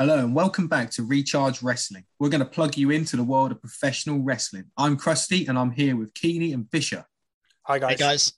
[0.00, 2.04] Hello and welcome back to Recharge Wrestling.
[2.20, 4.66] We're going to plug you into the world of professional wrestling.
[4.76, 7.04] I'm Krusty and I'm here with Keeney and Fisher.
[7.64, 7.90] Hi guys.
[7.90, 8.32] Hey guys.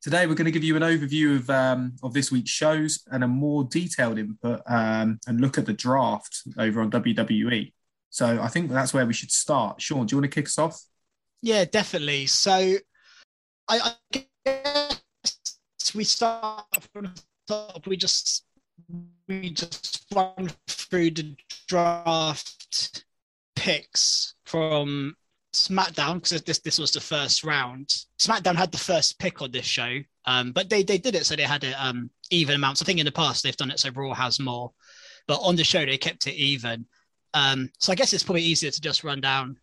[0.00, 3.22] Today we're going to give you an overview of um, of this week's shows and
[3.22, 7.74] a more detailed input um, and look at the draft over on WWE.
[8.08, 9.82] So I think that's where we should start.
[9.82, 10.80] Sean, do you want to kick us off?
[11.42, 12.24] Yeah, definitely.
[12.28, 12.76] So
[13.68, 17.86] I, I guess we start from the top.
[17.86, 18.45] We just
[19.28, 23.04] we just run through the draft
[23.54, 25.16] picks from
[25.52, 27.88] SmackDown because this this was the first round.
[28.18, 31.34] SmackDown had the first pick on this show, um, but they they did it so
[31.34, 32.82] they had it um, even amounts.
[32.82, 34.72] I think in the past they've done it so Raw has more,
[35.26, 36.86] but on the show they kept it even.
[37.34, 39.58] Um, so I guess it's probably easier to just run down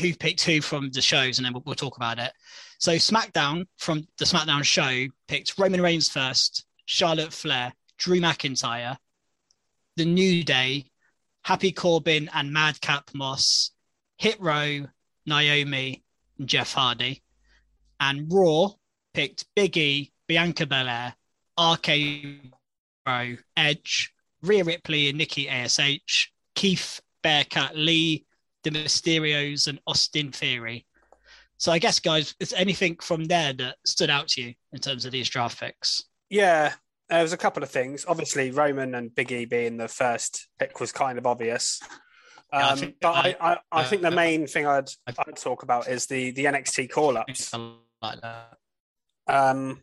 [0.00, 2.32] who picked who from the shows, and then we'll, we'll talk about it.
[2.78, 8.96] So SmackDown from the SmackDown show picked Roman Reigns first, Charlotte Flair, Drew McIntyre,
[9.96, 10.86] The New Day,
[11.44, 13.72] Happy Corbin and Madcap Moss,
[14.16, 14.86] Hit Row,
[15.26, 16.02] Naomi,
[16.38, 17.22] and Jeff Hardy.
[18.00, 18.70] And Raw
[19.12, 21.14] picked Big E, Bianca Belair,
[21.60, 21.88] RK
[23.56, 28.24] Edge, Rhea Ripley and Nikki ASH, Keith Bearcat Lee,
[28.62, 30.86] The Mysterios, and Austin Theory.
[31.58, 35.04] So I guess, guys, is anything from there that stood out to you in terms
[35.04, 36.04] of these draft picks?
[36.30, 36.72] Yeah,
[37.10, 38.04] there was a couple of things.
[38.08, 41.80] Obviously, Roman and Big E being the first pick was kind of obvious.
[42.52, 44.88] Um, Yeah, I think- but I, I, I uh, think the uh, main thing I'd,
[45.06, 47.52] I'd talk about is the, the NXT call ups.
[48.00, 48.56] Like that.
[49.26, 49.82] Um,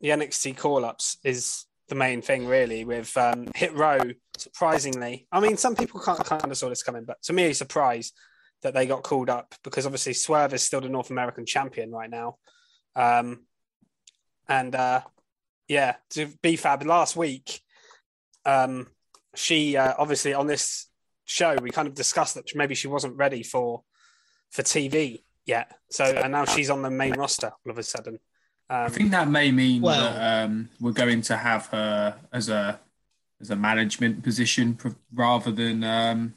[0.00, 3.98] the NXT call ups is the main thing, really, with um, Hit Row.
[4.38, 8.16] Surprisingly, I mean, some people can't kind of saw this coming, but to me, surprised
[8.62, 12.10] that they got called up because obviously Swerve is still the North American champion right
[12.10, 12.36] now.
[12.96, 13.44] Um,
[14.48, 15.02] and uh,
[15.70, 17.60] yeah, to B-Fab last week,
[18.44, 18.88] um,
[19.36, 20.88] she uh, obviously on this
[21.26, 23.84] show we kind of discussed that maybe she wasn't ready for
[24.50, 25.78] for TV yet.
[25.88, 28.18] So and now she's on the main roster all of a sudden.
[28.68, 32.48] Um, I think that may mean Well- that um, we're going to have her as
[32.48, 32.80] a
[33.40, 34.76] as a management position
[35.14, 36.34] rather than um,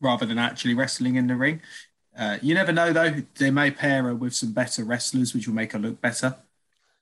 [0.00, 1.60] rather than actually wrestling in the ring.
[2.16, 5.56] Uh, you never know though; they may pair her with some better wrestlers, which will
[5.56, 6.36] make her look better.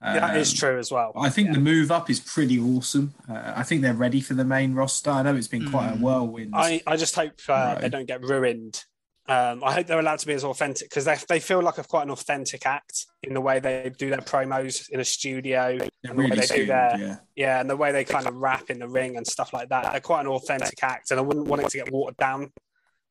[0.03, 1.11] That is Um, true as well.
[1.15, 1.53] I think Yeah.
[1.55, 3.13] the move up is pretty awesome.
[3.29, 5.09] Uh, I think they're ready for the main roster.
[5.11, 6.01] I know it's been quite a Mm.
[6.01, 6.53] whirlwind.
[6.55, 8.83] I, I just hope uh, they don't get ruined.
[9.25, 11.83] Um, I hope they're allowed to be as authentic because they, they feel like a
[11.85, 15.87] quite an authentic act in the way they do their promos in a studio they're
[16.03, 17.15] and the way really they do their yeah.
[17.33, 19.89] yeah, and the way they kind of rap in the ring and stuff like that.
[19.93, 22.51] They're quite an authentic act, and I wouldn't want it to get watered down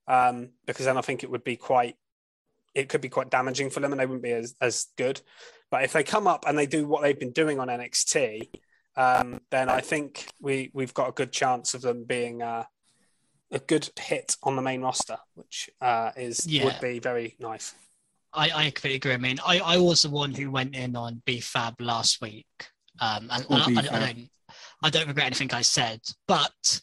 [0.06, 1.96] um, because then I think it would be quite
[2.74, 5.22] it could be quite damaging for them, and they wouldn't be as as good.
[5.72, 8.50] But if they come up and they do what they've been doing on NXT,
[8.94, 12.64] um, then I think we we've got a good chance of them being uh,
[13.50, 16.66] a good hit on the main roster, which uh, is Yeah.
[16.66, 17.74] would be very nice.
[18.34, 19.14] I, I completely agree.
[19.14, 22.46] I mean, I, I was the one who went in on BFAB last week.
[23.00, 23.94] Um, and, Or and I, I, B-Fab.
[23.94, 24.28] I don't,
[24.82, 26.80] I don't regret anything I said, but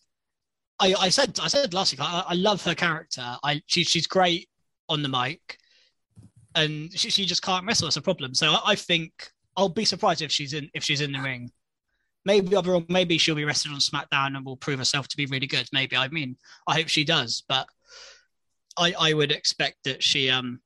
[0.79, 3.37] I, I said, I said last week, I, I love her character.
[3.43, 4.49] I, she, she's great
[4.89, 5.59] on the mic
[6.55, 7.87] and she, she just can't wrestle.
[7.87, 8.33] It's a problem.
[8.33, 9.11] So I, I think
[9.55, 11.51] I'll be surprised if she's in, if she's in the ring.
[12.25, 12.85] Maybe wrong.
[12.89, 15.67] Maybe she'll be wrestling on SmackDown and will prove herself to be really good.
[15.71, 15.95] Maybe.
[15.95, 16.37] I mean,
[16.67, 17.67] I hope she does, but
[18.77, 20.59] I, I would expect that she, um,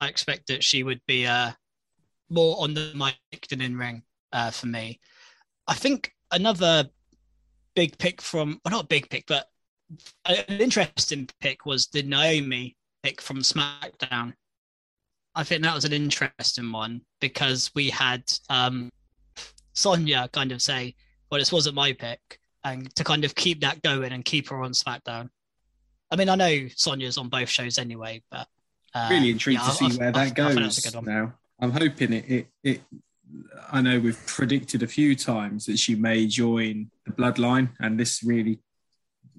[0.00, 1.50] I expect that she would be uh,
[2.28, 4.02] more on the mic than in ring
[4.32, 5.00] uh, for me.
[5.66, 6.88] I think another
[7.74, 9.46] big pick from, well, not a big pick, but
[10.26, 14.34] an interesting pick was the Naomi pick from SmackDown.
[15.40, 18.90] I think that was an interesting one because we had um,
[19.72, 20.94] Sonya kind of say,
[21.30, 24.62] "Well, this wasn't my pick," and to kind of keep that going and keep her
[24.62, 25.30] on SmackDown.
[26.10, 28.48] I mean, I know Sonya's on both shows anyway, but
[28.94, 30.96] uh, really intrigued yeah, to see I- where I- that I goes that's a good
[30.96, 31.04] one.
[31.06, 31.32] now.
[31.58, 32.80] I'm hoping it, it, it.
[33.72, 38.22] I know we've predicted a few times that she may join the Bloodline, and this
[38.22, 38.58] really,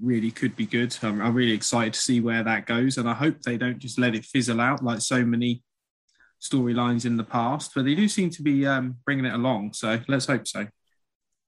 [0.01, 0.97] really could be good.
[1.03, 3.99] I'm, I'm really excited to see where that goes, and I hope they don't just
[3.99, 5.61] let it fizzle out like so many
[6.41, 7.71] storylines in the past.
[7.75, 10.67] But they do seem to be um, bringing it along, so let's hope so.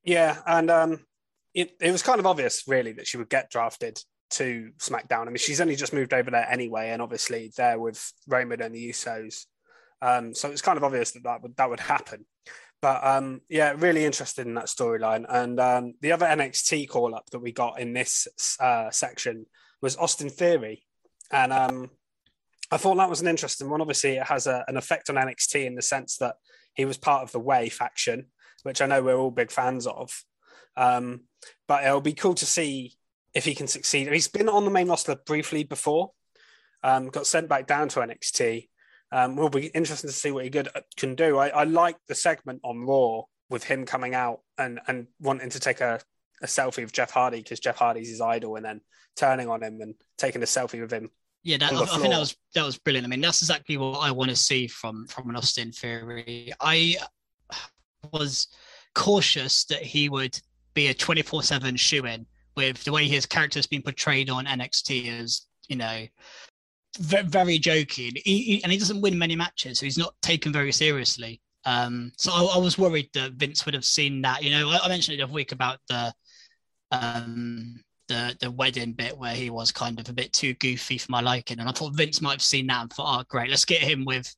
[0.03, 1.05] Yeah, and um,
[1.53, 3.99] it, it was kind of obvious, really, that she would get drafted
[4.31, 5.21] to SmackDown.
[5.21, 8.75] I mean, she's only just moved over there anyway, and obviously there with Roman and
[8.75, 9.45] the Usos.
[10.01, 12.25] Um, so it's kind of obvious that that would that would happen.
[12.81, 15.25] But um, yeah, really interested in that storyline.
[15.29, 18.27] And um, the other NXT call up that we got in this
[18.59, 19.45] uh, section
[19.81, 20.83] was Austin Theory,
[21.31, 21.91] and um,
[22.73, 23.81] I thought that was an interesting one.
[23.81, 26.37] Obviously, it has a, an effect on NXT in the sense that
[26.73, 28.25] he was part of the Way faction,
[28.63, 30.23] which I know we're all big fans of.
[30.75, 31.25] Um,
[31.67, 32.95] but it'll be cool to see
[33.35, 34.11] if he can succeed.
[34.11, 36.13] He's been on the main roster briefly before,
[36.81, 38.69] um, got sent back down to NXT.
[39.11, 41.37] Um, will be interesting to see what he good, can do.
[41.37, 43.21] I, I like the segment on Raw
[43.51, 45.99] with him coming out and, and wanting to take a,
[46.41, 48.81] a selfie with Jeff Hardy because Jeff Hardy's his idol, and then
[49.15, 51.11] turning on him and taking a selfie with him.
[51.43, 53.05] Yeah, that, I, I think that was that was brilliant.
[53.05, 56.51] I mean, that's exactly what I want to see from from an Austin Theory.
[56.59, 56.95] I
[58.11, 58.47] was
[58.95, 60.39] cautious that he would
[60.73, 62.25] be a twenty four seven shoe in
[62.55, 66.05] with the way his character's been portrayed on NXT as you know
[66.99, 70.51] ve- very jokey, he, he- and he doesn't win many matches, so he's not taken
[70.53, 71.41] very seriously.
[71.65, 74.43] Um, so I, I was worried that Vince would have seen that.
[74.43, 76.13] You know, I, I mentioned it the other week about the
[76.91, 77.83] um
[78.13, 81.21] the the wedding bit where he was kind of a bit too goofy for my
[81.21, 83.81] liking, and I thought Vince might have seen that and thought, oh great, let's get
[83.81, 84.33] him with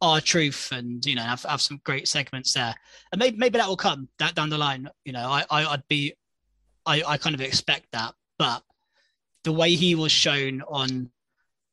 [0.00, 2.74] R Truth and you know have, have some great segments there,
[3.12, 4.88] and maybe maybe that will come that down the line.
[5.04, 6.14] You know, I, I I'd be
[6.86, 8.62] I I kind of expect that, but
[9.44, 11.10] the way he was shown on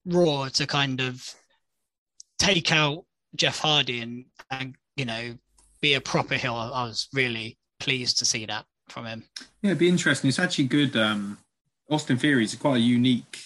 [0.06, 1.34] Raw to kind of
[2.38, 3.06] take out
[3.36, 5.38] Jeff Hardy and and you know
[5.81, 9.24] be a proper heel, I, I was really pleased to see that from him.
[9.62, 10.28] Yeah, it'd be interesting.
[10.28, 10.96] It's actually good.
[10.96, 11.38] Um,
[11.89, 13.39] Austin Theory is quite a unique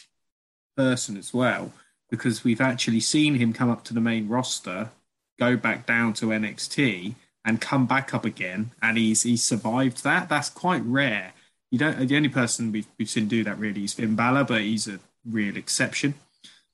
[0.76, 1.74] person as well
[2.10, 4.90] because we've actually seen him come up to the main roster,
[5.40, 7.16] go back down to NXT,
[7.46, 10.30] and come back up again, and he's he's survived that.
[10.30, 11.34] That's quite rare.
[11.72, 12.08] You don't.
[12.08, 15.00] The only person we've, we've seen do that really is Finn Balor, but he's a
[15.26, 16.16] real exception.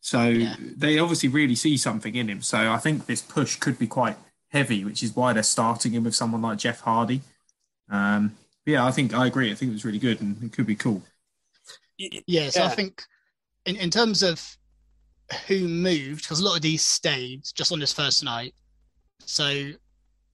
[0.01, 0.56] So Yeah.
[0.59, 2.41] they obviously really see something in him.
[2.41, 4.17] So I think this push could be quite
[4.50, 7.21] heavy, which is why they're starting him with someone like Jeff Hardy.
[7.89, 8.35] Um,
[8.65, 9.51] yeah, I think I agree.
[9.51, 11.03] I think it was really good and it could be cool.
[11.97, 13.01] Yeah, so I think
[13.65, 14.42] in, in terms of
[15.47, 18.53] who moved, because a lot of these stayed just on this first night.
[19.19, 19.71] So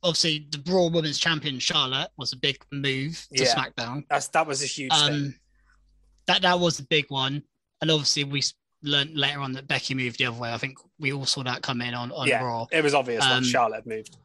[0.03, 3.55] obviously the Raw Women's Champion Charlotte was a big move to Yeah.
[3.55, 4.03] SmackDown.
[4.09, 5.13] That's that was a huge thing.
[5.13, 5.35] Um,
[6.27, 7.43] that that was a big one,
[7.81, 8.41] and obviously we
[8.83, 10.51] learned later on that Becky moved the other way.
[10.51, 12.43] I think we all saw that come in on on Yeah.
[12.43, 12.65] Raw.
[12.71, 14.17] It was obvious Um, Charlotte moved.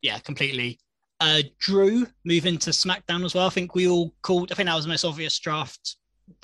[0.00, 0.78] Yeah, completely.
[1.20, 3.46] Uh, Drew moving to SmackDown as well.
[3.46, 4.50] I think we all called.
[4.50, 5.96] I think that was the most obvious draft.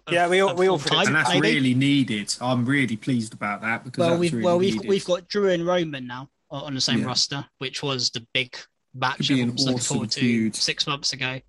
[0.08, 1.54] Of- Yeah, we all- we all all predicted time, And that's maybe.
[1.54, 2.34] really needed.
[2.40, 4.88] I'm really pleased about that because well we've really well we've needed.
[4.88, 7.06] we've got Drew and Roman now on on the same Yeah.
[7.06, 8.56] roster, which was the big
[8.94, 10.56] match Could be an everyone was looking awesome forward to feud.
[10.56, 11.40] six months ago.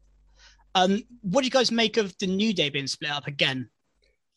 [0.75, 3.69] Um, what do you guys make of the New Day being split up again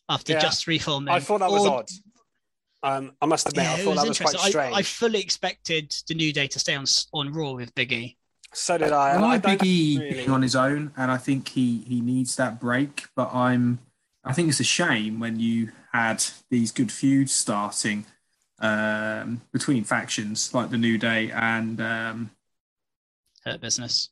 [0.09, 1.11] after Yeah, just refilming?
[1.11, 1.89] I thought that was Or- odd.
[2.81, 4.73] Um, I must admit, Yeah, I thought was that was quite strange.
[4.75, 8.17] I, I fully expected the New Day to stay on on Raw with Big E.
[8.53, 9.09] so did I.
[9.11, 11.83] I and I like Big E really- being on his own, and I think he
[11.87, 13.07] he needs that break.
[13.15, 13.79] But I'm
[14.23, 18.05] I think it's a shame when you had these good feuds starting
[18.59, 22.31] um, between factions like the New Day and um,
[23.43, 24.09] Hurt business.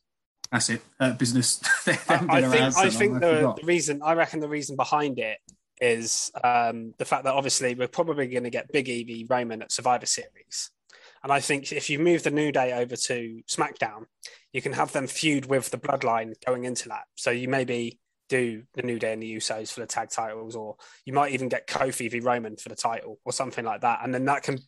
[0.50, 1.60] that's it, Hurt Business.
[1.86, 5.38] I, I think I think the, the reason I reckon the reason behind it
[5.80, 9.62] is um, the fact that obviously we're probably going to get Big E v Roman
[9.62, 10.70] at Survivor Series,
[11.22, 14.04] and I think if you move the New Day over to SmackDown,
[14.52, 17.04] you can have them feud with the Bloodline going into that.
[17.16, 17.98] So you maybe
[18.32, 21.48] do the New Day and the Usos for the tag titles, or you might even
[21.48, 24.58] get Kofi v Roman for the title, or something like that, and then that can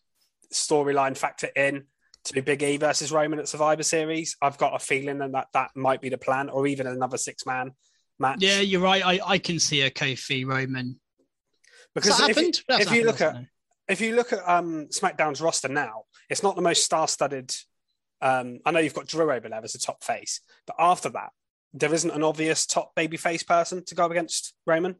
[0.52, 1.84] storyline factor in
[2.24, 4.36] to Big E versus Roman at Survivor Series.
[4.40, 7.72] I've got a feeling that that, might be the plan, or even another six man
[8.18, 8.38] match.
[8.40, 9.04] Yeah, you're right.
[9.04, 11.00] I, I can see a Kofi Roman.
[11.94, 12.60] because if, you- happened?
[12.68, 13.48] That's if you look happened,
[13.88, 17.54] at if you look at um, SmackDown's roster now, it's not the most star-studded.
[18.20, 21.30] Um, I know you've got Drew over there as a top face, but after that,
[21.74, 24.96] there isn't an obvious top babyface person to go against Roman,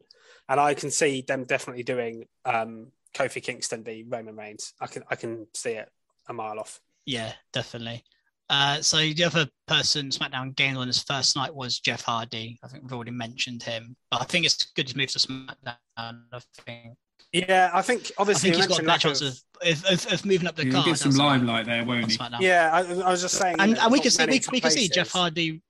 [0.49, 4.73] and I can see them definitely doing um, Kofi Kingston v Roman Reigns.
[4.79, 5.89] I can I can see it
[6.29, 6.79] a mile off.
[7.05, 8.03] Yeah, definitely.
[8.49, 12.59] Uh, so the other person SmackDown gained on his first night was Jeff Hardy.
[12.63, 15.77] I think we've already mentioned him, but I think it's good to move to SmackDown.
[15.97, 16.95] I think.
[17.31, 20.13] Yeah, I think I obviously think he's got a better chance of- of, of, of,
[20.13, 20.85] of moving up the He'll card.
[20.85, 22.17] get some limelight there, won't he?
[22.39, 24.89] Yeah, I, I was just saying, and, and we can see we, we can see
[24.89, 25.11] Jeff.
[25.11, 25.61] Hardy.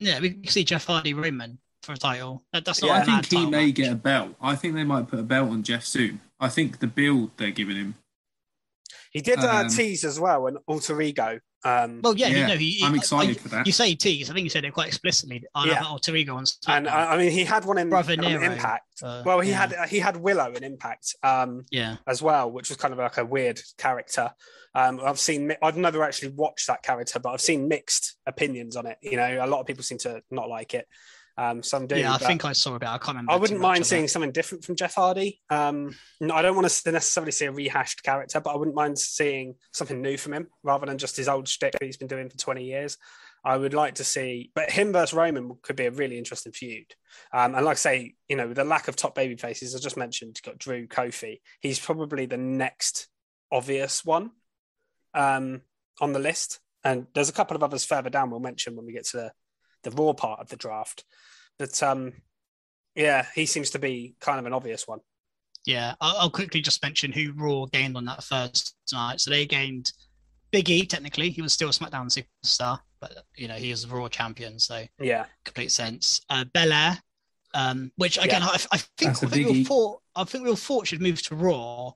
[0.00, 2.42] Yeah, we can see Jeff Hardy Roman for a title.
[2.52, 2.88] That, that's not.
[2.88, 3.74] Yeah, a I think he may match.
[3.74, 4.34] get a belt.
[4.40, 6.20] I think they might put a belt on Jeff soon.
[6.40, 7.94] I think the build they're giving him.
[9.12, 11.40] He did uh, Um, tease as well an alter ego.
[11.64, 13.66] Um, Well, yeah, Yeah, you know, he, he- I'm excited I- for that.
[13.66, 14.30] You say tease.
[14.30, 15.44] I think you said it quite explicitly.
[15.54, 15.74] I Yeah.
[15.74, 18.42] have alter ego on and I, I mean, he had one in Brother um, Nero.
[18.42, 18.84] Impact.
[19.02, 19.66] Uh, Well, he yeah.
[19.66, 23.16] had he had Willow in Impact um, yeah, as well, which was kind of like
[23.18, 24.30] a weird character.
[24.74, 28.86] Um, I've seen I've never actually watched that character, but I've seen mixed opinions on
[28.86, 28.98] it.
[29.02, 30.86] You know, a lot of people seem to not like it.
[31.40, 31.96] Um, some do.
[31.96, 32.12] yeah.
[32.12, 32.90] I think I saw a bit.
[32.90, 33.32] I can't remember.
[33.32, 35.40] I wouldn't mind seeing something different from Jeff Hardy.
[35.48, 39.54] Um, I don't want to necessarily see a rehashed character, but I wouldn't mind seeing
[39.72, 42.36] something new from him rather than just his old shtick that he's been doing for
[42.36, 42.98] 20 years.
[43.42, 46.94] I would like to see, but him versus Roman could be a really interesting feud.
[47.32, 49.78] Um, and like I say, you know, with the lack of top baby faces, I
[49.78, 51.40] just mentioned, you've got Drew Kofi.
[51.60, 53.08] He's probably the next
[53.50, 54.32] obvious one
[55.14, 55.62] um,
[56.02, 56.60] on the list.
[56.84, 59.32] And there's a couple of others further down we'll mention when we get to the,
[59.82, 61.04] the raw part of the draft.
[61.58, 62.12] But um,
[62.94, 65.00] yeah, he seems to be kind of an obvious one.
[65.66, 69.20] Yeah, I'll, I'll quickly just mention who Raw gained on that first night.
[69.20, 69.92] So they gained
[70.50, 70.86] Big E.
[70.86, 74.58] Technically, he was still a SmackDown superstar, but you know he was the Raw champion,
[74.58, 76.20] so Yeah, complete sense.
[76.30, 76.98] Uh, Belair,
[77.54, 78.48] um, which again Yeah.
[78.48, 80.86] I, I think That's a I think we all thought I think we all thought
[80.86, 81.92] should move to Raw,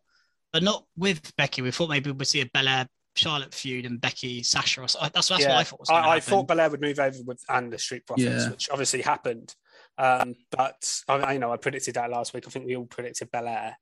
[0.53, 1.63] but not with Becky.
[1.63, 4.83] We thought maybe we'd see a Belair Charlotte feud and Becky Sasha.
[4.83, 4.99] Or so.
[5.13, 5.51] That's that's yeah.
[5.51, 5.81] what I thought.
[5.81, 8.51] Was gonna I, I thought Belair would move over with and the Street Profits, Yeah.
[8.51, 9.55] which obviously happened.
[9.97, 12.45] Um, but I, I know I predicted that last week.
[12.47, 13.77] I think we all predicted Belair.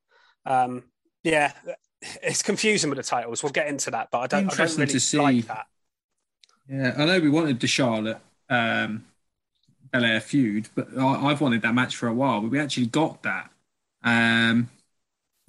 [0.44, 0.84] Um,
[1.22, 1.52] yeah,
[2.22, 3.42] it's confusing with the titles.
[3.42, 5.18] We'll get into that, but I don't, I don't really to see.
[5.18, 5.66] like that.
[6.68, 8.18] Yeah, I know we wanted the Charlotte
[8.50, 9.04] um,
[9.92, 12.40] Belair feud, but I, I've wanted that match for a while.
[12.40, 13.50] But we actually got that.
[14.04, 14.68] Um,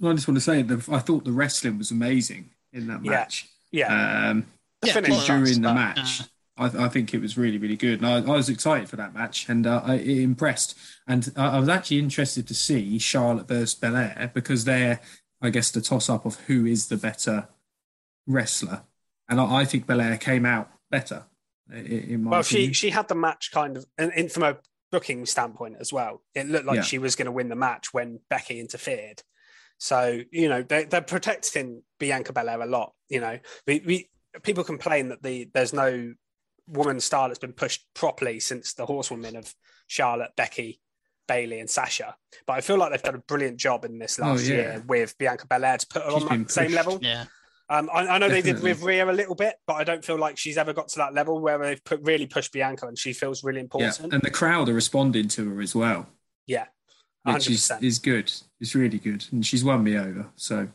[0.02, 3.10] I just want to say that I thought the wrestling was amazing in that Yeah.
[3.10, 3.48] match.
[3.74, 4.46] Yeah, Um,
[4.84, 6.22] yeah, finish during the but- match,
[6.56, 9.12] I, I think it was really, really good, and I, I was excited for that
[9.12, 10.76] match, and uh, I, it impressed.
[11.08, 15.00] And I, I was actually interested to see Charlotte versus Belair because they're,
[15.42, 17.48] I guess, the toss up of who is the better
[18.26, 18.82] wrestler,
[19.28, 21.24] and I, I think Belair came out better.
[21.72, 24.58] In my Well, she she had the match kind of, and, and from a
[24.92, 26.22] booking standpoint as well.
[26.34, 26.82] It looked like Yeah.
[26.82, 29.22] she was going to win the match when Becky interfered.
[29.78, 32.92] So you know they, they're protecting Bianca Belair a lot.
[33.08, 34.10] You know, we, we
[34.42, 36.12] people complain that the there's no
[36.68, 39.54] woman star that's been pushed properly since the horsewomen of
[39.86, 40.80] Charlotte, Becky,
[41.26, 42.14] Bayley, and Sasha.
[42.46, 44.54] But I feel like they've done a brilliant job in this Oh, last yeah.
[44.54, 46.98] year with Bianca Belair to put her She's on been that same level.
[47.00, 47.24] Yeah,
[47.70, 48.70] Um, I, I know they did Definitely.
[48.72, 51.14] with Rhea a little bit, but I don't feel like she's ever got to that
[51.14, 54.12] level where they've put, really pushed Bianca and she feels really yeah, important.
[54.12, 56.06] and the crowd are responding to her as well,
[56.46, 56.66] Yeah,
[57.24, 58.30] which is, is good.
[58.60, 60.26] It's really good, and she's won me over.
[60.36, 60.68] So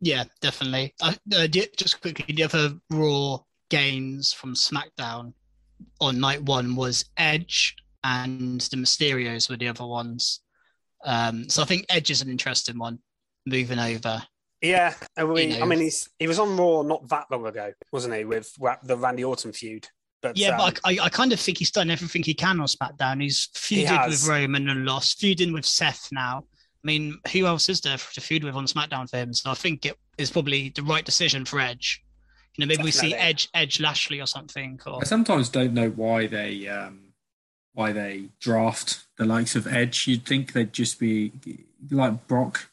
[0.00, 0.94] yeah, definitely.
[1.00, 3.38] Uh, uh, just quickly, the other Raw
[3.68, 5.32] gains from SmackDown
[6.00, 10.40] on night one was Edge and the Mysterios were the other ones.
[11.04, 12.98] Um, so I think Edge is an interesting one
[13.46, 14.22] moving over.
[14.62, 14.94] yeah.
[15.16, 15.64] And we, You know.
[15.64, 18.24] I mean, he's he was on Raw not that long ago, wasn't he?
[18.24, 18.52] With
[18.82, 19.88] the Randy Orton feud.
[20.22, 22.66] But Yeah, um, but I, I kind of think he's done everything he can on
[22.66, 23.22] SmackDown.
[23.22, 24.22] He's feuded has.
[24.22, 26.44] with Roman and lost, feuding with Seth now.
[26.82, 29.34] I mean, who else is there to feud with on SmackDown for him?
[29.34, 32.02] So I think it is probably the right decision for Edge.
[32.56, 34.80] You know, maybe we see Edge, Edge Lashley or something.
[34.86, 37.12] Or I sometimes don't know why they um,
[37.74, 40.06] why they draft the likes of Edge.
[40.06, 41.32] You'd think they'd just be
[41.90, 42.70] like Brock,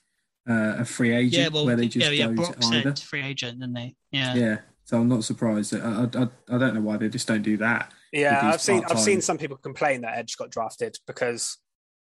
[0.49, 2.27] uh, a free agent, yeah, well, where they just yeah, yeah.
[2.27, 2.95] go Brock to either.
[2.95, 3.95] free agent, didn't they?
[4.11, 4.35] Yeah.
[4.35, 5.75] Yeah, so I'm not surprised.
[5.75, 7.91] I, I I don't know why they just don't do that.
[8.13, 10.97] yeah, with these I've seen I've part-time- seen some people complain that Edge got drafted
[11.05, 11.57] because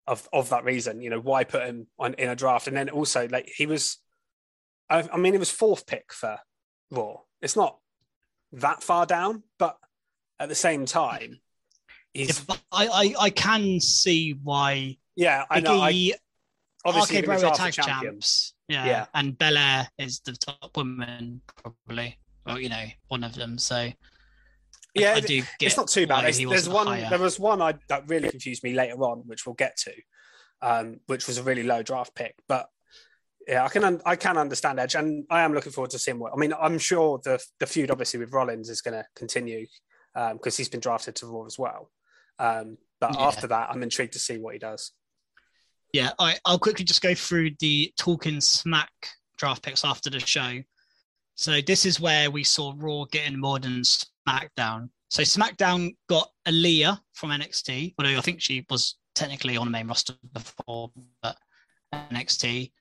[0.06, 1.00] of of that reason.
[1.00, 2.66] You know, why put him on in a draft?
[2.66, 3.98] And then also, like he was,
[4.88, 6.38] I, I mean, it was fourth pick for
[6.90, 7.16] Raw.
[7.40, 7.78] It's not
[8.52, 9.76] that far down, but
[10.38, 11.40] at the same time,
[12.12, 15.44] he's but I, I, I can see why yeah.
[15.50, 15.80] I know.
[15.80, 16.12] I,
[16.84, 18.54] obviously, RK Bro tag champs.
[18.68, 18.86] Yeah.
[18.86, 19.06] Yeah.
[19.14, 22.18] And Belair is the top woman, probably.
[22.46, 23.58] Or, you know, one of them.
[23.58, 23.90] So
[24.94, 26.24] Yeah, I, it- do it's not too bad.
[26.34, 26.86] There's, one.
[26.86, 27.08] higher.
[27.08, 29.92] There was one I, that really confused me later on, which we'll get to,
[30.60, 32.34] um, which was a really low draft pick.
[32.48, 32.66] But
[33.48, 36.18] yeah, I can un- I can understand Edge, and I am looking forward to seeing
[36.18, 36.32] what.
[36.32, 39.66] I mean, I'm sure the the feud obviously with Rollins is going to continue
[40.14, 41.90] because he's been drafted to Raw as well.
[42.38, 43.22] Um, but Yeah.
[43.26, 44.92] after that, I'm intrigued to see what he does.
[45.92, 48.90] Yeah, I, I'll quickly just go through the Talking Smack
[49.38, 50.62] draft picks after the show.
[51.34, 54.88] So this is where we saw Raw getting more than SmackDown.
[55.08, 59.88] So SmackDown got Aliyah from NXT, although I think she was technically on the main
[59.88, 60.90] roster before,
[61.22, 61.36] but
[61.92, 62.72] NXT.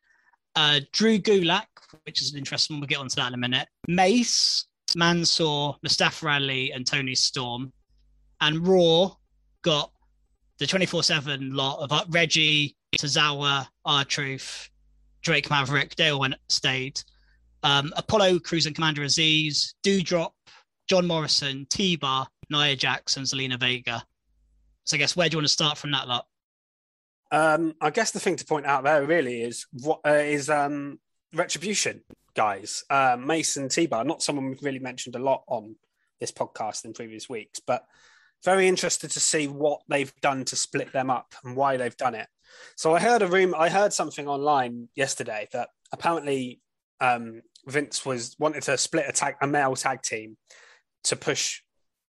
[0.56, 1.66] Uh, Drew Gulak,
[2.04, 2.82] which is an interesting one.
[2.82, 3.68] We'll get onto that in a minute.
[3.88, 7.72] Mace, Mansoor, Mustafa Ali, and Toni Storm.
[8.42, 9.12] And Raw
[9.62, 9.92] got
[10.58, 14.70] the 24 7 lot of uh, Reggie, Tozawa, R Truth,
[15.22, 15.96] Drake Maverick.
[15.96, 17.02] They all went, stayed.
[17.64, 20.32] Um, Apollo, Crews and Commander Aziz, Doudrop,
[20.88, 24.04] John Morrison, T Bar, Nia Jackson, Zelina Vega.
[24.84, 26.26] So I guess where do you want to start from that lot?
[27.32, 31.00] Um, I guess the thing to point out there really is what uh, is um,
[31.34, 32.02] retribution,
[32.36, 32.84] guys.
[32.90, 35.76] Uh, Mason T-Bar, not someone we've really mentioned a lot on
[36.20, 37.86] this podcast in previous weeks, but
[38.44, 42.16] very interested to see what they've done to split them up and why they've done
[42.16, 42.28] it.
[42.76, 46.60] So I heard a room, I heard something online yesterday that apparently
[47.00, 50.38] um, Vince was wanted to split a tag, a male tag team
[51.04, 51.62] to push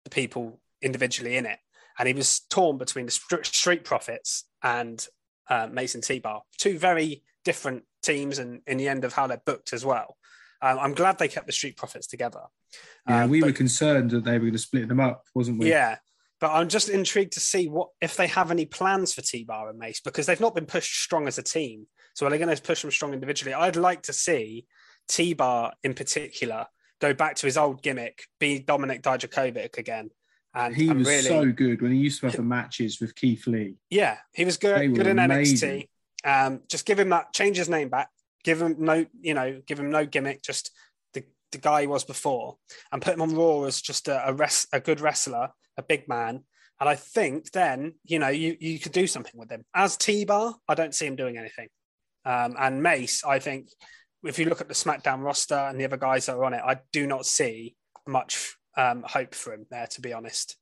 [0.05, 1.59] the people individually in it,
[1.99, 5.07] and he was torn between the Street Profits and
[5.49, 9.73] uh, Mason T-Bar, two very different teams, and in the end of how they're booked
[9.73, 10.17] as well.
[10.61, 12.43] Um, I'm glad they kept the Street Profits together.
[13.09, 15.59] Yeah, um, we but, were concerned that they were going to split them up, wasn't
[15.59, 15.69] we?
[15.69, 15.97] Yeah,
[16.41, 19.79] but I'm just intrigued to see what if they have any plans for T-Bar and
[19.79, 21.87] Mace because they've not been pushed strong as a team.
[22.15, 23.55] So are they going to push them strong individually?
[23.55, 24.67] I'd like to see
[25.09, 26.67] T-Bar in particular
[27.01, 30.11] go back to his old gimmick, be Dominik Dijakovic again,
[30.55, 33.47] and he was really, so good when he used to have the matches with Keith
[33.47, 33.75] Lee.
[33.91, 35.87] Yeah, he was good, good in amazing.
[36.25, 36.47] NXT.
[36.47, 38.09] Um, just give him that, change his name back,
[38.45, 40.71] give him no, you know, give him no gimmick, just
[41.15, 42.57] the, the guy he was before,
[42.93, 46.09] and put him on Raw as just a a, res, a good wrestler, a big
[46.09, 46.45] man.
[46.81, 49.65] And I think then, you know, you, you could do something with him.
[49.75, 51.69] As T Bar, I don't see him doing anything.
[52.25, 53.69] Um, and Mace, I think,
[54.25, 56.63] if you look at the SmackDown roster and the other guys that are on it,
[56.65, 57.77] I do not see
[58.07, 60.57] much um, hope for him there, to be honest.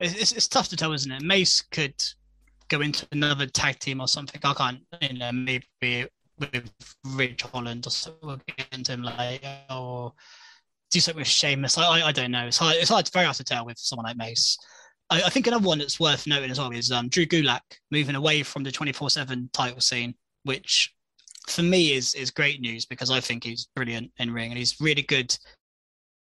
[0.00, 1.22] It's, it's tough to tell, isn't it?
[1.22, 1.94] Mace could
[2.68, 4.40] go into another tag team or something.
[4.42, 6.70] I can't, you know, maybe with
[7.04, 10.12] Ridge Holland or so we'll get into him later, or
[10.90, 11.78] do something with Sheamus.
[11.78, 12.46] I, I, I don't know.
[12.46, 14.58] It's hard, it's hard, very hard to tell with someone like Mace.
[15.10, 18.16] I, I think another one that's worth noting as well is um, Drew Gulak moving
[18.16, 20.92] away from the 24 7 title scene, which
[21.48, 24.80] for me is is great news because I think he's brilliant in ring and he's
[24.80, 25.36] really good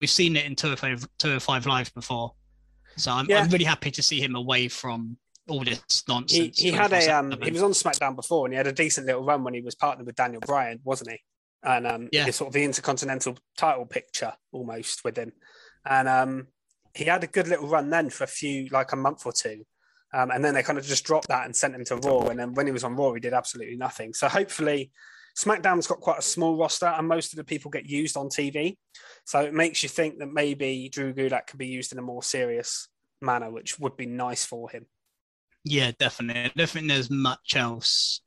[0.00, 2.32] we've seen it in two 205, 205 Live before.
[2.96, 3.40] So I'm, yeah.
[3.40, 5.16] I'm really happy to see him away from
[5.48, 6.58] all this nonsense.
[6.58, 9.06] He, he had a um, he was on SmackDown before, and he had a decent
[9.06, 11.18] little run when he was partnered with Daniel Bryan, wasn't he?
[11.62, 15.32] And um, yeah, sort of the Intercontinental title picture almost with him,
[15.86, 16.48] and um,
[16.94, 19.64] he had a good little run then for a few like a month or two,
[20.12, 22.38] um, and then they kind of just dropped that and sent him to Raw, and
[22.38, 24.14] then when he was on Raw, he did absolutely nothing.
[24.14, 24.90] So hopefully,
[25.36, 28.76] SmackDown's got quite a small roster, and most of the people get used on TV.
[29.24, 32.22] So it makes you think that maybe Drew Gulak could be used in a more
[32.22, 32.88] serious
[33.20, 34.86] manner, which would be nice for him.
[35.64, 36.44] Yeah, definitely.
[36.44, 38.22] I don't think there's much else.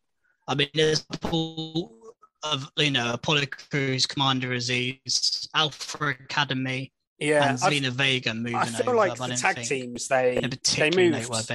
[0.47, 1.97] I mean, there's a people
[2.43, 8.55] of you know Apollo Crews, Commander Aziz, Alpha Academy, yeah, and Zelina Vega moving.
[8.55, 10.39] I feel over, like the tag teams they
[10.77, 11.51] they moved.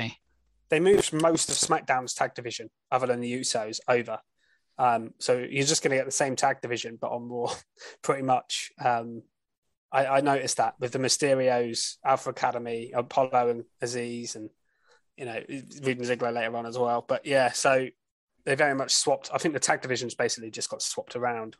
[0.68, 4.18] They moved most of SmackDown's tag division, other than the Usos, over.
[4.79, 7.55] Um, so you're just going to get the same tag division, but on Raw,
[8.02, 8.72] pretty much.
[8.83, 9.22] Um,
[9.92, 14.50] I, I, noticed that with the Mysterios, Alpha Academy, Apollo and Aziz, and
[15.16, 15.40] you know
[15.83, 17.05] Roode and Ziggler later on as well.
[17.07, 17.87] But yeah, so
[18.44, 19.31] they very much swapped.
[19.33, 21.57] I think the tag divisions basically just got swapped around.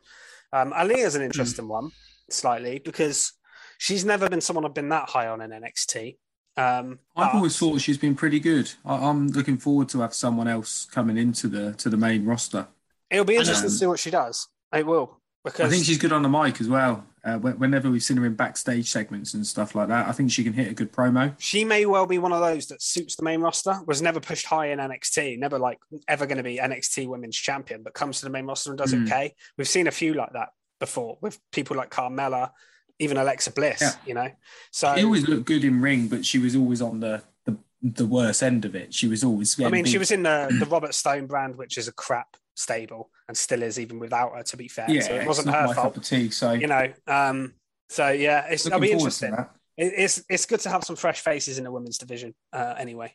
[0.53, 1.69] Um, is an interesting mm.
[1.69, 1.91] one,
[2.29, 3.33] slightly because
[3.77, 6.17] she's never been someone I've been that high on in NXT.
[6.57, 8.71] Um, I've always thought she's been pretty good.
[8.83, 12.67] I, am looking forward to have someone else coming into the to the main roster.
[13.09, 14.47] It'll be interesting um, to see what she does.
[14.73, 17.05] It will because I think she's good on the mic as well.
[17.23, 20.43] Uh, whenever we've seen her in backstage segments and stuff like that, I think she
[20.43, 21.35] can hit a good promo.
[21.39, 23.79] She may well be one of those that suits the main roster.
[23.85, 27.83] Was never pushed high in NXT, never like ever going to be NXT Women's Champion,
[27.83, 29.05] but comes to the main roster and does mm.
[29.05, 29.35] okay.
[29.57, 32.51] We've seen a few like that before with people like Carmella,
[32.99, 33.81] even Alexa Bliss.
[33.81, 33.91] Yeah.
[34.05, 34.31] You know,
[34.71, 38.05] so she always looked good in ring, but she was always on the the, the
[38.05, 38.93] worst end of it.
[38.93, 39.59] She was always.
[39.61, 43.11] I mean, she was in the the Robert Stone brand, which is a crap stable
[43.27, 44.43] and still is even without her.
[44.43, 46.03] To be fair, yeah, so it wasn't her fault.
[46.03, 47.53] Tea, so you know, um,
[47.89, 49.35] so yeah, it's, it'll be interesting.
[49.77, 52.33] it's it's good to have some fresh faces in the women's division.
[52.51, 53.13] Uh, anyway,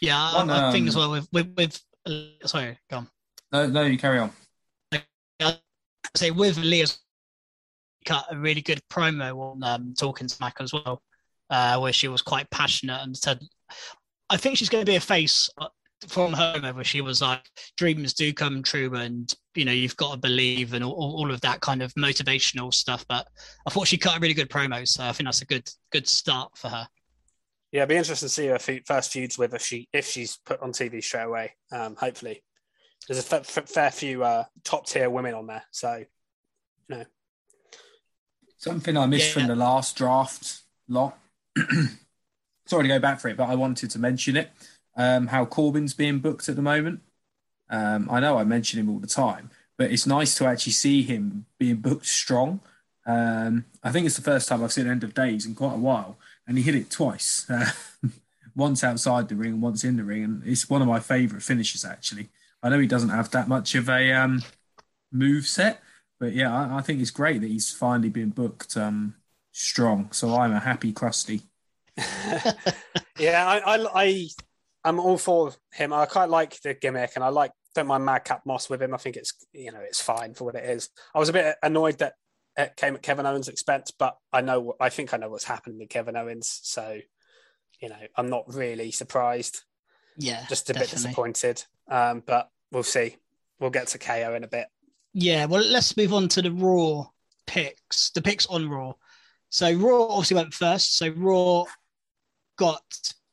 [0.00, 3.08] yeah, One, I, I think as um, well with with, with uh, sorry, go on.
[3.52, 4.30] No, no, you carry on.
[5.40, 5.58] I
[6.16, 6.98] say with Leah's
[8.04, 11.02] cut a really good promo on um, Talking Smack as well,
[11.50, 13.40] uh, where she was quite passionate and said,
[14.30, 15.48] "I think she's going to be a face
[16.08, 17.42] from home where she was like,
[17.76, 21.40] dreams do come true, and you know you've got to believe, and all, all of
[21.42, 23.04] that kind of motivational stuff.
[23.08, 23.26] But
[23.66, 26.06] I thought she cut a really good promo, so I think that's a good good
[26.06, 26.86] start for her.
[27.72, 30.60] Yeah, it'd be interesting to see her first feuds with if she if she's put
[30.60, 31.54] on TV straight away.
[31.72, 32.42] Um, hopefully,
[33.08, 37.04] there's a f- f- fair few uh, top tier women on there, so you know.
[38.64, 39.42] Something I missed yeah.
[39.42, 41.18] from the last draft lot.
[42.66, 44.52] Sorry to go back for it, but I wanted to mention it.
[44.96, 47.00] Um, how Corbin's being booked at the moment.
[47.68, 51.02] Um, I know I mention him all the time, but it's nice to actually see
[51.02, 52.60] him being booked strong.
[53.04, 55.78] Um, I think it's the first time I've seen End of Days in quite a
[55.78, 57.46] while, and he hit it twice.
[57.50, 57.66] Uh,
[58.56, 61.42] once outside the ring, and once in the ring, and it's one of my favourite
[61.42, 61.84] finishes.
[61.84, 62.30] Actually,
[62.62, 64.42] I know he doesn't have that much of a um,
[65.12, 65.82] move set,
[66.24, 69.14] but yeah, I, I, think it's great that he's finally been booked um,
[69.52, 70.10] strong.
[70.12, 71.42] So I'm a happy Krusty.
[73.18, 74.28] yeah, I, I, I,
[74.86, 75.92] am all for him.
[75.92, 78.94] I quite like the gimmick, and I like don't mind Madcap Moss with him.
[78.94, 80.88] I think it's you know it's fine for what it is.
[81.14, 82.14] I was a bit annoyed that
[82.56, 85.78] it came at Kevin Owens' expense, but I know I think I know what's happening
[85.78, 87.00] with Kevin Owens, so
[87.80, 89.60] you know I'm not really surprised.
[90.16, 90.86] Yeah, just a definitely.
[90.86, 91.64] bit disappointed.
[91.86, 93.16] Um, but we'll see.
[93.60, 94.68] We'll get to KO in a bit.
[95.14, 97.06] Yeah, well, let's move on to the Raw
[97.46, 98.10] picks.
[98.10, 98.94] The picks on Raw.
[99.48, 100.96] So Raw obviously went first.
[100.96, 101.64] So Raw
[102.56, 102.82] got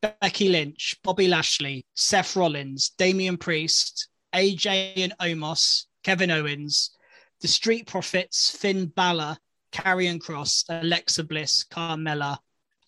[0.02, 6.96] Becky Lynch, Bobby Lashley, Seth Rollins, Damian Priest, AJ and Omos, Kevin Owens,
[7.42, 9.38] the Street Profits, Finn Balor,
[9.72, 12.38] Karrion Cross, Alexa Bliss, Carmella,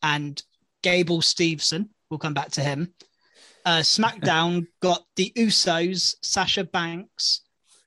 [0.03, 0.41] and
[0.84, 1.89] Gable Steveson.
[2.10, 2.93] We'll come back to him.
[3.65, 7.41] Uh, SmackDown got the Usos, Sasha Banks,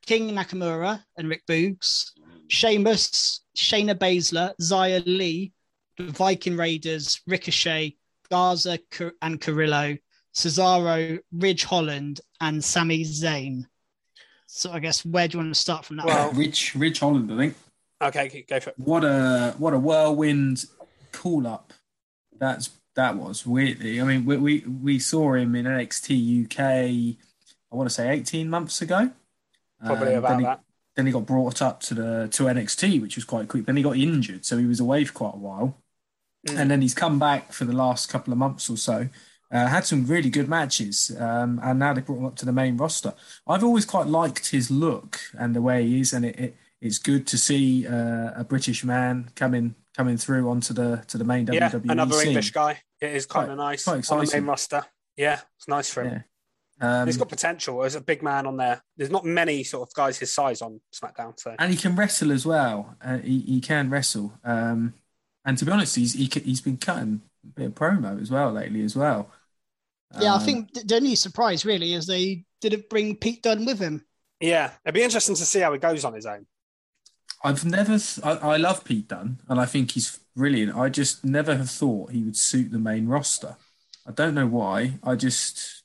[0.07, 2.13] King Nakamura and Rick Boogs,
[2.49, 5.53] Sheamus, Shayna Baszler, Xia Li,
[5.99, 7.97] the Viking Raiders, Ricochet,
[8.31, 8.79] Garza
[9.21, 9.97] and Carrillo,
[10.35, 13.65] Cesaro, Ridge Holland, and Sami Zayn.
[14.47, 16.07] So I guess where do you want to start from that?
[16.07, 17.55] Well, Ridge Ridge Holland, I think.
[18.03, 18.79] Okay, go for it.
[18.79, 20.67] What a what a whirlwind
[21.13, 21.73] call up.
[22.39, 24.01] That's that was weirdly.
[24.01, 26.61] I mean, we we, we saw him in NXT UK.
[26.61, 29.11] I want to say eighteen months ago.
[29.85, 30.61] Probably um, about then he, that.
[30.95, 33.67] Then he got brought up to the to NXT, which was quite quick.
[33.67, 35.77] Then he got injured, so he was away for quite a while.
[36.49, 36.59] Mm.
[36.59, 39.09] And then he's come back for the last couple of months or so.
[39.53, 42.53] Uh, had some really good matches, um, and now they brought him up to the
[42.53, 43.15] main roster.
[43.47, 46.99] I've always quite liked his look and the way he is, and it, it it's
[46.99, 51.47] good to see uh, a British man coming coming through onto the to the main
[51.47, 52.29] yeah, WWE another scene.
[52.29, 52.81] English guy.
[53.01, 54.85] It is kind of nice quite on the main roster.
[55.17, 56.13] Yeah, it's nice for him.
[56.13, 56.23] Yeah.
[56.81, 58.83] Um, He's got potential as a big man on there.
[58.97, 61.39] There's not many sort of guys his size on SmackDown.
[61.39, 62.97] So and he can wrestle as well.
[63.03, 64.33] Uh, he, he can wrestle.
[64.45, 64.95] Um,
[65.45, 68.53] and to be honest, he's he, he's been cutting a bit of promo as well
[68.53, 69.31] lately as well.
[70.21, 73.79] Yeah, um, I think the only surprise really is they didn't bring Pete Dunne with
[73.79, 74.05] him.
[74.41, 76.47] Yeah, it'd be interesting to see how he goes on his own.
[77.43, 80.77] I've never, I, I love Pete Dunne, and I think he's brilliant.
[80.77, 83.57] I just never have thought he would suit the main roster.
[84.07, 84.95] I don't know why.
[85.03, 85.76] I just,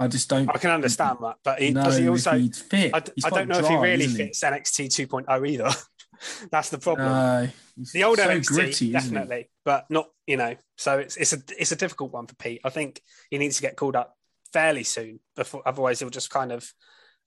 [0.00, 0.48] I just don't.
[0.48, 2.94] I can understand that, but he, does he also fit?
[2.94, 5.70] I, I don't know dry, if he really fits NXT 2.0 either.
[6.50, 7.06] That's the problem.
[7.06, 7.46] Uh,
[7.92, 10.56] the old so NXT gritty, definitely, but not you know.
[10.78, 12.62] So it's it's a it's a difficult one for Pete.
[12.64, 14.16] I think he needs to get called up
[14.54, 16.72] fairly soon before, otherwise he'll just kind of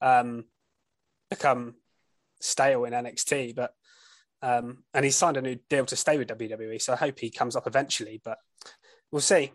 [0.01, 0.45] um,
[1.29, 1.75] become
[2.41, 3.55] stale in NXT.
[3.55, 3.75] But
[4.41, 7.29] um, and he signed a new deal to stay with WWE, so I hope he
[7.29, 8.19] comes up eventually.
[8.23, 8.39] But
[9.11, 9.51] we'll see.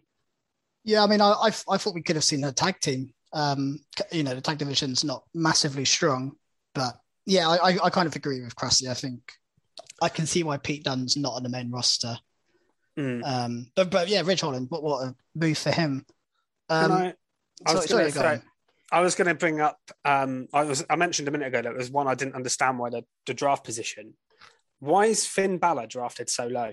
[0.88, 3.12] Yeah, I mean, I I, I thought we could have seen a tag team.
[3.34, 6.32] Um, you know, the tag division's not massively strong,
[6.74, 6.94] but
[7.26, 8.88] yeah, I, I, I kind of agree with Cressy.
[8.88, 9.20] I think
[10.00, 12.16] I can see why Pete Dunne's not on the main roster.
[12.98, 13.22] Mm.
[13.22, 16.06] Um, but but yeah, Ridge Holland, what what a move for him.
[16.70, 17.14] Um, I,
[17.66, 18.40] I, was sorry, sorry,
[18.90, 19.78] I was going to bring up.
[20.06, 22.78] Um, I was I mentioned a minute ago that there was one I didn't understand
[22.78, 24.14] why the, the draft position.
[24.78, 26.72] Why is Finn Balor drafted so low?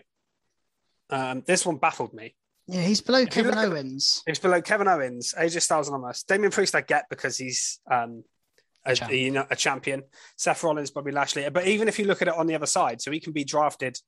[1.10, 2.34] Um, this one baffled me.
[2.68, 4.24] Yeah, he's below Kevin Owens.
[4.26, 6.26] He's below Kevin Owens, AJ Styles and Omos.
[6.26, 8.24] Damian Priest, I get because he's um,
[8.86, 10.04] a, a, you know, a champion.
[10.36, 11.48] Seth Rollins, Bobby Lashley.
[11.50, 13.44] But even if you look at it on the other side, so he can be
[13.44, 14.00] drafted.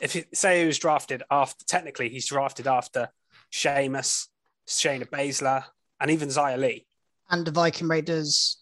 [0.00, 3.10] If you say he was drafted after, technically he's drafted after
[3.50, 4.28] Sheamus,
[4.66, 5.64] Shayna Baszler,
[6.00, 6.86] and even Xia Li,
[7.28, 8.58] And the Viking Raiders.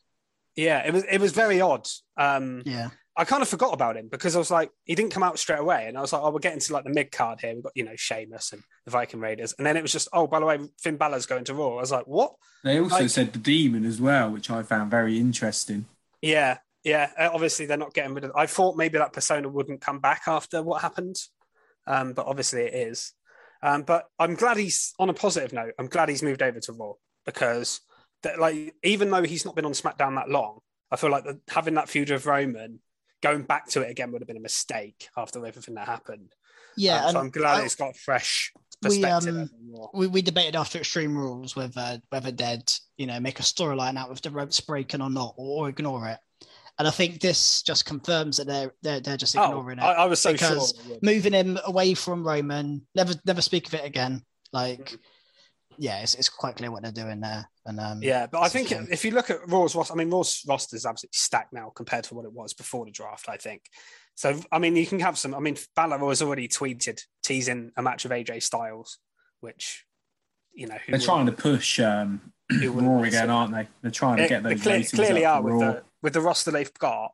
[0.54, 1.86] Yeah, it was it was very odd.
[2.16, 2.88] Um, yeah.
[3.18, 5.58] I kind of forgot about him because I was like, he didn't come out straight
[5.58, 7.54] away, and I was like, oh, we're getting to like the mid card here.
[7.54, 10.26] We've got you know Sheamus and the Viking Raiders, and then it was just, oh,
[10.26, 11.76] by the way, Finn Balor's going to Raw.
[11.76, 12.34] I was like, what?
[12.62, 15.86] They also like, said the Demon as well, which I found very interesting.
[16.20, 17.10] Yeah, yeah.
[17.18, 18.32] Uh, obviously, they're not getting rid of.
[18.36, 21.16] I thought maybe that persona wouldn't come back after what happened,
[21.86, 23.12] um, but obviously it is.
[23.62, 25.72] Um, but I'm glad he's on a positive note.
[25.78, 26.92] I'm glad he's moved over to Raw
[27.24, 27.80] because
[28.22, 31.40] that like even though he's not been on SmackDown that long, I feel like the,
[31.48, 32.80] having that feud with Roman,
[33.22, 36.34] going back to it again would have been a mistake after everything that happened.
[36.76, 38.52] Yeah, Um, so I'm glad I- it's got fresh
[38.82, 39.34] We, perspective.
[39.36, 39.50] um,
[39.94, 44.10] we, we debated after Extreme Rules whether whether they'd you know make a storyline out
[44.10, 46.18] with the ropes breaking or not, or ignore it.
[46.78, 49.94] And I think this just confirms that they're they're, they're just Oh, ignoring I, it,
[49.94, 50.98] I was so because sure.
[51.00, 54.22] moving him away from Roman, never never speak of it again.
[54.52, 54.96] Like, Mm-hmm.
[55.78, 57.48] Yeah, it's, it's quite clear what they're doing there.
[57.64, 58.86] And um, Yeah, but I think shame.
[58.90, 62.04] if you look at Raw's roster, I mean, Raw's roster is absolutely stacked now compared
[62.04, 63.62] to what it was before the draft, I think.
[64.14, 65.34] So, I mean, you can have some.
[65.34, 68.98] I mean, Balor has already tweeted teasing a match of AJ Styles,
[69.40, 69.84] which,
[70.54, 73.68] you know, who They're trying to push um, Raw again, aren't they?
[73.82, 75.58] They're trying to They- get those clear- ratings clearly up are with Raw.
[75.72, 77.12] the, with the roster they've got.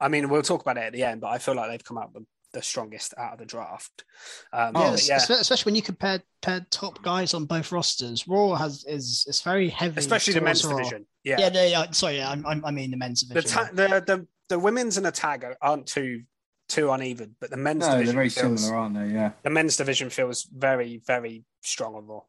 [0.00, 1.98] I mean, we'll talk about it at the end, but I feel like they've come
[1.98, 4.04] out the, the strongest out of the draft.
[4.52, 8.26] Um, yeah, yeah, especially when you compare, compare top guys on both rosters.
[8.28, 10.76] Raw has is it's very heavy, especially the men's Raw.
[10.76, 11.06] division.
[11.24, 11.90] Yeah, Yeah, no, yeah.
[11.92, 13.50] Sorry, yeah, I'm, I'm- I mean the men's the, division.
[13.58, 16.22] ta- the the the women's and the tag aren't too
[16.68, 19.08] too uneven, but the men's No, they're very feels, similar, aren't they?
[19.14, 19.32] Yeah.
[19.42, 22.20] the men's division feels very very strong on Raw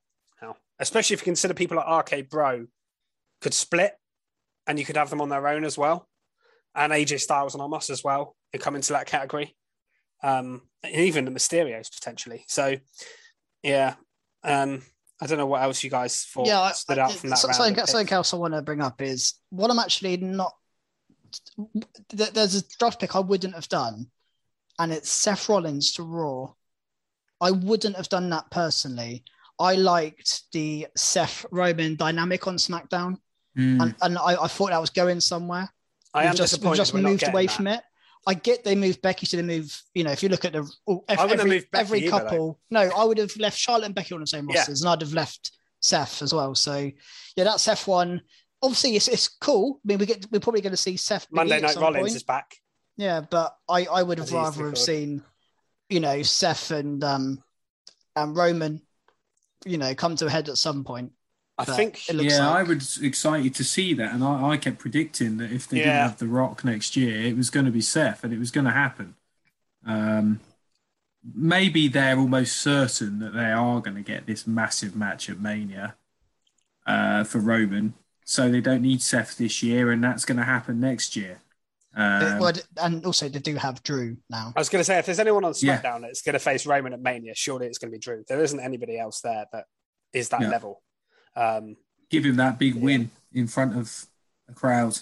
[0.41, 2.67] now, especially if you consider people like RK Bro
[3.41, 3.93] could split,
[4.67, 6.07] and you could have them on their own as well,
[6.75, 9.55] and AJ Styles and Omos as well and come into that category,
[10.23, 12.45] um, and even the Mysterios potentially.
[12.47, 12.77] So,
[13.61, 13.95] yeah,
[14.43, 14.81] um,
[15.21, 17.47] I don't know what else you guys thought yeah, I- stood I- from that so-
[17.49, 17.55] round.
[17.57, 20.53] something, something else I want to bring up is what I'm actually not.
[22.11, 24.07] There's a draft pick I wouldn't have done,
[24.79, 26.53] and it's Seth Rollins to Raw.
[27.41, 29.23] I wouldn't have done that personally.
[29.59, 33.17] I liked the Seth Roman dynamic on SmackDown,
[33.57, 33.81] Mm.
[33.83, 35.71] and, and I, I thought that was going somewhere.
[36.13, 37.55] I am we've just, we've just moved away that.
[37.55, 37.81] from it.
[38.25, 39.81] I get they moved Becky to the move.
[39.93, 40.93] You know, if you look at the I
[41.25, 44.21] wouldn't have every, every either, couple, no, I would have left Charlotte and Becky on
[44.21, 44.59] the same Yeah.
[44.59, 46.55] rosters, and I'd have left Seth as well.
[46.55, 46.89] So
[47.35, 48.21] yeah, that's Seth one.
[48.61, 49.81] Obviously, it's, it's cool.
[49.83, 52.15] I mean, we get we're probably going to see Seth Monday Night Rollins point.
[52.15, 52.55] is back.
[52.95, 55.23] Yeah, but I I would have As he used to rather have seen,
[55.89, 57.43] you know, Seth and um
[58.15, 58.81] and Roman,
[59.65, 61.11] you know, come to a head at some point.
[61.57, 64.49] I But think it looks yeah, like I was excited to see that, and I,
[64.51, 67.65] I kept predicting that if they didn't have The Rock next year, it was going
[67.65, 69.15] to be Seth, and it was going to happen.
[69.85, 70.41] Um,
[71.35, 75.95] maybe they're almost certain that they are going to get this massive match at Mania
[76.87, 77.93] uh, for Roman,
[78.25, 81.39] so they don't need Seth this year, and that's going to happen next year.
[81.95, 84.53] Um, Well, and also they do have Drew now.
[84.55, 85.81] I was going to say if there's anyone on Yeah.
[85.81, 88.23] SmackDown that's going to face Roman at Mania, surely it's going to be Drew.
[88.27, 89.65] There isn't anybody else there that
[90.13, 90.49] is that Yeah.
[90.49, 90.81] level.
[91.35, 91.75] Um,
[92.09, 94.05] give him that big win in front of
[94.49, 94.99] a crowd.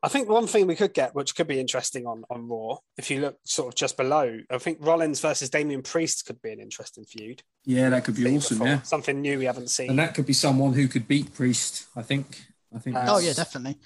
[0.00, 3.10] I think one thing we could get, which could be interesting on, on Raw, if
[3.10, 6.60] you look sort of just below, I think Rollins versus Damian Priest could be an
[6.60, 7.42] interesting feud.
[7.64, 8.58] Yeah, that could be Seen awesome.
[8.58, 8.68] before.
[8.74, 9.90] Yeah, Something new we haven't seen.
[9.90, 11.86] and that could be someone who could beat Priest.
[11.96, 12.40] I think.
[12.74, 12.94] I think.
[12.96, 13.76] Uh, Oh yeah, definitely.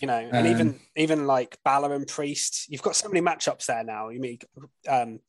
[0.00, 3.66] you know, and Um, even even like Balor and Priest, you've got so many matchups
[3.66, 4.08] there now.
[4.08, 4.38] You mean,
[4.88, 5.20] um,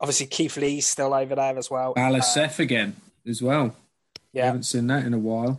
[0.00, 1.92] obviously Keith Lee's still over there as well.
[1.92, 2.96] Balor Uh, Seth again
[3.28, 3.76] as well.
[4.36, 5.58] We yeah, haven't seen that in a while.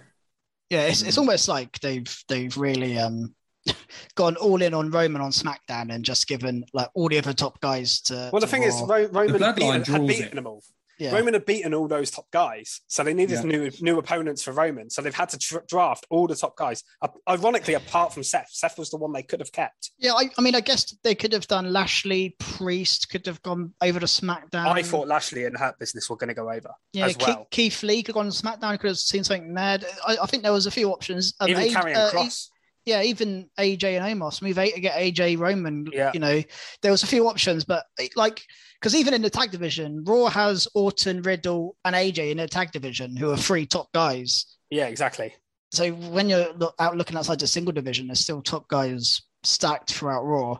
[0.69, 3.33] Yeah, it's, it's almost like they've they've really um
[4.15, 7.59] gone all in on Roman on SmackDown and just given like all the other top
[7.59, 8.29] guys to.
[8.31, 10.35] Well, the to thing is, Ro- Roman had bloodline beaten, had draws beaten it.
[10.35, 10.63] them all.
[10.99, 11.13] Yeah.
[11.13, 13.41] Roman had beaten all those top guys, so they needed Yeah.
[13.43, 14.89] new new opponents for Roman.
[14.89, 16.83] So they've had to tr- draft all the top guys.
[17.01, 19.91] Uh, ironically, apart from Seth, Seth was the one they could have kept.
[19.99, 23.73] yeah, I, I mean, I guess they could have done Lashley, Priest could have gone
[23.81, 24.65] over to SmackDown.
[24.67, 27.47] I thought Lashley and Hurt Business were going to go over yeah, as Keith, well.
[27.51, 28.79] Keith Lee could have gone to SmackDown.
[28.79, 29.85] Could have seen something mad.
[30.07, 31.33] I, I think there was a few options.
[31.39, 32.49] Um, Even Karrion uh, Cross.
[32.85, 34.41] yeah, even AJ and Omos.
[34.41, 35.87] Move eight to get AJ Roman.
[35.91, 36.11] Yeah.
[36.13, 36.41] You know,
[36.81, 38.41] there was a few options, but it- like,
[38.79, 42.71] because even in the tag division, Raw has Orton, Riddle, and AJ in the tag
[42.71, 44.45] division, who are three top guys.
[44.69, 45.33] yeah, exactly.
[45.71, 49.91] So when you're look, out looking outside the single division, there's still top guys stacked
[49.93, 50.59] throughout Raw.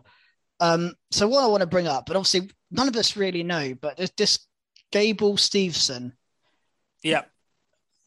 [0.60, 3.74] Um, so what I want to bring up, but obviously none of us really know,
[3.80, 4.46] but there's this
[4.92, 6.12] Gable Steveson.
[7.02, 7.22] Yeah,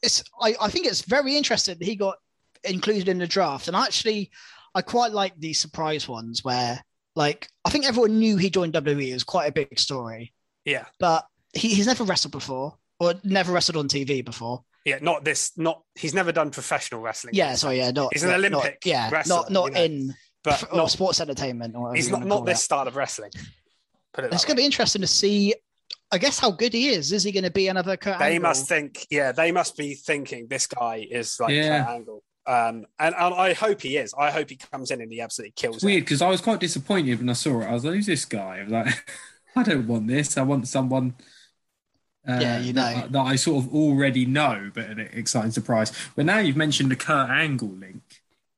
[0.04, 2.18] It's I, I think it's very interesting that he got
[2.64, 4.30] included in the draft, and actually
[4.76, 6.84] I quite like these surprise ones where
[7.16, 9.10] like I think everyone knew he joined WWE.
[9.10, 10.34] It was quite a big story,
[10.66, 14.64] yeah, but he, he's never wrestled before or never wrestled on TV before.
[14.86, 15.00] yeah.
[15.02, 15.52] Not this.
[15.58, 17.34] Not he's never done professional wrestling.
[17.36, 19.84] Yeah, sorry, yeah, not He's an not- not- Olympic yeah, wrestler, not not you know,
[19.84, 22.64] in but or not, sports entertainment or he's not not this it.
[22.64, 23.32] style of wrestling.
[24.14, 25.54] Put it It's going to be interesting to see.
[26.14, 27.12] I guess how good he is.
[27.14, 28.50] Is he going to be another Kurt They Angle?
[28.50, 29.08] must think.
[29.10, 31.86] Yeah, they must be thinking this guy is like Yeah.
[31.86, 32.24] Kurt Angle.
[32.48, 34.14] Um, and, and I hope he is.
[34.18, 36.60] I hope he comes in and he absolutely kills It's weird because I was quite
[36.60, 37.66] disappointed when I saw it.
[37.66, 39.12] I was like, "Who's this guy?" I was like,
[39.56, 40.38] "I don't want this.
[40.38, 41.16] I want someone
[42.28, 43.08] Uh, Yeah, you know.
[43.10, 45.92] that I sort of already know, but an exciting surprise.
[46.16, 48.02] But now you've mentioned the Kurt Angle link.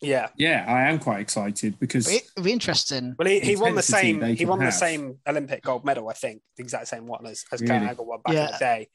[0.01, 0.27] Yeah.
[0.35, 3.15] Yeah, I am quite excited because It would be interesting.
[3.17, 4.21] Well, he, he won the same.
[4.21, 7.45] He can won the same Olympic gold medal, I think, the exact same one as
[7.53, 8.89] as Kurt Angle won back in the day.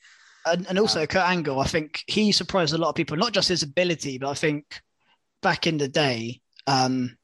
[0.52, 3.48] And, and also Kurt Angle, I think he surprised a lot of people, not just
[3.48, 4.80] his ability, but I think
[5.42, 7.16] back in the day, um,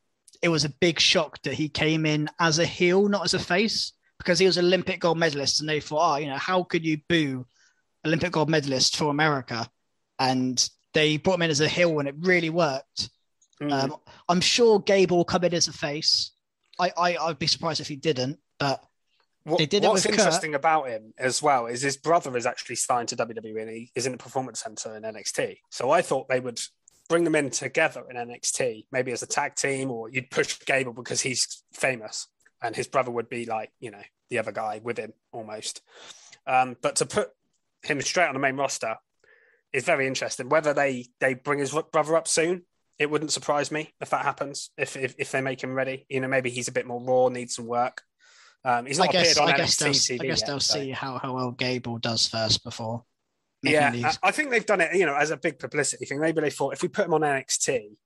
[0.43, 3.39] it was a big shock that he came in as a heel, not as a
[3.39, 6.85] face, because he was Olympic gold medalist, and they thought, oh, you know, how could
[6.85, 7.47] you boo
[8.07, 9.69] Olympic gold medalist for America?
[10.19, 13.11] And they brought him in as a heel, and it really worked.
[13.61, 13.73] Mm.
[13.73, 13.97] Um,
[14.29, 16.33] I'm sure Gable will come in as a face.
[16.79, 18.85] I, I I'd be surprised if he didn't, but
[19.45, 20.21] What- they did it what's with Kurt.
[20.21, 23.93] interesting about him as well is his brother is actually signed to WWE and he
[23.95, 25.59] is in the performance center in NXT.
[25.71, 26.61] So I thought they would
[27.09, 30.95] bring them in together in NXT, maybe as a tag team, or you'd push Gable
[30.95, 32.29] because he's famous
[32.63, 35.83] and his brother would be like, you know, the other guy with him almost.
[36.47, 37.31] Um, but to put
[37.83, 38.97] him straight on the main roster
[39.73, 40.49] is very interesting.
[40.49, 42.63] Whether they they bring his brother up soon,
[42.99, 44.71] it wouldn't surprise me if that happens.
[44.79, 47.29] If if, if they make him ready, you know, maybe he's a bit more raw,
[47.29, 48.03] needs some work.
[48.64, 50.61] Um, he's I guess appeared on I guess NXT they'll TV I guess yet, they'll
[50.61, 53.05] so- see how, how well Gable does first before.
[53.62, 54.05] Yeah, these.
[54.05, 56.20] I I think they've done it, you know, as a big publicity thing.
[56.20, 57.96] Maybe they thought if we put him on NXT,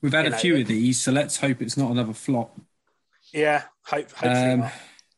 [0.00, 2.56] we've had a know, few of these, so let's hope it's not another flop.
[3.32, 4.72] yeah, hope, hopefully Um, not.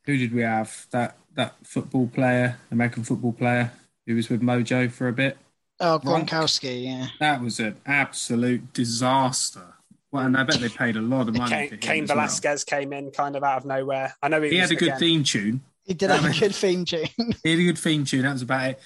[0.04, 0.86] who did we have?
[0.90, 3.72] That that football player, American football player,
[4.06, 5.38] who was with Mojo for a bit.
[5.80, 6.28] Oh, Gronk.
[6.28, 7.08] Gronkowski, yeah.
[7.18, 9.73] That was an absolute disaster.
[10.14, 12.18] Well, and I bet they paid a lot of money for Cain, him well.
[12.18, 14.14] Velasquez came in kind of out of nowhere.
[14.22, 15.60] I know he, He was, had a good again- theme tune.
[15.82, 17.08] He did have a good theme tune.
[17.42, 18.22] He had a good theme tune.
[18.22, 18.80] That was about it.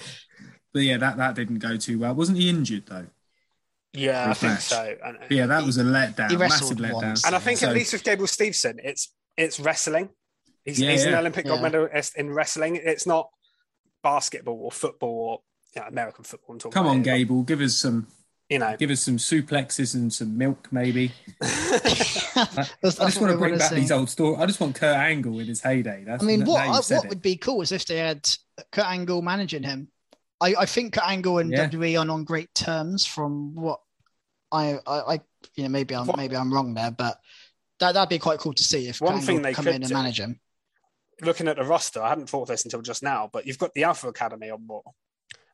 [0.72, 2.14] But yeah, that, that didn't go too well.
[2.14, 3.06] Wasn't he injured though?
[3.92, 4.96] Yeah, I His think so.
[5.04, 6.30] And, uh, yeah, that was a letdown.
[6.30, 6.92] he massive letdown.
[6.94, 7.26] once.
[7.26, 10.08] and I think So- at least with Gable Steveson, it's it's wrestling.
[10.64, 11.18] He's, Yeah, he's an yeah.
[11.20, 11.62] Olympic gold Yeah.
[11.68, 12.76] medalist in wrestling.
[12.76, 13.28] It's not
[14.02, 15.40] basketball or football or
[15.76, 16.54] you know, American football.
[16.54, 18.06] I'm talking Come about on, here, but, Gable, give us some
[18.48, 21.12] You know, give us some suplexes and some milk, maybe.
[21.42, 23.74] I, I just want to bring back see.
[23.76, 24.40] these old stories.
[24.40, 26.04] I just want Kurt Angle in his heyday.
[26.06, 27.08] That's I mean, what I- what it.
[27.10, 28.28] would be cool is if they had
[28.72, 29.88] Kurt Angle managing him.
[30.40, 31.68] I, I think Kurt Angle and Yeah.
[31.68, 33.04] WWE are on great terms.
[33.04, 33.80] From what
[34.50, 35.20] I, I, I
[35.56, 37.18] you know, maybe I'm What- maybe I'm wrong there, but
[37.80, 39.74] that that'd be quite cool to see if One Kurt thing Angle they come could
[39.74, 40.40] in and do- manage him.
[41.20, 43.74] looking at the roster, I hadn't thought of this until just now, but you've got
[43.74, 44.80] the Alpha Academy on Raw.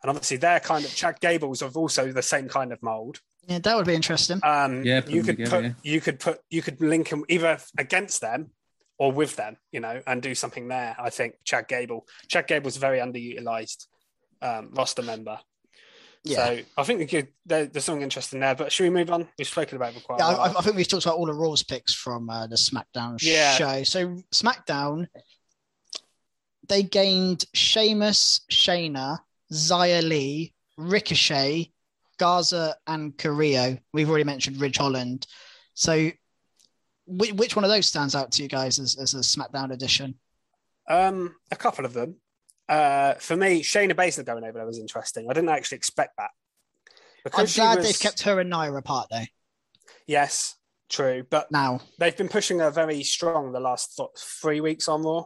[0.05, 3.21] And obviously, they're kind of Chad Gables of also the same kind of mold.
[3.49, 4.39] Yeah, that would be interesting.
[4.43, 5.73] Um, Yeah, you could together, put yeah.
[5.83, 8.51] you could put you could link them either against them
[8.99, 10.95] or with them, you know, and do something there.
[10.99, 13.87] I think Chad Gable, Chad Gable's a very underutilized
[14.43, 15.41] um, roster member.
[16.23, 16.37] Yeah.
[16.37, 18.55] So I think we could, there, there's something interesting there.
[18.55, 19.27] But should we move on?
[19.39, 20.55] We've spoken about it for quite Yeah, a while.
[20.57, 23.53] I, I think we've talked about all the Raw's picks from uh, the SmackDown Yeah.
[23.55, 23.83] show.
[23.85, 25.09] So SmackDown,
[26.69, 29.19] they gained Sheamus, Shayna,
[29.55, 31.73] Xia Li, Ricochet,
[32.19, 33.79] Garza, and Carrillo.
[33.93, 35.27] We've already mentioned Ridge Holland.
[35.75, 36.11] So
[37.07, 40.15] which, which one of those stands out to you guys as, as a SmackDown edition?
[40.89, 42.17] Um, a couple of them.
[42.69, 45.27] Uh, for me, Shayna Baszler going over there was interesting.
[45.29, 46.31] I didn't actually expect that.
[47.25, 49.25] Because I'm glad was- they've kept her and Naira apart though.
[50.07, 50.57] Yes,
[50.91, 51.25] true.
[51.29, 55.25] But Now, they've been pushing her very strong the last th- three weeks on Raw.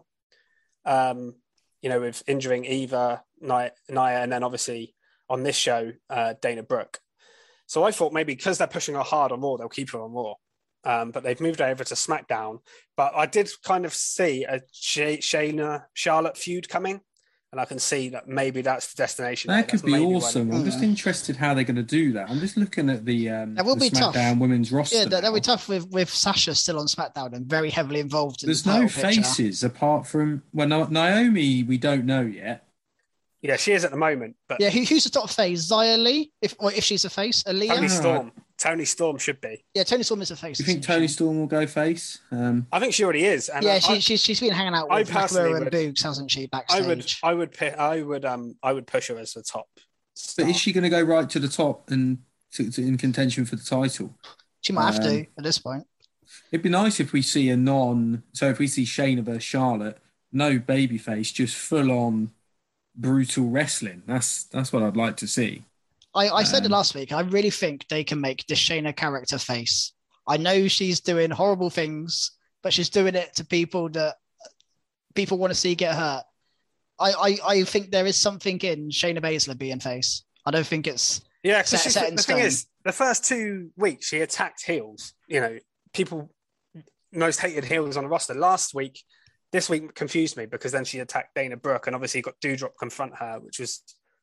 [0.84, 1.34] Um,
[1.82, 4.94] you know, with injuring Eva, Nia, Nia, and then obviously
[5.28, 6.98] on this show, uh, Dana Brooke.
[7.66, 10.12] So I thought maybe because they're pushing her hard on Raw, they'll keep her on
[10.12, 10.34] Raw.
[10.84, 12.60] Um, but they've moved her over to SmackDown.
[12.96, 17.00] But I did kind of see a Shay- Shayna Charlotte feud coming,
[17.52, 19.48] and I can see that maybe that's the destination.
[19.50, 20.50] That could be awesome.
[20.52, 22.30] I'm just interested how they're going to do that.
[22.30, 24.14] I'm just looking at the um, That will the be tough.
[24.14, 24.96] SmackDown women's roster.
[24.98, 28.44] yeah, that, that'll be tough with, with Sasha still on SmackDown and very heavily involved
[28.44, 29.22] in There's the no title picture.
[29.22, 31.64] faces apart from well, Naomi.
[31.64, 32.67] We don't know yet.
[33.42, 35.70] Yeah, she is at the moment, but Yeah, who, who's the top face?
[35.70, 37.68] Xia Li, if or if she's a face, Aliyah.
[37.68, 37.86] Toni Yeah.
[37.88, 38.32] Storm.
[38.58, 39.64] Toni Storm should be.
[39.74, 40.58] Yeah, Toni Storm is a face.
[40.58, 41.12] Do you think Toni she?
[41.14, 42.18] Storm will go face?
[42.32, 43.48] Um, I think she already is.
[43.48, 46.02] And Yeah, I, she, she's she's been hanging out with personally Nakamura and would- Boogs,
[46.02, 46.46] hasn't she?
[46.48, 46.82] Backstage.
[46.82, 49.68] I would, I would, pi- I would, um, I would push her as the top.
[50.36, 52.18] but is she going to go right to the top and
[52.54, 54.16] to, to, in contention for the title?
[54.62, 55.86] she might have to um, at this point.
[56.50, 58.24] It'd be nice if we see a non.
[58.32, 59.98] So if we see Shayna versus Charlotte,
[60.32, 62.32] no babyface, just full on
[62.98, 64.02] brutal wrestling.
[64.06, 65.62] That's that's what I'd like to see.
[66.14, 67.12] I, I said it um, last week.
[67.12, 69.92] I really think they can make the Shayna character face.
[70.26, 72.32] I know she's doing horrible things,
[72.62, 74.16] but she's doing it to people that
[75.14, 76.24] people want to see get hurt.
[77.00, 80.24] I, I, I think there is something in Shayna Baszler being face.
[80.44, 83.24] I don't think it's yeah, 'cause set- she's- set in the thing is, the first
[83.24, 85.12] two weeks she attacked heels.
[85.28, 85.58] You know,
[85.92, 86.30] people
[87.12, 88.34] most hated heels on the roster.
[88.34, 89.02] Last week,
[89.52, 93.16] this week confused me because then she attacked Dana Brooke and obviously got Doudrop confront
[93.16, 93.82] her, which was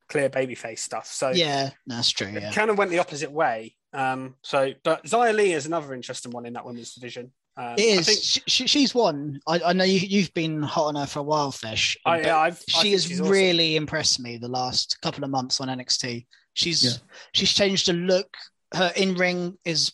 [0.10, 1.08] clear babyface stuff.
[1.08, 2.28] So Yeah, that's true.
[2.28, 2.52] it Yeah.
[2.52, 3.76] kind of went the opposite way.
[3.94, 7.32] Um, so, but Xia Li is another interesting one in that women's division.
[7.58, 9.40] Um, It I think She, she, she's one.
[9.48, 11.98] I, I know you, you've been hot on her for a while, Fish.
[12.06, 13.32] I, yeah, I've, she think has she's awesome.
[13.32, 16.26] really impressed me the last couple of months on NXT.
[16.54, 16.92] She's Yeah.
[17.34, 18.28] she's changed the look.
[18.74, 19.94] Her in ring is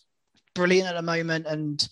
[0.55, 1.87] brilliant at the moment, and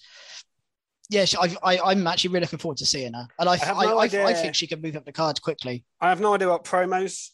[1.10, 3.28] yeah, she, I, I, I'm actually really looking forward to seeing her.
[3.40, 5.84] And I, I, no I, I think she can move up the cards quickly.
[6.00, 7.30] I have no idea what promos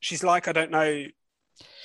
[0.00, 0.48] she's like.
[0.48, 1.04] I don't know.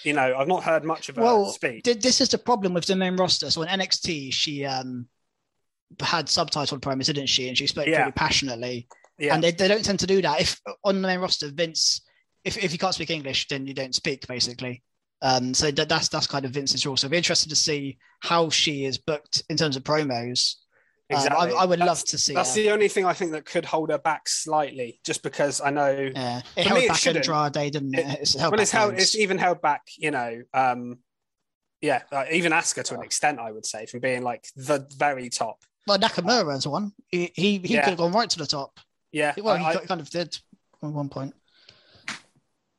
[0.03, 1.83] You know, I've not heard much of her Well, speak.
[1.83, 3.49] th- this is the problem with the main roster.
[3.49, 5.07] So in NXT, she um
[5.99, 7.47] had subtitled promos, didn't she?
[7.47, 7.99] And she spoke Yeah.
[8.01, 8.87] really passionately.
[9.17, 10.41] yeah, and they, they don't tend to do that.
[10.41, 12.01] If on the main roster, Vince,
[12.43, 14.83] if, if you can't speak English, then you don't speak basically.
[15.21, 16.97] Um, so that, that's that's kind of Vince's rule.
[16.97, 20.55] So be interested to see how she is booked in terms of promos.
[21.11, 21.51] Um, exactly.
[21.53, 22.33] I, I would That's- love to see.
[22.33, 22.61] That's her.
[22.61, 26.11] the only thing I think that could hold her back slightly, just because I know
[26.15, 27.27] yeah, it held me, back shouldn't.
[27.29, 27.99] Andrade, didn't it?
[28.07, 29.03] It- It's held well, it's held, loads.
[29.03, 29.81] it's even held back.
[29.97, 30.99] You know, um,
[31.81, 35.29] yeah, uh, even Asuka to an extent, I would say, from being like the very
[35.29, 35.57] top.
[35.85, 36.93] well, Nakamura's one.
[37.09, 37.81] He he, he Yeah.
[37.83, 38.79] could have gone right to the top.
[39.11, 40.37] Yeah, Well, he I- kind of did
[40.81, 41.33] at one point.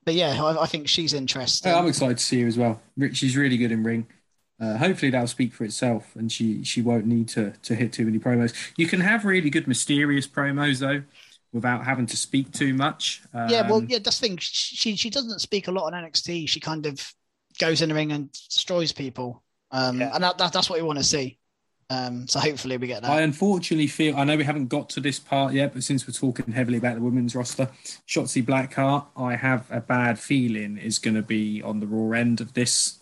[0.07, 1.71] But yeah, I, I think she's interesting.
[1.73, 2.81] Yeah, I'm excited to see her as well.
[2.97, 4.07] Ri- She's really good in ring.
[4.61, 8.05] Uh, hopefully that'll speak for itself, and she she won't need to to hit too
[8.05, 8.55] many promos.
[8.77, 11.03] You can have really good mysterious promos though,
[11.53, 13.23] without having to speak too much.
[13.35, 14.39] Um, Yeah, well, yeah, that's the thing.
[14.39, 16.49] She she doesn't speak a lot on NXT.
[16.49, 17.01] She kind of
[17.59, 20.11] goes in the ring and destroys people, um, Yeah.
[20.15, 21.39] and that, that, that's what we want to see.
[21.91, 23.11] Um, so hopefully we get that.
[23.11, 26.15] I unfortunately feel I know we haven't got to this part yet, but since we're
[26.15, 27.69] talking heavily about the women's roster,
[28.09, 32.41] Shotzi Blackheart, I have a bad feeling is going to be on the raw end
[32.41, 33.01] of this.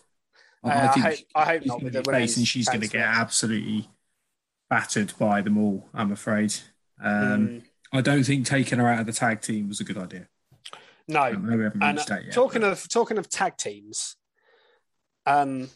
[0.64, 2.44] Uh, I hope- I hope she's not with the women's facing.
[2.44, 3.90] She's going to get absolutely
[4.70, 5.88] battered by them all.
[5.92, 6.54] I'm afraid.
[7.02, 9.98] Um, Mm, I don't think taking her out of the tag team was a good
[9.98, 10.28] idea.
[11.08, 12.32] no, I know we haven't And reached that yet.
[12.32, 14.16] talking but- of talking of tag teams,
[15.26, 15.68] um,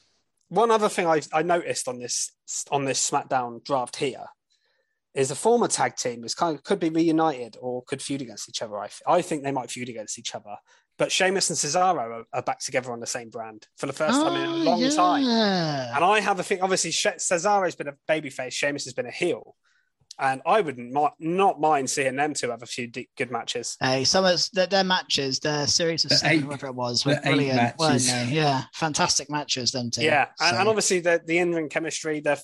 [0.48, 2.30] one other thing I, I noticed on this
[2.70, 4.24] on this SmackDown draft here
[5.14, 8.48] is the former tag team is kind of could be reunited or could feud against
[8.48, 8.78] each other.
[8.78, 10.56] I, I think they might feud against each other,
[10.98, 14.14] but Sheamus and Cesaro are, are back together on the same brand for the first
[14.20, 15.24] time in a Oh, long ah, time.
[15.96, 16.60] And I have a thing.
[16.62, 18.52] Obviously, She- Cesaro's been a babyface.
[18.52, 19.54] Sheamus has been a heel,
[20.18, 23.76] and I wouldn't mi- not mind seeing them two have a few de- good matches.
[23.80, 27.04] Hey, some of their, their matches, their series of The seven, eight- whatever it was,
[27.04, 28.28] were brilliant, weren't they?
[28.30, 30.02] Yeah, fantastic matches, them two.
[30.02, 32.20] Yeah, and, and obviously the the in ring chemistry.
[32.20, 32.38] They're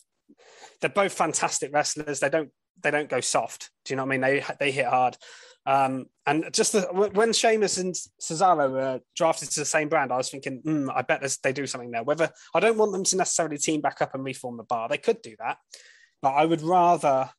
[0.80, 2.20] they're both fantastic wrestlers.
[2.20, 2.50] They don't
[2.82, 3.70] they don't go soft.
[3.84, 4.20] Do you know what I mean?
[4.20, 5.16] They they hit hard.
[5.64, 6.82] Um, and just the,
[7.14, 11.02] when Sheamus and Cesaro were drafted to the same brand, I was thinking, mm, I
[11.02, 12.02] bet they do something there.
[12.02, 14.98] Whether I don't want them to necessarily team back up and reform the bar, they
[14.98, 15.58] could do that,
[16.20, 17.30] but I would rather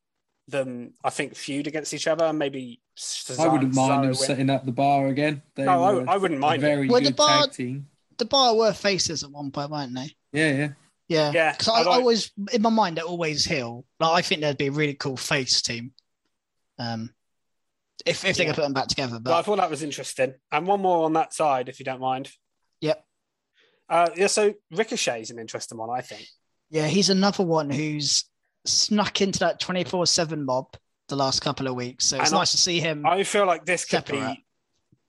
[0.48, 2.26] them, I think, feud against each other.
[2.26, 4.16] and Maybe Cesaro, I wouldn't mind Cesaro them win.
[4.16, 5.42] setting up the bar again.
[5.56, 6.66] They No, I- were I wouldn't mind it.
[6.66, 7.88] Very Well, the good bar- tag team.
[8.18, 10.16] the bar were faces at one point, weren't they?
[10.32, 10.70] Yeah, yeah.
[11.10, 13.86] Yeah, Yeah, Because I, I I like- always, in my mind, they're always heel.
[14.00, 15.94] Like I think there'd be a really cool face team.
[16.80, 17.14] Um,
[18.06, 18.50] if if they Yeah.
[18.50, 20.34] could put them back together, But I thought that was interesting.
[20.52, 22.32] And one more on that side, if you don't mind.
[22.82, 23.06] Yep.
[23.90, 26.28] Uh, yeah, so Ricochet is an interesting one, I think.
[26.70, 28.26] yeah, he's another one who's
[28.66, 30.76] snuck into that twenty four seven mob
[31.10, 32.06] the last couple of weeks.
[32.06, 33.06] So it's And I- nice to see him.
[33.06, 34.46] I feel like this could be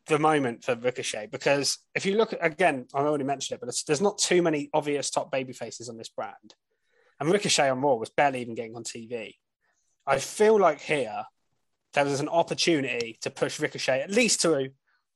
[0.07, 3.74] the moment for Ricochet because if you look at, again, I already mentioned it, but
[3.87, 6.55] there's not too many obvious top baby faces on this brand.
[7.20, 9.37] And Ricochet on Raw was barely even getting on TV.
[10.07, 11.24] I feel like here
[11.95, 14.68] there was an opportunity to push Ricochet at least to a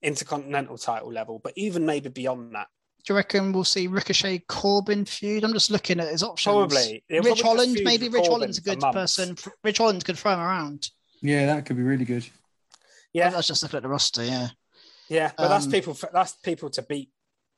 [0.03, 2.69] intercontinental title level, but even maybe beyond that.
[3.05, 5.45] Do you reckon we'll see Ricochet Corbin feud?
[5.45, 6.53] I'm just looking at his options.
[6.55, 7.05] Probably.
[7.09, 8.95] It'll Ridge just Holland, maybe Ridge Corbin Holland's a good months.
[9.17, 9.37] person.
[9.65, 10.89] Ridge Holland could throw him around.
[11.23, 12.27] Yeah, that could be really good.
[13.13, 14.25] Yeah, I was just looking at the roster.
[14.25, 14.49] Yeah,
[15.09, 15.97] Yeah, but that's Um, people.
[16.13, 17.11] That's people to beat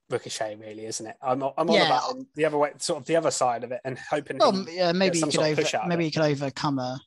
[0.09, 1.17] Ricochet, really, isn't it?
[1.21, 1.87] I'm, I'm all Yeah.
[1.87, 4.39] about the other way, sort of the other side of it, and hoping.
[4.39, 7.01] well, yeah, maybe you could over, push out of maybe you could overcome a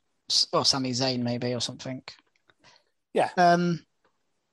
[0.51, 2.01] well, Sami Zayn maybe or something.
[3.13, 3.29] Yeah.
[3.37, 3.85] Um.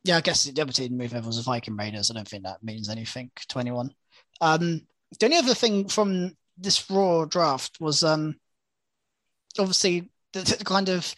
[0.04, 2.10] Yeah, I guess the other team move over was the Viking Raiders.
[2.10, 3.94] I don't think that means anything to anyone.
[4.40, 4.82] Um.
[5.18, 8.36] The only other thing from this Raw draft was um.
[9.58, 11.14] Obviously, the, the kind of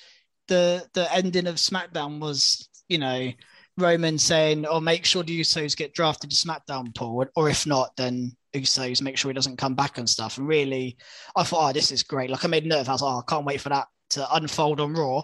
[0.49, 3.31] the the ending of SmackDown was you know
[3.77, 7.97] Roman saying, "Oh, make sure the Usos get drafted to SmackDown, Paul, or if not,
[7.97, 10.97] then Usos make sure he doesn't come back and stuff." And really,
[11.37, 12.89] I thought, "Oh, this is great!" Like I made a note.
[12.89, 15.23] I was like, "Oh, I can't wait for that to unfold on Raw."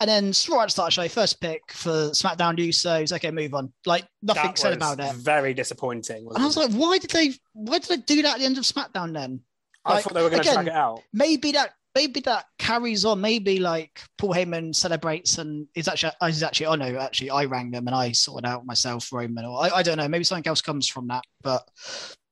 [0.00, 0.32] And then the
[0.68, 3.12] start show, first pick for SmackDown Usos.
[3.12, 3.72] Okay, move on.
[3.84, 5.12] Like nothing that said about it.
[5.16, 6.18] Very disappointing.
[6.18, 7.34] And I was wasn't like, why did they?
[7.52, 9.34] Why did they do that at the end of SmackDown then?
[9.34, 9.40] it?
[9.84, 11.02] I thought they were going to drag it out.
[11.12, 13.20] maybe that maybe that carries on.
[13.20, 17.72] Maybe like Paul Heyman celebrates and is actually he's actually oh no, actually I rang
[17.72, 20.06] them and I sorted out myself Roman or I, I don't know.
[20.06, 21.68] Maybe something else comes from that, but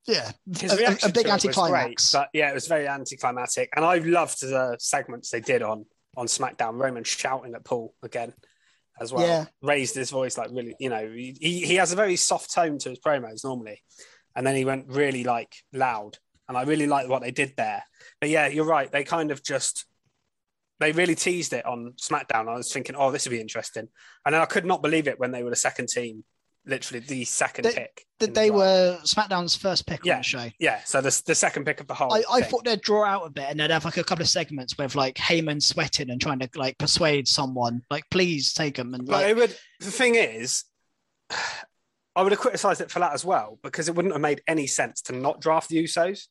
[0.07, 2.11] yeah, His a, a- reaction a big to it was anticlimax.
[2.11, 5.85] great, But yeah, it was very anticlimactic, and I loved the segments they did on
[6.15, 6.79] on SmackDown.
[6.81, 8.33] Roman shouting at Paul again
[8.99, 9.27] as well.
[9.27, 9.45] Yeah.
[9.61, 10.75] raised his voice like really.
[10.79, 13.83] You know, he he he has a very soft tone to his promos normally,
[14.35, 17.83] and then he went really like loud, and I really liked what they did there.
[18.21, 18.91] But yeah, you're right.
[18.91, 19.85] They kind of just
[20.79, 22.47] they really teased it on SmackDown.
[22.47, 23.87] I was thinking, oh, this would be interesting,
[24.25, 26.23] and then I could not believe it when they were the second team,
[26.67, 28.05] literally the second They- pick.
[28.19, 30.13] that in the they were SmackDown's first pick Yeah.
[30.15, 30.49] on the show.
[30.59, 32.13] Yeah, so the, the second pick of the whole.
[32.13, 34.29] I, I thought they'd draw out a bit and they'd have like a couple of
[34.29, 38.93] segments with like Heyman sweating and trying to like persuade someone, like please take him
[38.93, 39.57] and But like it would.
[39.79, 40.63] The thing is,
[42.15, 44.65] I would have criticised it for that as well because it wouldn't have made any
[44.65, 46.23] sense to not draft the Usos.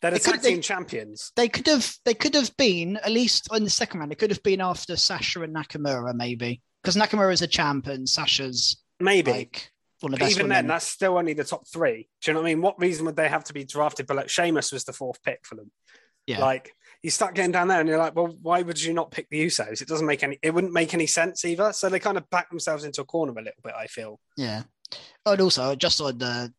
[0.00, 1.30] They're the tag they- team champions.
[1.36, 4.10] they could have they could have been at least in the second round.
[4.10, 8.08] It could have been after Sasha and Nakamura maybe because Nakamura is a champ and
[8.08, 9.32] Sasha's Maybe.
[9.32, 10.56] like one of the best even women.
[10.56, 12.08] then, that's still only the top three.
[12.20, 12.62] Do you know what I mean?
[12.62, 14.26] What reason would they have to be drafted below?
[14.26, 15.70] Sheamus was the fourth pick for them.
[16.26, 16.40] Yeah.
[16.40, 19.28] Like you start getting down there, and you're like, well, why would you not pick
[19.28, 19.82] the Usos?
[19.82, 20.38] It doesn't make any.
[20.42, 21.72] It wouldn't make any sense either.
[21.72, 23.74] So they kind of back themselves into a corner a little bit.
[23.76, 24.20] I feel.
[24.36, 24.62] Yeah.
[25.24, 26.52] And also, just on the,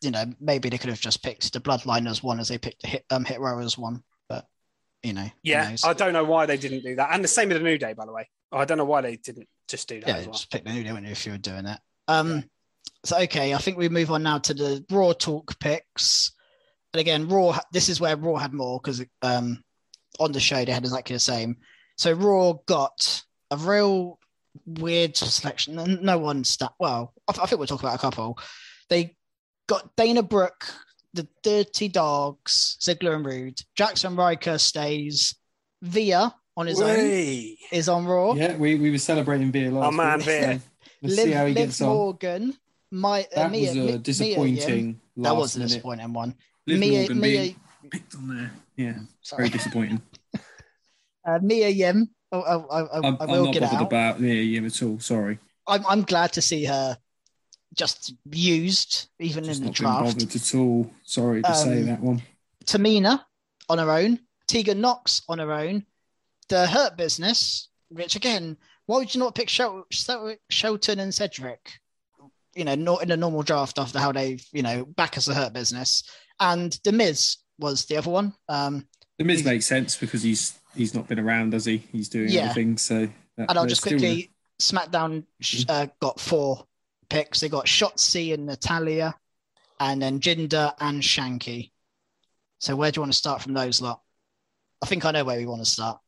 [0.00, 2.82] you know, maybe they could have just picked the Bloodline as one as they picked
[2.82, 4.02] the hit, um, Hit Row as one.
[4.28, 4.46] But,
[5.02, 5.28] you know.
[5.42, 5.76] Yeah.
[5.84, 7.10] I don't know why they didn't do that.
[7.12, 8.28] And the same with the New Day, by the way.
[8.52, 10.32] I don't know why they didn't just do that yeah, as well.
[10.32, 11.80] just pick the new if you were doing that.
[12.08, 12.44] Um,
[13.04, 16.32] So, okay, I think we move on now to the Raw talk picks.
[16.92, 19.62] And again, Raw, this is where Raw had more because um,
[20.18, 21.56] on the show they had exactly the same.
[21.96, 24.18] So, Raw got a real
[24.66, 25.98] weird selection.
[26.02, 26.72] No one stat.
[26.78, 28.38] Well, I, I think we'll talk about a couple.
[28.88, 29.16] They
[29.66, 30.66] got Dana Brooke,
[31.14, 33.60] the Dirty Dogs, Ziggler and Roode.
[33.78, 35.34] Jaxson Ryker stays.
[35.82, 37.58] Via on his own Way.
[37.72, 38.34] is on Raw.
[38.34, 40.42] Yeah, we, we were celebrating Veer last Oh, man, week, Veer.
[40.60, 41.88] so Let's Liv, see how he Liv gets on.
[41.88, 42.54] Morgan,
[42.90, 44.02] my uh, That Mia, was Mi- a Mia Yim.
[44.02, 45.68] disappointing That was last a minute.
[45.68, 46.34] disappointing one.
[46.66, 47.56] Liv Mia, Morgan Mia, being
[47.90, 48.50] picked on there.
[48.76, 49.42] Yeah, sorry.
[49.44, 50.02] very disappointing.
[51.26, 52.10] uh, Mia Yim.
[52.32, 53.86] Oh, oh, oh, oh, I'm, I I'm will not get bothered out.
[53.86, 54.98] about yeah, yeah at all.
[55.00, 56.96] Sorry, I'm, I'm glad to see her
[57.74, 60.14] just used, even just in the not been draft.
[60.18, 60.90] bothered at all.
[61.04, 62.22] Sorry to say Um, that one.
[62.64, 63.24] Tamina
[63.68, 64.20] on her own.
[64.46, 65.86] Tegan Nox on her own.
[66.50, 71.78] The Hurt Business, which again, why would you not pick Shel- Shel- Shelton and Cedric?
[72.54, 75.34] You know, not in a normal draft after how they, you know, back as the
[75.34, 76.02] Hurt Business.
[76.40, 78.34] And The Miz was the other one.
[78.48, 78.88] Um,
[79.18, 81.78] The Miz makes sense because he's he's not been around, does he?
[81.92, 82.46] He's doing Yeah.
[82.46, 82.82] other things.
[82.82, 86.66] So that, and I'll just still quickly SmackDown sh- uh, got four
[87.08, 87.38] picks.
[87.40, 89.14] They got Shotzi and Natalya,
[89.78, 91.70] and then Jinder and Shanky.
[92.58, 94.00] So where do you want to start from those lot?
[94.82, 96.00] I think I know where we want to start.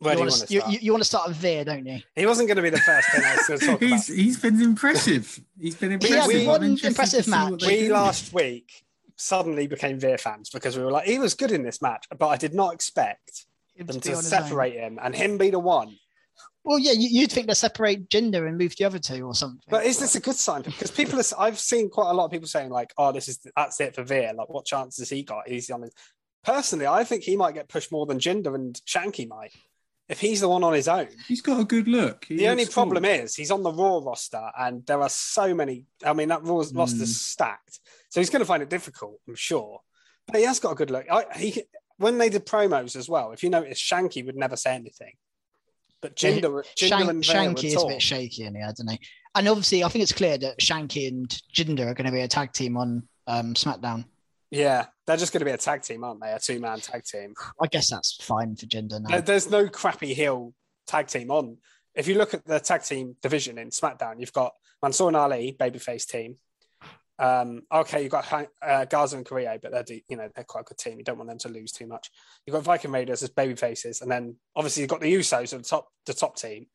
[0.00, 0.72] Where do you wanna, want to you, start?
[0.72, 2.00] you, you want to start with Veer, don't you?
[2.16, 3.90] he wasn't going to be the first thing I was going to talk about.
[3.90, 5.40] he's he's been impressive.
[5.60, 6.32] He's been He impressive.
[6.40, 7.66] had one impressive to see what match.
[7.66, 7.92] we do.
[7.92, 8.84] last week
[9.16, 12.28] suddenly became Veer fans because we were like, he was good in this match, but
[12.28, 13.44] I did not expect
[13.74, 14.42] Him them to to on his own.
[14.42, 15.94] separate him and him be the one.
[16.64, 19.60] Well, yeah, you, you'd think they separate Jinder and move the other two or something.
[19.68, 20.60] But is this a good sign?
[20.62, 23.38] Because people, are, I've seen quite a lot of people saying like, "Oh, this is
[23.56, 25.48] that's it for Veer." Like, what chances has he got?
[25.48, 25.92] He's on his.
[26.44, 29.52] Personally, I think he might get pushed more than Jinder and Shanky might
[30.10, 31.08] if he's the one on his own.
[31.28, 32.24] He's got a good look.
[32.26, 33.12] He the only looks problem cool.
[33.12, 35.84] is he's on the Raw roster, and there are so many.
[36.04, 37.02] I mean, that Raw roster Mm.
[37.02, 37.78] is stacked,
[38.10, 39.80] so he's going to find it difficult, I'm sure.
[40.26, 41.06] But he has got a good look.
[41.10, 41.62] I, he
[41.96, 43.32] when they did promos as well.
[43.32, 45.12] If you notice, Shanky would never say anything,
[46.00, 48.86] but Jinder, Jinder Shank, and Veer Shanky is a bit shaky in here, I don't
[48.86, 48.96] know.
[49.36, 52.28] And obviously, I think it's clear that Shanky and Jinder are going to be a
[52.28, 54.04] tag team on um, SmackDown.
[54.50, 56.32] Yeah, they're just going to be a tag team, aren't they?
[56.32, 57.34] A two man tag team.
[57.60, 59.08] I guess that's fine for Jinder now.
[59.10, 60.54] There- There's no crappy heel
[60.86, 61.58] tag team on.
[61.94, 64.52] If you look at the tag team division in SmackDown, you've got
[64.82, 66.36] Mansoor and Ali, babyface team.
[67.18, 68.32] Um, okay, you've got
[68.62, 70.96] uh, Garza and Korea, but they're de- you know they're quite a good team.
[70.98, 72.10] You don't want them to lose too much.
[72.46, 75.68] You've got Viking Raiders as babyfaces, and then obviously you've got the Usos at the
[75.68, 76.66] top, the top team,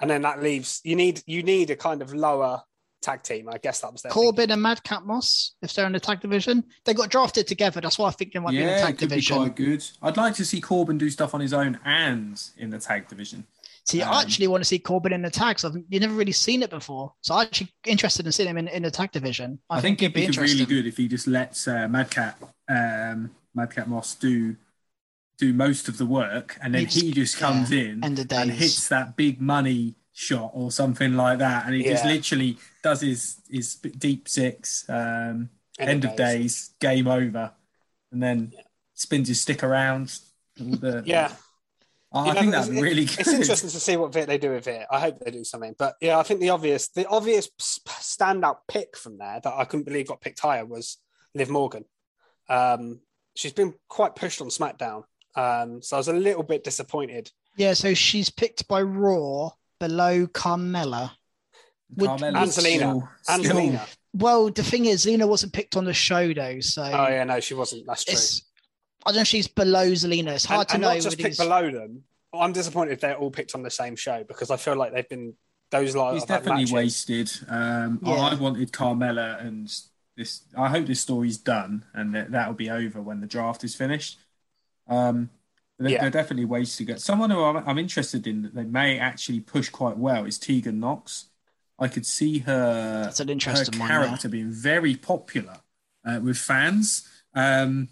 [0.00, 2.62] and then that leaves you need you need a kind of lower
[3.04, 3.48] tag team.
[3.48, 4.22] I guess that was their thinking.
[4.32, 7.80] Corbin and Madcap Moss, if they're in the tag division, they got drafted together.
[7.80, 9.36] That's why I think they might be in the Yeah, tag it could division.
[9.36, 9.84] be quite good.
[10.02, 13.46] I'd like to see Corbin do stuff on his own and in the tag division.
[13.86, 15.62] See, Um, I actually want to see Corbin in the tags.
[15.64, 18.68] I've you've never really seen it before, so I'm actually interested in seeing him in,
[18.68, 19.58] in the tag division.
[19.68, 20.66] I, think it'd be really interesting.
[20.66, 24.56] good if he just lets uh, Madcap um, Madcap Moss do
[25.36, 28.18] do most of the work, and then He just- he just comes yeah, in end
[28.20, 32.56] of and hits that big money shot or something like that, and he just literally
[32.82, 36.70] does his his deep six um, End end, of of days.
[36.80, 37.52] game over,
[38.12, 38.52] and then
[38.94, 40.18] spins his stick around,
[40.56, 41.32] the- Yeah.
[42.12, 43.26] I, I know, think it's- that'd be really it's, good.
[43.26, 44.86] It's interesting to see what bit they do with it.
[44.88, 45.74] I hope they do something.
[45.76, 47.50] But yeah, I think the obvious, the obvious
[47.88, 50.98] standout pick from there that I couldn't believe got picked higher was
[51.34, 51.84] Liv Morgan.
[52.48, 53.00] Um,
[53.34, 55.02] she's been quite pushed on SmackDown,
[55.34, 57.32] um, so I was a little bit disappointed.
[57.56, 61.12] Yeah, so she's picked by Raw below Carmella.
[61.96, 62.76] Would- Carmella's And Zelina.
[62.76, 63.80] still- And still-
[64.14, 67.40] Well, the thing is, Zelina wasn't picked on the show though, so Oh yeah, no,
[67.40, 67.86] she wasn't.
[67.86, 68.12] That's true.
[68.14, 68.42] it's.
[69.06, 70.28] I don't know if she's below Zelina.
[70.28, 70.88] It's hard and, to and know.
[70.94, 72.04] not just picked these- below them.
[72.32, 75.08] I'm disappointed if they're all picked on the same show because I feel like they've
[75.08, 75.34] been
[75.70, 76.72] those like He's have definitely matches.
[76.72, 77.30] wasted.
[77.48, 78.16] Um, I- Yeah.
[78.16, 79.72] I wanted Carmella, and
[80.16, 80.42] this.
[80.56, 84.18] I hope this story's done, and that that'll be over when the draft is finished.
[84.88, 85.30] Um,
[85.78, 86.00] they're, Yeah.
[86.02, 87.00] they're definitely wasting it.
[87.00, 90.80] Someone who I'm, I'm interested in that they may actually push quite well is Tegan
[90.80, 91.26] Nox.
[91.78, 93.88] I could see her That's an her interesting one.
[93.88, 95.58] character being very popular
[96.04, 97.08] uh, with fans.
[97.34, 97.88] Um,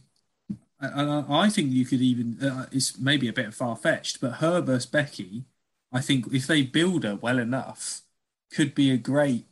[0.81, 4.35] and I, I think you could even uh, it's maybe a bit far fetched, but
[4.35, 5.45] her versus Becky,
[5.93, 8.03] I think if they build her well enough,
[8.53, 9.47] could be a great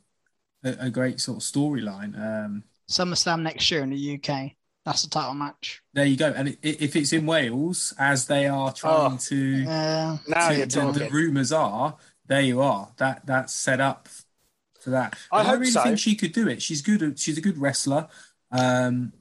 [0.63, 2.15] a, a great sort of storyline.
[2.19, 4.53] Um, SummerSlam next year in the UK.
[4.85, 5.81] That's the title match.
[5.93, 6.33] there you go.
[6.35, 9.17] And i if it's in Wales, as they are trying Oh.
[9.17, 12.91] to, Uh, Now to- you're the, the rumors are, there you are.
[12.97, 14.09] That that's set up
[14.79, 15.15] for that.
[15.31, 15.83] I And hope really so.
[15.83, 16.61] think she could do it.
[16.63, 17.19] She's good.
[17.19, 18.07] She's a good wrestler.
[18.51, 19.13] Um,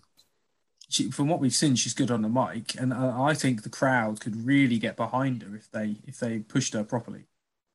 [0.88, 3.68] she, from what we've seen, she's good on the mic, and uh, I think the
[3.68, 7.26] crowd could really get behind her if they if they pushed her properly.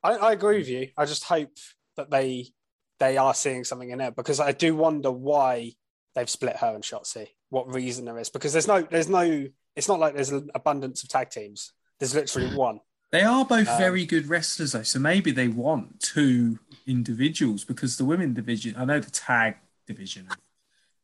[0.04, 0.90] I, I agree with you.
[0.98, 1.52] I just hope
[1.98, 2.48] that they
[3.00, 5.74] they are seeing something in her because I do wonder why
[6.16, 7.28] they've split her and Shotzi.
[7.56, 8.28] What reason there is?
[8.28, 9.48] Because there's no there's no.
[9.78, 11.72] It's not like there's an abundance of tag teams.
[12.00, 12.82] There's literally one.
[13.14, 17.96] They are both Um, very good wrestlers, though, so maybe they want two individuals because
[17.96, 18.76] the women division.
[18.76, 19.56] I know the tag
[19.88, 20.28] division,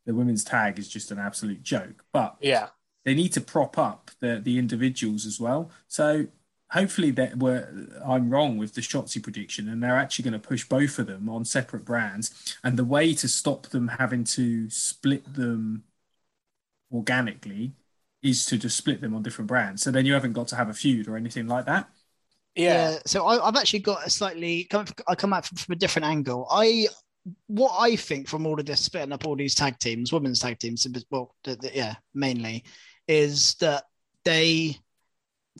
[0.04, 2.68] the women's tag is just an absolute joke, but Yeah.
[3.06, 5.70] they need to prop up the the individuals as well.
[5.88, 6.26] So
[6.72, 7.64] hopefully that we're
[8.04, 11.30] I'm wrong with the Shotzi prediction, and they're actually going to push both of them
[11.30, 12.58] on separate brands.
[12.62, 15.84] And the way to stop them having to split them
[16.92, 17.72] organically
[18.22, 19.82] is to just split them on different brands.
[19.82, 21.88] So then you haven't got to have a feud or anything like that.
[22.54, 22.98] Yeah.
[23.06, 24.64] So I, I've actually got a slightly.
[24.64, 26.46] come- I come at from, from a different angle.
[26.50, 26.86] I
[27.46, 30.58] what I think from all of this splitting up all these tag teams, women's tag
[30.58, 32.64] teams, well, the, the, yeah, mainly,
[33.06, 33.84] is that
[34.24, 34.76] they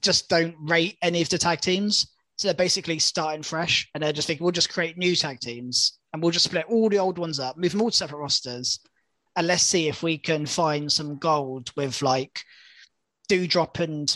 [0.01, 2.09] just don't rate any of the tag teams.
[2.37, 5.99] So they're basically starting fresh, and they're just thinking we'll just create new tag teams,
[6.13, 8.81] and we'll just split all the old ones up, move them all to separate rosters,
[9.37, 12.43] and let's see if we can find some gold with like
[13.31, 14.15] Doudrop and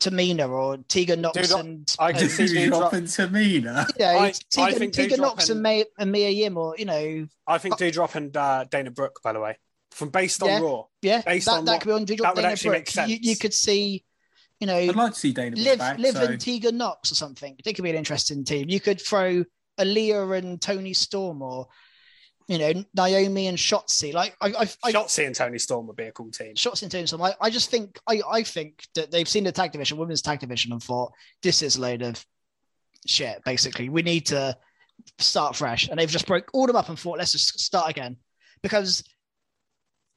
[0.00, 3.88] Tamina or Tegan Nox Doudrop- and I can and- see Doudrop Doudrop- and Tamina.
[3.98, 4.32] you know, I-
[4.68, 7.78] I think Tegan Nox and- and, May, and Mia Yim, or you know, I think
[7.78, 9.56] Doudrop and uh, Dana Brooke, by the way,
[9.92, 10.60] from based on Yeah.
[10.60, 10.84] Raw.
[11.02, 12.22] yeah, Based that, on that what- could be on Doudrop.
[12.22, 13.08] that would Dana actually make Brooke.
[13.08, 14.04] You, you could see,
[14.60, 15.98] you know, I'd like to see Dana Brooke Liv, back.
[15.98, 17.56] Liv so and Tegan Nox or something.
[17.64, 18.68] They could be an interesting team.
[18.68, 19.44] You could throw
[19.78, 21.68] Aliyah and Toni Storm, or
[22.48, 24.14] you know, Naomi and Shotzi.
[24.14, 26.54] Like I, I, I Shotzi and Toni Storm would be a cool team.
[26.54, 29.52] shots in terms of I, I just think I, I think that they've seen the
[29.52, 32.24] tag division, women's tag division, and thought this is a load of
[33.06, 33.42] shit.
[33.44, 34.56] Basically, we need to
[35.18, 38.16] start fresh, and they've just broke all them up and thought let's just start again
[38.62, 39.02] because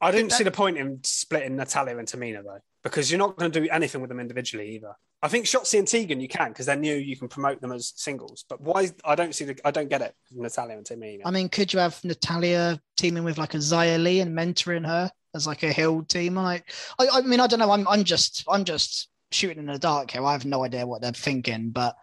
[0.00, 3.36] I didn't that- see the point in splitting Natalya and Tamina though, because you're not
[3.36, 4.94] going to do anything with them individually either.
[5.22, 7.92] I think Shotzi and Tegan you can because they're new, you can promote them as
[7.96, 8.44] singles.
[8.48, 8.90] But why?
[9.04, 9.60] I don't see the.
[9.64, 10.14] I don't get it.
[10.30, 11.22] Natalya and Tamina.
[11.24, 15.10] I mean, could you have Natalya teaming with like a Xia Li and mentoring her
[15.34, 16.36] as like a hill team?
[16.36, 17.70] Like, I, I mean, I don't know.
[17.70, 20.24] I'm, I'm just, I'm just shooting in the dark here.
[20.24, 21.96] I have no idea what they're thinking, but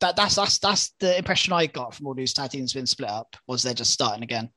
[0.00, 3.10] that, that's, that's, that's the impression I got from all these tag teams being split
[3.10, 4.50] up was they're just starting again.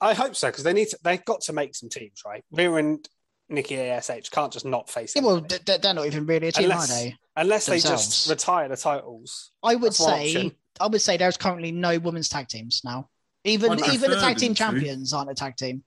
[0.00, 0.98] I hope so because they need to.
[1.02, 2.44] They've got to make some teams, right?
[2.50, 3.08] Rhea and
[3.48, 5.14] Nikki Ash can't just not face.
[5.14, 5.58] Yeah, well, anybody.
[5.64, 7.16] they're, they're not even really a team, Unless- are they?
[7.36, 9.50] unless they just retire the titles.
[9.62, 10.52] I would That's say, option.
[10.80, 13.08] I would say there's currently no women's tag teams now.
[13.44, 14.58] Even, I'd even the tag team them to.
[14.58, 15.84] champions aren't a tag team.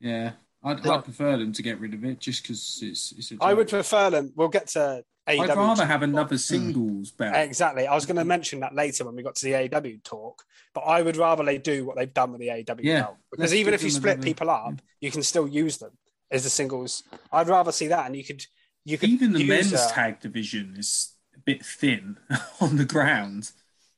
[0.00, 0.32] yeah,
[0.64, 3.30] I'd, I'd prefer them to get rid of it just because it's it's.
[3.32, 4.32] A I would prefer them.
[4.34, 5.04] We'll get to.
[5.28, 7.36] AEW I'd rather have another singles belt.
[7.36, 7.86] Exactly.
[7.86, 10.42] I was going to mention that later when we got to the AW talk,
[10.74, 13.16] but I would rather they do what they've done with the AEW Yeah, belt.
[13.30, 15.92] Because let's even if you split another- people up, you can still use them
[16.32, 17.04] as the singles.
[17.30, 18.44] I'd rather see that, and you could
[18.84, 22.16] you could Even the men's uh, tag division is a bit thin
[22.60, 23.50] on the ground.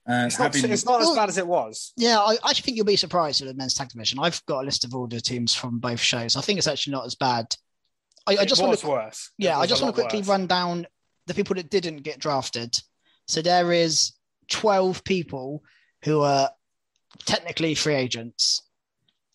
[0.07, 1.95] Uh, It's not, it's not as bad as it was.
[1.97, 4.19] Yeah, I I actually think you'll be surprised with the men's tag division.
[4.21, 6.37] I've got a list of all the teams from both shows.
[6.37, 7.47] I think it's actually not as bad.
[8.27, 9.31] I, I It just want to, worse.
[9.39, 10.29] It yeah, I just want to quickly worse.
[10.29, 10.87] run down
[11.27, 12.77] the people that didn't get drafted.
[13.27, 14.13] So there is
[14.49, 15.63] twelve people
[16.05, 16.51] who are
[17.25, 18.61] technically free agents.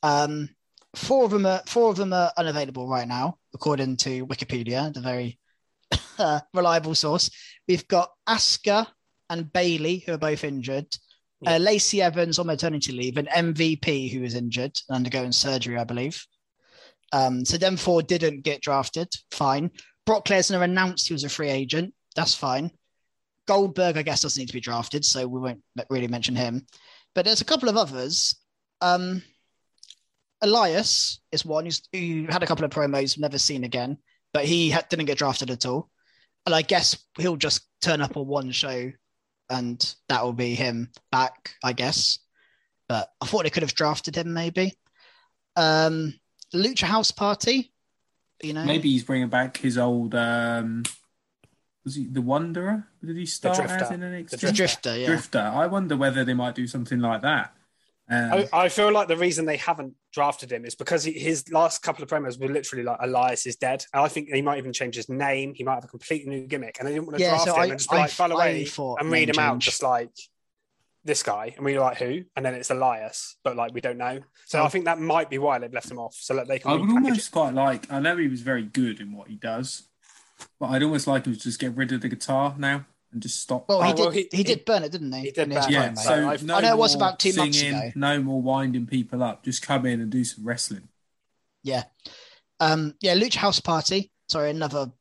[0.04, 0.50] Um,
[1.00, 5.02] four of them are four of them are unavailable right now, according to Wikipedia, the
[5.02, 5.40] very
[6.20, 7.30] uh, reliable source.
[7.68, 8.88] We've got Asuka
[9.30, 10.88] and Bayley, who are both injured.
[11.42, 11.56] Yeah.
[11.56, 15.86] Uh, Lacey Evans on maternity leave, and MVP, who is injured and undergoing surgery, I
[15.86, 16.22] believe.
[17.14, 19.08] Um, so them four didn't get drafted.
[19.32, 19.72] Fine.
[20.06, 21.94] Brock Lesnar announced he was a free agent.
[22.16, 22.72] That's fine.
[23.48, 26.68] Goldberg, I guess, doesn't need to be drafted, so we won't really mention him.
[27.16, 28.36] But there's a couple of others.
[28.82, 29.24] Um,
[30.42, 33.98] Elias is one who's, who had a couple of promos, never seen again,
[34.34, 35.90] but he had, didn't get drafted at all.
[36.46, 38.92] And I guess he'll just turn up on one show
[39.50, 42.20] and that will be him back, I guess.
[42.88, 44.78] But I thought they could have drafted him maybe.
[45.56, 46.20] Um,
[46.54, 47.72] Lucha House Party,
[48.42, 50.16] you know, Maybe he's bringing back his old.
[50.16, 50.84] Um,
[51.84, 52.88] was he the Wanderer?
[53.04, 53.84] Did he start Drifter.
[53.84, 54.30] as in NXT?
[54.30, 55.08] The the Drifter, yeah.
[55.08, 55.40] Drifter.
[55.40, 57.54] I wonder whether they might do something like that.
[58.12, 61.52] Um, I, I feel like the reason they haven't drafted him is because he, his
[61.52, 63.86] last couple of promos were literally like Elias is dead.
[63.94, 65.54] And I think he might even change his name.
[65.54, 67.54] He might have a completely new gimmick, and they didn't want to Yeah, draft so
[67.56, 68.68] him I- and just be I- like, file I away
[69.00, 70.10] and read name him out just like
[71.06, 73.98] this guy, and we were like who, and then it's Elias, but like we don't
[73.98, 74.20] know.
[74.46, 74.66] So Oh.
[74.66, 76.72] I think that might be why they've left him off, so that they can.
[76.72, 77.92] I would repackage almost quite like.
[77.92, 79.84] I know he was very good in what he does,
[80.60, 83.42] but I'd almost like him to just get rid of the guitar now and just
[83.42, 83.68] stop.
[83.68, 84.02] Well, he Oh, did.
[84.02, 85.22] well, he, he- did burn it, didn't he?
[85.22, 85.98] he did burn yeah, promo?
[85.98, 87.92] so I've- no I know it was about two months ago.
[87.96, 89.44] No more winding people up.
[89.44, 90.88] Just come in and do some wrestling.
[91.64, 91.84] Yeah.
[92.60, 94.12] Um, yeah, Lucha House Party.
[94.28, 94.92] Sorry, another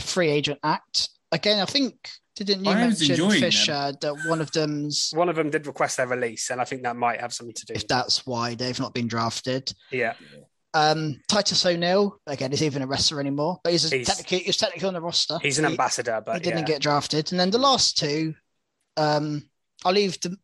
[0.00, 1.10] free agent act.
[1.30, 5.36] Again, I think didn't you I mention enjoying Fisher that one of them's One of
[5.36, 7.74] them did request their release, and I think that might have something to do.
[7.74, 9.72] if that's why they've not been drafted.
[9.90, 10.14] Yeah,
[10.74, 14.88] Um, Titus O'Neil, again, is even a wrestler anymore, but he's, He's- technically he's technically
[14.88, 15.38] on the roster.
[15.42, 16.64] he's an He- ambassador, but he didn't yeah.
[16.64, 17.30] get drafted.
[17.30, 18.34] And then the last two,
[18.96, 19.48] um,
[19.84, 20.36] I'll leave the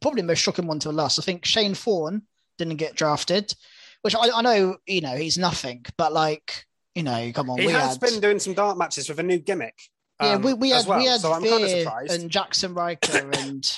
[0.00, 1.18] probably the most shocking one to last.
[1.18, 2.22] I think Shane Thorne
[2.58, 3.54] didn't get drafted,
[4.02, 6.64] which I, I know, you know, he's nothing, but like,
[6.94, 9.22] you know, come on, He we has had, been doing some dark matches with a
[9.22, 9.74] new gimmick.
[10.20, 12.12] yeah, um, we, we had, well, we had so I'm kind of Veer surprised.
[12.20, 13.70] and Jaxson Ryker and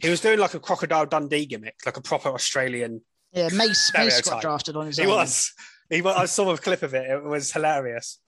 [0.00, 3.02] He was doing like a crocodile Dundee gimmick, like a proper Australian.
[3.34, 5.10] Yeah, Mace, Mace got drafted on his He own.
[5.10, 5.52] was.
[5.90, 6.16] He was.
[6.16, 7.10] I saw a clip of it.
[7.10, 8.18] It was hilarious.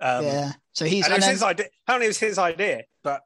[0.00, 1.66] Um, yeah, so he's and it and was then, his idea.
[1.86, 3.22] Apparently, it was his idea, but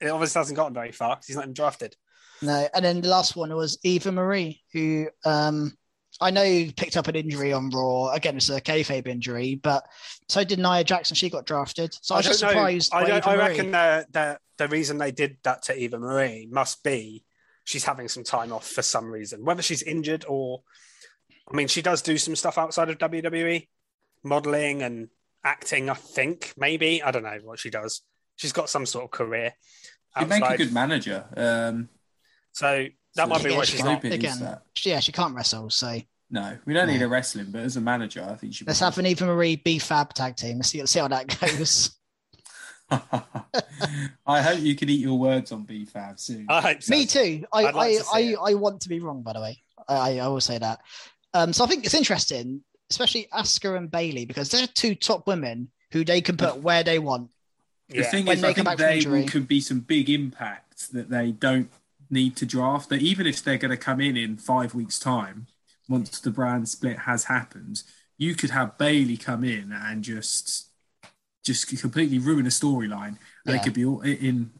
[0.00, 1.96] it obviously hasn't gotten very far because he's not even drafted.
[2.42, 5.76] no, and then the last one was Eva Marie, who um
[6.20, 8.12] I know picked up an injury on Raw.
[8.12, 9.84] Again, it's a kayfabe injury, but
[10.28, 11.16] so did Nia Jackson.
[11.16, 11.96] She got drafted.
[12.02, 12.94] So I, was just surprised.
[12.94, 16.84] I, don't, I reckon the, the the reason they did that to Eva Marie must
[16.84, 17.24] be
[17.64, 20.62] she's having some time off for some reason, whether she's injured or.
[21.52, 23.68] I mean, she does do some stuff outside of WWE,
[24.22, 25.08] modeling and
[25.44, 25.90] acting.
[25.90, 28.00] I think maybe I don't know what she does.
[28.36, 29.52] She's got some sort of career.
[30.18, 31.26] He'd make a good manager.
[31.36, 31.88] Um,
[32.52, 32.86] So
[33.16, 34.38] that so might be Yeah, why she she's can't- hoping is again.
[34.40, 34.62] that.
[34.84, 35.68] yeah, she can't wrestle.
[35.68, 36.00] So
[36.30, 38.64] No, we don't need a wrestling, but as a manager, I think she.
[38.64, 40.56] let's have an Eva Marie B-Fab tag team.
[40.56, 41.90] Let's see, let's see how that goes.
[42.90, 46.46] I hope you can eat your words on B-Fab soon.
[46.48, 46.90] I hope so.
[46.94, 47.44] Me too.
[47.52, 48.50] I I'd like I, to I.
[48.50, 49.22] I want to be wrong.
[49.22, 50.80] By the way, I, I will say that.
[51.32, 55.68] Um, so I think it's interesting, especially Asuka and Bayley, because they're two top women
[55.92, 57.30] who they can put where they want.
[57.88, 58.02] the Yeah.
[58.04, 59.24] thing When is, they I come think back they injury.
[59.26, 61.70] could be some big impacts that they don't
[62.10, 62.88] need to draft.
[62.90, 65.46] That even if they're going to come in in five weeks' time,
[65.88, 67.82] once the brand split has happened,
[68.16, 70.68] you could have Bayley come in and just
[71.44, 73.56] just completely ruin a storyline, and Yeah.
[73.56, 74.16] it could be all in.
[74.16, 74.50] in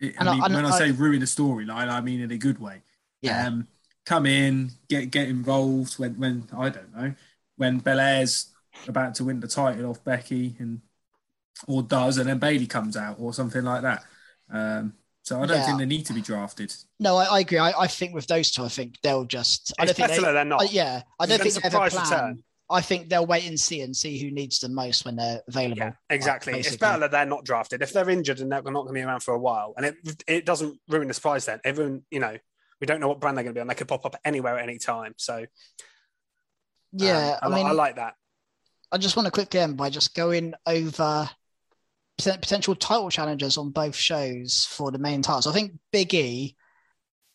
[0.00, 2.30] I And I- mean, and when I, I- say ruin a storyline, I mean in
[2.30, 2.82] a good way.
[3.22, 3.66] Yeah, Um,
[4.04, 7.14] come in, get get involved when when I don't know
[7.56, 8.52] when Belair's
[8.86, 10.82] about to win the title off Becky and
[11.66, 14.04] or does, and then Bayley comes out or something like that.
[14.50, 14.92] Um,
[15.22, 15.66] so I don't Yeah.
[15.66, 16.72] think they need to be drafted.
[17.00, 17.58] no, I, I agree.
[17.58, 19.72] I, I think with those two, I think they'll just.
[19.78, 20.60] I don't It's think better they, that they're not.
[20.62, 22.24] I- yeah, I don't Then think they have a surprise plan.
[22.26, 22.44] return.
[22.68, 25.78] I think they'll wait and see and see who needs them most when they're available.
[25.78, 26.54] Yeah, exactly.
[26.54, 27.80] It's better that they're not drafted.
[27.80, 29.96] If they're injured and they're not going to be around for a while, and it
[30.26, 31.46] it doesn't ruin the surprise.
[31.46, 32.36] Then everyone, you know,
[32.80, 33.68] we don't know what brand they're going to be on.
[33.68, 35.14] They could pop up anywhere at any time.
[35.16, 35.46] So um,
[36.92, 38.14] Yeah, I, I mean, I like that.
[38.90, 41.28] I just want to quickly end by just going over
[42.18, 45.46] potential title challengers on both shows for the main titles.
[45.46, 46.56] I think Big E.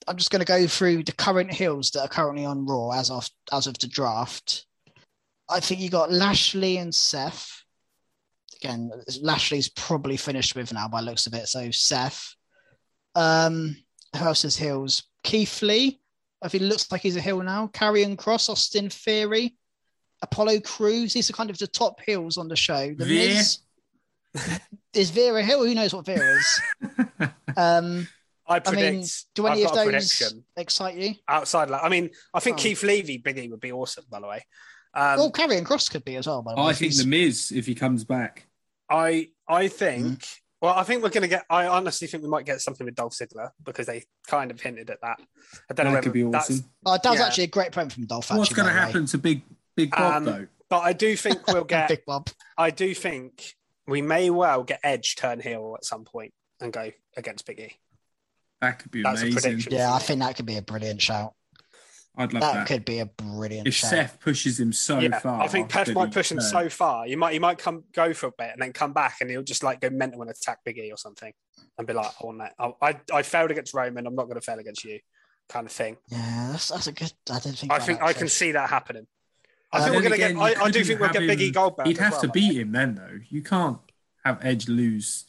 [0.07, 3.11] I'm just going to go through the current heels that are currently on Raw as
[3.11, 4.65] of as of the draft.
[5.51, 7.63] I think you got Lashley and Seth.
[8.61, 8.91] Again,
[9.21, 11.47] Lashley's probably finished with now by looks of it.
[11.47, 12.35] So Seth.
[13.15, 13.75] Um,
[14.15, 15.03] who else is heels?
[15.23, 15.99] Keith Lee.
[16.41, 17.67] I think it looks like he's a heel now.
[17.73, 19.55] Karrion Cross, Austin Theory.
[20.21, 21.13] Apollo Crews.
[21.13, 22.93] These are kind of the top heels on the show.
[22.95, 23.29] The Veer?
[23.35, 23.59] Miz
[24.93, 25.65] is Vera Hill.
[25.65, 26.61] Who knows what Vera is?
[27.57, 28.07] um,
[28.47, 28.93] I I predict.
[28.93, 30.43] mean, do any I've of those prediction.
[30.55, 31.15] excite you?
[31.27, 31.69] outside?
[31.69, 32.61] Like, I mean, I think Oh.
[32.61, 34.05] Keith Levy, Biggie would be awesome.
[34.09, 34.45] By the way,
[34.93, 36.41] um, oh, Karrion Cross could be as well.
[36.41, 38.47] By the way, I think the Miz, if he comes back,
[38.89, 40.25] I I think.
[40.61, 41.43] Well, I think we're going to get.
[41.49, 44.91] I honestly think we might get something with Dolph Ziggler because they kind of hinted
[44.91, 45.19] at that.
[45.69, 46.51] I don't know That could be that's.
[46.51, 46.65] awesome.
[46.85, 47.25] Oh, that was Yeah.
[47.25, 48.29] actually a great point from Dolph.
[48.29, 48.85] What's going to by the way.
[48.85, 49.41] happen to Big
[49.75, 50.47] Big Bob Um, though?
[50.69, 51.87] But I do think we'll get.
[51.89, 52.29] Big Bob.
[52.59, 53.55] I do think
[53.87, 57.73] we may well get Edge turn heel at some point and go against Big E.
[58.61, 59.41] That could be that's a amazing.
[59.41, 59.73] prediction.
[59.73, 61.33] Yeah, I think that could be a brilliant shout.
[62.17, 62.67] I'd love That, that.
[62.67, 63.89] could be a brilliant If shout.
[63.91, 66.49] Seth pushes him so yeah, far, I think Pef that might push him turn.
[66.49, 67.07] so far.
[67.07, 69.43] You might, he might come go for a bit and then come back and he'll
[69.43, 71.31] just like go mental and attack Big E or something
[71.77, 72.53] and be like, "I want that.
[72.59, 74.05] I, I, I failed against Roman.
[74.05, 74.99] I'm not going to fail against you,"
[75.47, 75.95] kind of thing.
[76.09, 77.13] Yeah, that's, that's a good.
[77.31, 77.71] I didn't think.
[77.71, 79.07] I think that, I can see that happening.
[79.71, 80.35] I Uh, think we're going to get.
[80.35, 81.87] I, I do think we'll have get Big E him- Goldberg.
[81.87, 82.61] He'd have well, to beat way.
[82.61, 83.19] him then, though.
[83.29, 83.79] You can't
[84.25, 85.23] have Edge lose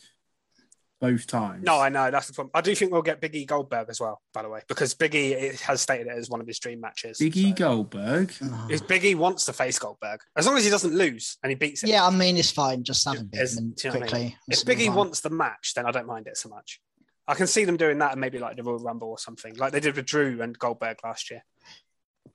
[1.02, 1.64] both times.
[1.64, 2.52] No, I know that's the problem.
[2.54, 5.14] I do think we'll get Big E Goldberg as well, by the way, because Big
[5.14, 7.18] E has stated it as one of his dream matches.
[7.18, 8.32] Big E so- Goldberg.
[8.42, 8.68] Oh.
[8.70, 11.56] If Big E wants to face Goldberg, as long as he doesn't lose and he
[11.56, 11.90] beats him.
[11.90, 12.84] Yeah, I mean it's fine.
[12.84, 14.20] Just have him beat It's- him do you know I quickly.
[14.20, 14.36] mean?
[14.48, 16.80] If Big E wants the match, then I don't mind it so much.
[17.28, 19.72] I can see them doing that and maybe like the Royal Rumble or something, like
[19.72, 21.44] they did with Drew and Goldberg last year.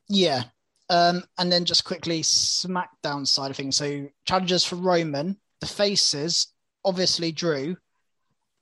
[0.10, 0.44] Yeah.
[0.90, 3.76] Um, and then just quickly, SmackDown side of things.
[3.76, 6.48] So challenges for Roman, the faces,
[6.86, 7.76] obviously Drew.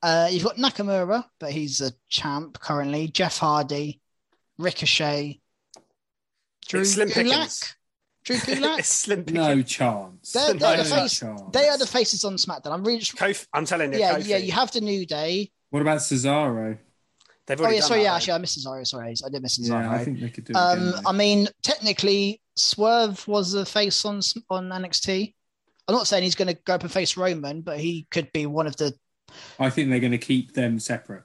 [0.05, 3.07] Uh, you've got Nakamura, but he's a champ currently.
[3.07, 3.99] Jeff Hardy,
[4.59, 5.41] Ricochet,
[6.67, 7.13] Drew It's Slim Gulak.
[7.31, 7.75] Pickens.
[8.23, 8.79] Drew Gulak.
[8.79, 9.33] it's slim pickings.
[9.47, 10.31] No chance.
[10.31, 11.41] They're- they're No the face- chance.
[11.53, 12.71] they are the faces on SmackDown.
[12.71, 14.27] I'm really just, Kofi, I'm telling you, yeah, Kofi.
[14.27, 14.37] yeah.
[14.37, 15.51] You have the New Day.
[15.71, 16.77] What about Cesaro?
[17.47, 18.09] They've Oh yeah, sorry, that, yeah.
[18.11, 18.15] though.
[18.15, 18.87] Actually, I missed Cesaro.
[18.87, 19.69] Sorry, I did miss Cesaro.
[19.69, 19.89] Yeah, Cesaro.
[19.89, 21.03] I think they could do it Um, again.
[21.05, 25.33] I mean, technically, Swerve was a face on on NXT.
[25.87, 28.45] I'm not saying he's going to go up and face Roman, but he could be
[28.47, 28.93] one of the.
[29.59, 31.23] I think they're going to keep them separate.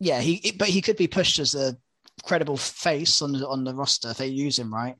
[0.00, 1.76] Yeah, he but he could be pushed as a
[2.24, 4.94] credible face on the on the roster if they use him right.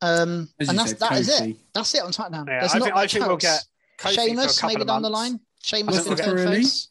[0.00, 1.56] Um, As and that's said, that is it.
[1.74, 2.48] That's it on SmackDown.
[2.48, 3.64] Yeah, There's I not think- I much think we'll get
[3.98, 5.40] Kofi for a Sheamus maybe of down the line.
[5.62, 6.88] Sheamus think could we'll turn get- face.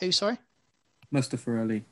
[0.00, 0.12] Who?
[0.12, 0.38] Sorry.
[1.10, 1.84] Mustafa Ali.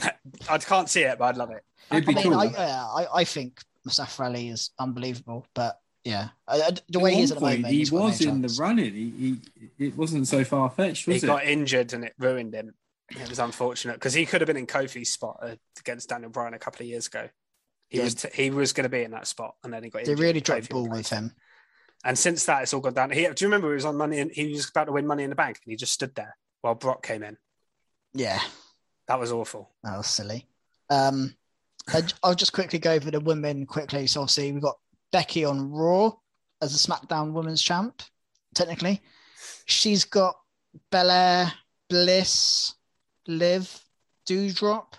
[0.48, 1.64] I can't see it, but I'd love it.
[1.90, 2.34] It'd I be mean, cool.
[2.38, 5.78] I, yeah, I, I think Mustafa Ali is unbelievable, but
[6.08, 8.20] yeah, I, I- the way one he at the moment, he he's got no was
[8.20, 8.94] in the running.
[8.94, 9.36] He,
[9.78, 11.26] he it wasn't so far fetched, He was it?
[11.26, 12.74] He got injured and it ruined him.
[13.10, 16.54] It was unfortunate because he could have been in Kofi's spot uh, against Daniel Bryan
[16.54, 17.28] a couple of years ago.
[17.88, 18.04] He Yeah.
[18.04, 20.10] was t- he was going to be in that spot, and then he got They
[20.12, 20.18] injured.
[20.22, 21.24] really and dropped the ball with him.
[21.24, 21.32] him.
[22.04, 23.10] And since that, it's all gone down.
[23.10, 24.18] He, do you remember he was on money?
[24.20, 26.36] and he was about to win Money in the Bank, and he just stood there
[26.60, 27.36] while Brock came in.
[28.14, 28.40] Yeah,
[29.08, 29.70] That was awful.
[29.82, 30.46] that was silly.
[30.90, 31.34] Um,
[31.88, 34.06] I- I'll just quickly go over the women quickly.
[34.06, 34.76] So obviously we've got
[35.12, 36.12] Becky on Raw
[36.60, 38.02] as a SmackDown Women's Champ.
[38.54, 39.00] Technically,
[39.66, 40.36] she's got
[40.90, 41.52] Belair,
[41.88, 42.74] Bliss,
[43.26, 43.80] Liv,
[44.28, 44.94] Doudrop,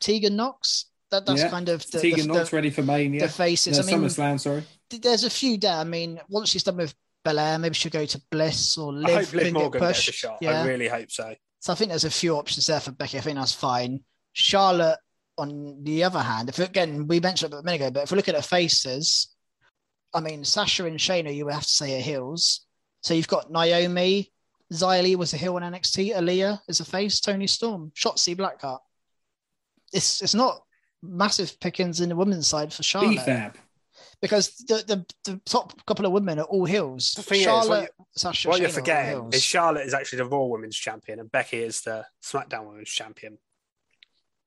[0.00, 0.86] Tegan Nox.
[1.10, 1.50] That that's Yeah.
[1.50, 3.20] kind of the, Tegan the, Nox the, ready for Mania.
[3.20, 3.78] the faces.
[3.78, 4.64] No, I mean, SummerSlam, sorry.
[4.90, 5.74] there's a few there.
[5.76, 6.94] I mean, once she's done with
[7.24, 9.10] Belair, maybe she'll go to Bliss or I Liv.
[9.10, 10.18] hope Liv can get Morgan gets a pushed.
[10.18, 10.38] shot.
[10.40, 10.62] Yeah.
[10.62, 11.34] I really hope so.
[11.60, 13.18] So I think there's a few options there for Becky.
[13.18, 14.00] I think that's fine.
[14.32, 14.98] Charlotte,
[15.38, 18.16] on the other hand, if again we mentioned it a minute ago, but if we
[18.16, 19.34] look at the faces,
[20.14, 22.66] I mean Sasha and Shayna, you would have to say are heels.
[23.02, 24.32] So you've got Naomi,
[24.72, 28.80] Xia Li was a heel on NXT, Aliyah is a face, Toni Storm, Shotzi Blackheart.
[29.92, 30.62] It's it's not
[31.02, 33.54] massive pickings in the women's side for Charlotte BFAB.
[34.20, 37.12] because the, the the top couple of women are all heels.
[37.14, 39.34] The thing is, what Charlotte, Sasha, What Shayna you're forgetting heels.
[39.34, 43.38] is Charlotte is actually the Raw Women's Champion, and Becky is the SmackDown Women's Champion.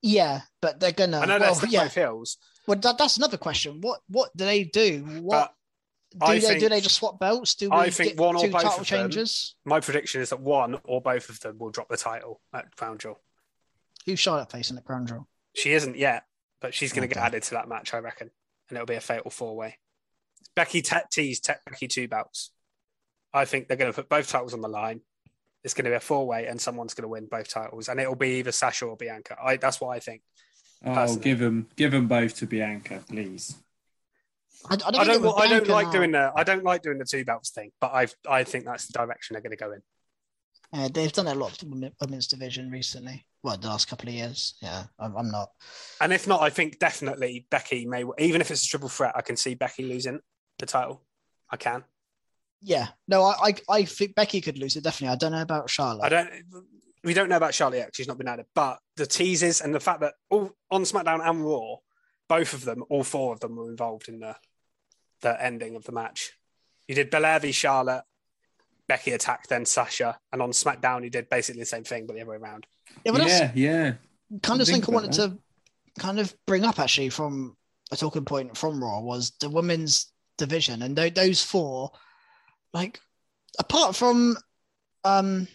[0.01, 1.19] Yeah, but they're gonna.
[1.19, 2.37] I know well, that's oh, yeah, both heels,
[2.67, 3.81] Well, that, that's another question.
[3.81, 5.03] What what do they do?
[5.21, 5.53] What
[6.13, 6.69] but do I they think- do?
[6.69, 7.55] They just swap belts?
[7.55, 9.25] Do we I think one or both title of them-
[9.65, 12.97] my prediction is that one or both of them will drop the title at Crown
[12.97, 13.19] Jewel.
[14.05, 15.27] Who's Charlotte facing at Crown Jewel?
[15.53, 16.25] She isn't yet,
[16.61, 18.31] but she's going to oh, get added to that match, I reckon,
[18.69, 19.77] and it'll be a fatal four way.
[20.55, 22.51] Becky te- teased te- Becky two belts.
[23.33, 25.01] I think they're going to put both titles on the line.
[25.63, 27.99] It's going to be a four way, and someone's going to win both titles, and
[27.99, 29.35] it'll be either Sasha or Bianca.
[29.43, 30.21] I, that's what I think.
[30.85, 31.23] Oh, Personally.
[31.23, 33.57] give them, give them both to Bianca, please.
[34.69, 35.21] I, I don't, I don't.
[35.21, 35.91] would I don't like now.
[35.91, 36.31] doing the.
[36.35, 38.07] I don't like doing the two belts thing, but I.
[38.29, 39.81] I think that's the direction they're going to go in.
[40.73, 43.25] Yeah, they've done a lot of the women's division recently.
[43.41, 44.55] Well, the last couple of years.
[44.61, 45.49] Yeah, I'm, I'm not.
[46.01, 48.03] And if not, I think definitely Becky may.
[48.19, 50.19] Even if it's a triple threat, I can see Becky losing
[50.59, 51.01] the title.
[51.49, 51.83] I can.
[52.61, 55.13] Yeah, no, I, I I think Becky could lose it definitely.
[55.13, 56.03] I don't know about Charlotte.
[56.05, 56.29] I don't.
[57.03, 57.85] We don't know about Charlotte yet.
[57.87, 61.25] 'cause She's not been added, but the teases and the fact that all on SmackDown
[61.27, 61.77] and Raw,
[62.27, 64.35] both of them, all four of them, were involved in the
[65.21, 66.33] the ending of the match.
[66.87, 68.03] You did Belair v Charlotte,
[68.87, 72.21] Becky attacked then Sasha, and on SmackDown you did basically the same thing but the
[72.21, 72.65] other way around.
[73.05, 73.93] Yeah, but yeah, yeah.
[74.43, 77.55] kind of Think thing I about wanted to kind of bring up actually from
[77.91, 81.91] a talking point from Raw was the women's division and tho- those four,
[82.73, 82.99] like
[83.57, 84.37] apart from
[85.03, 85.47] um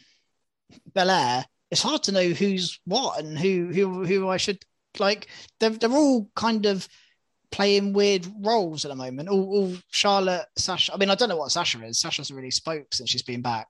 [0.94, 4.62] Belair, it's hard to know who's what and who who who I should
[4.98, 5.28] like.
[5.60, 6.88] They're they're all kind of
[7.54, 9.28] playing weird roles at the moment.
[9.28, 10.92] All, all Charlotte, Sasha.
[10.92, 12.00] I mean, I don't know what Sasha is.
[12.00, 13.68] Sasha hasn't really spoke since she's been back.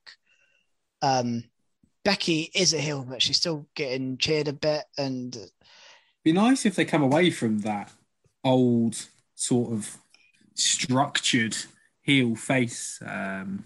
[1.03, 1.45] Um,
[2.03, 4.85] Becky is a heel, but she's still getting cheered a bit.
[4.97, 5.37] And
[6.25, 7.93] Be nice if they come away from that
[8.43, 8.97] old
[9.35, 9.99] sort of
[10.55, 11.57] structured
[12.05, 13.65] heel face um,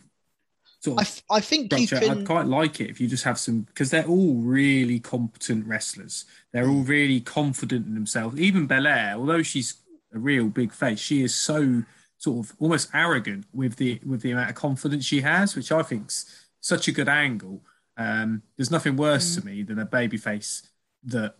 [0.80, 1.98] sort I, of f- I think structure.
[2.06, 2.18] can.
[2.20, 6.24] I'd quite like it if you just have some because they're all really competent wrestlers.
[6.52, 8.40] They're all really confident in themselves.
[8.40, 9.74] Even Belair, although she's
[10.14, 11.82] a real big face, she is so
[12.16, 15.82] sort of almost arrogant with the with the amount of confidence she has, which I
[15.82, 17.60] think's such a good angle.
[17.96, 19.40] Um, there's nothing worse Mm.
[19.40, 20.62] to me than a baby face
[21.04, 21.34] that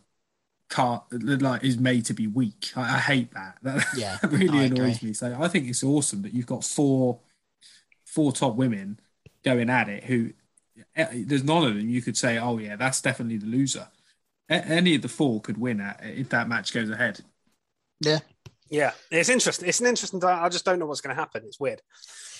[0.68, 1.02] can't
[1.42, 2.72] like is made to be weak.
[2.76, 3.56] I, I hate that.
[3.62, 5.08] That, Yeah, that really I annoys agree.
[5.08, 5.14] me.
[5.14, 7.20] So I think it's awesome that you've got four
[8.04, 9.00] four top women
[9.44, 10.04] going at it.
[10.04, 10.30] Who
[10.96, 13.88] eh, there's none of them you could say, oh yeah, that's definitely the loser.
[14.50, 17.20] A- any of the four could win at, if that match goes ahead.
[18.00, 18.20] Yeah,
[18.70, 19.68] Yeah, it's interesting.
[19.68, 20.22] It's an interesting.
[20.24, 21.42] I just don't know what's going to happen.
[21.46, 21.82] It's weird.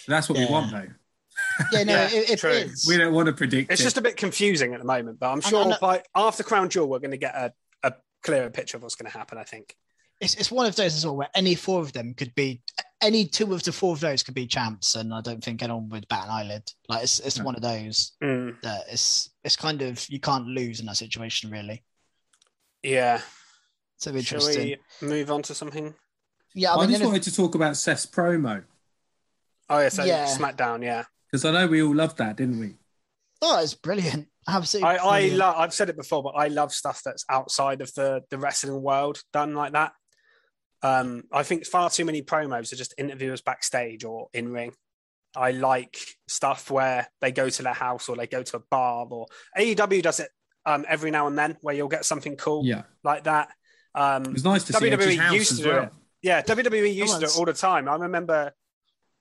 [0.07, 0.47] That's what Yeah.
[0.47, 0.87] we want though.
[1.73, 2.51] yeah, no, Yeah, it, it true.
[2.51, 2.87] is.
[2.89, 3.71] We don't want to predict.
[3.73, 3.85] It's it.
[3.85, 6.69] just a bit confusing at the moment, but I'm And- sure and- by after Crown
[6.69, 7.53] Jewel, we're going to get a, a
[8.23, 9.39] clearer picture of what's going to happen.
[9.39, 9.77] I think.
[10.21, 12.61] it's it's one of those as well where any four of them could be
[13.01, 15.89] any two of the four of those could be champs, and I don't think anyone
[15.91, 16.63] would bat an eyelid.
[16.89, 17.45] Like it's it's No.
[17.45, 21.51] one of those Mm, that it's it's kind of you can't lose in that situation
[21.51, 21.83] really.
[22.83, 23.21] yeah.
[24.01, 24.77] So Shall interesting.
[25.03, 25.93] we move on to something?
[26.55, 28.65] Yeah, I, I mean, just then if- wanted to talk about Seth's promo
[29.71, 30.25] Oh yeah, so Yeah.
[30.27, 30.83] SmackDown.
[30.85, 32.75] Yeah, because I know we all loved that, didn't we?
[33.43, 34.27] oh, it's brilliant.
[34.49, 35.55] Absolutely, I, I love.
[35.59, 39.21] I've said it before, but I love stuff that's outside of the the wrestling world
[39.33, 39.93] done like that.
[40.83, 44.73] Um, I think far too many promos are just interviewers backstage or in ring.
[45.37, 49.07] I like stuff where they go to their house or they go to a bar
[49.11, 49.27] or
[49.59, 50.31] AEW does it
[50.65, 53.51] um, every now and then where you'll get something cool Yeah, like that.
[53.95, 55.83] Um, it was nice to see WWE Edge's house used as to do well.
[55.85, 55.93] it.
[56.23, 57.89] yeah, WWE used to do it all the time.
[57.89, 58.53] I remember,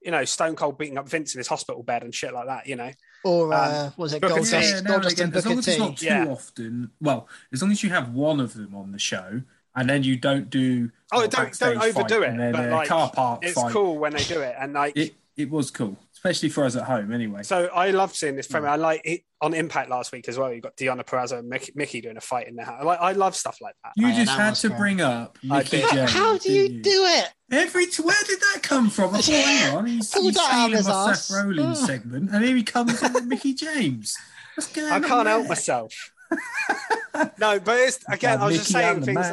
[0.01, 2.67] you know, Stone Cold beating up Vince in his hospital bed and shit like that.
[2.67, 2.91] You know,
[3.23, 5.57] or um, uh, was it Booker Gold Yeah, now Gold and again, and as long
[5.59, 5.81] as it's T.
[5.83, 6.25] not too Yeah.
[6.27, 6.91] often.
[7.01, 9.41] Well, as long as you have one of them on the show,
[9.75, 12.69] and then you don't do Oh, a don't- don't overdo fight it, and then but,
[12.69, 13.71] a like, car park it's fight.
[13.71, 14.95] cool when they do it, and like.
[14.97, 17.11] It it was cool, especially for us at home.
[17.11, 18.63] Anyway, So I love seeing this promo.
[18.63, 18.73] Yeah.
[18.73, 20.51] I like it on Impact last week as well.
[20.51, 22.83] You got Deonna Purrazzo and Mickie, Mickie doing a fight in the house.
[22.83, 23.93] Like I love stuff like that.
[23.95, 24.77] you Yeah, just that had to fun.
[24.79, 25.81] bring up Mickie.
[25.91, 26.11] James.
[26.11, 27.29] How do you didn't do it?
[27.51, 29.13] Every t- where did that come from?
[29.15, 31.37] I thought, hang on, he's, he's that out of stealing my his Seth.
[31.37, 31.85] Rollins Oh.
[31.85, 34.15] segment, and here he comes in with Mickie James.
[34.55, 35.49] What's going I on can't help there?
[35.49, 36.11] myself.
[37.37, 38.41] no, but it's again.
[38.41, 39.25] I was just saying things.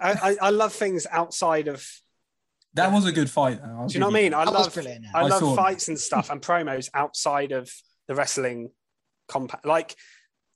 [0.00, 1.86] I, I, I love things outside of.
[2.74, 3.60] That was a good fight.
[3.62, 3.86] Though.
[3.86, 4.34] Do you know what I mean?
[4.34, 4.78] I That love.
[4.78, 7.70] I I love saw fights and stuff and promos outside of
[8.08, 8.70] the wrestling
[9.28, 9.66] compact.
[9.66, 9.94] Like,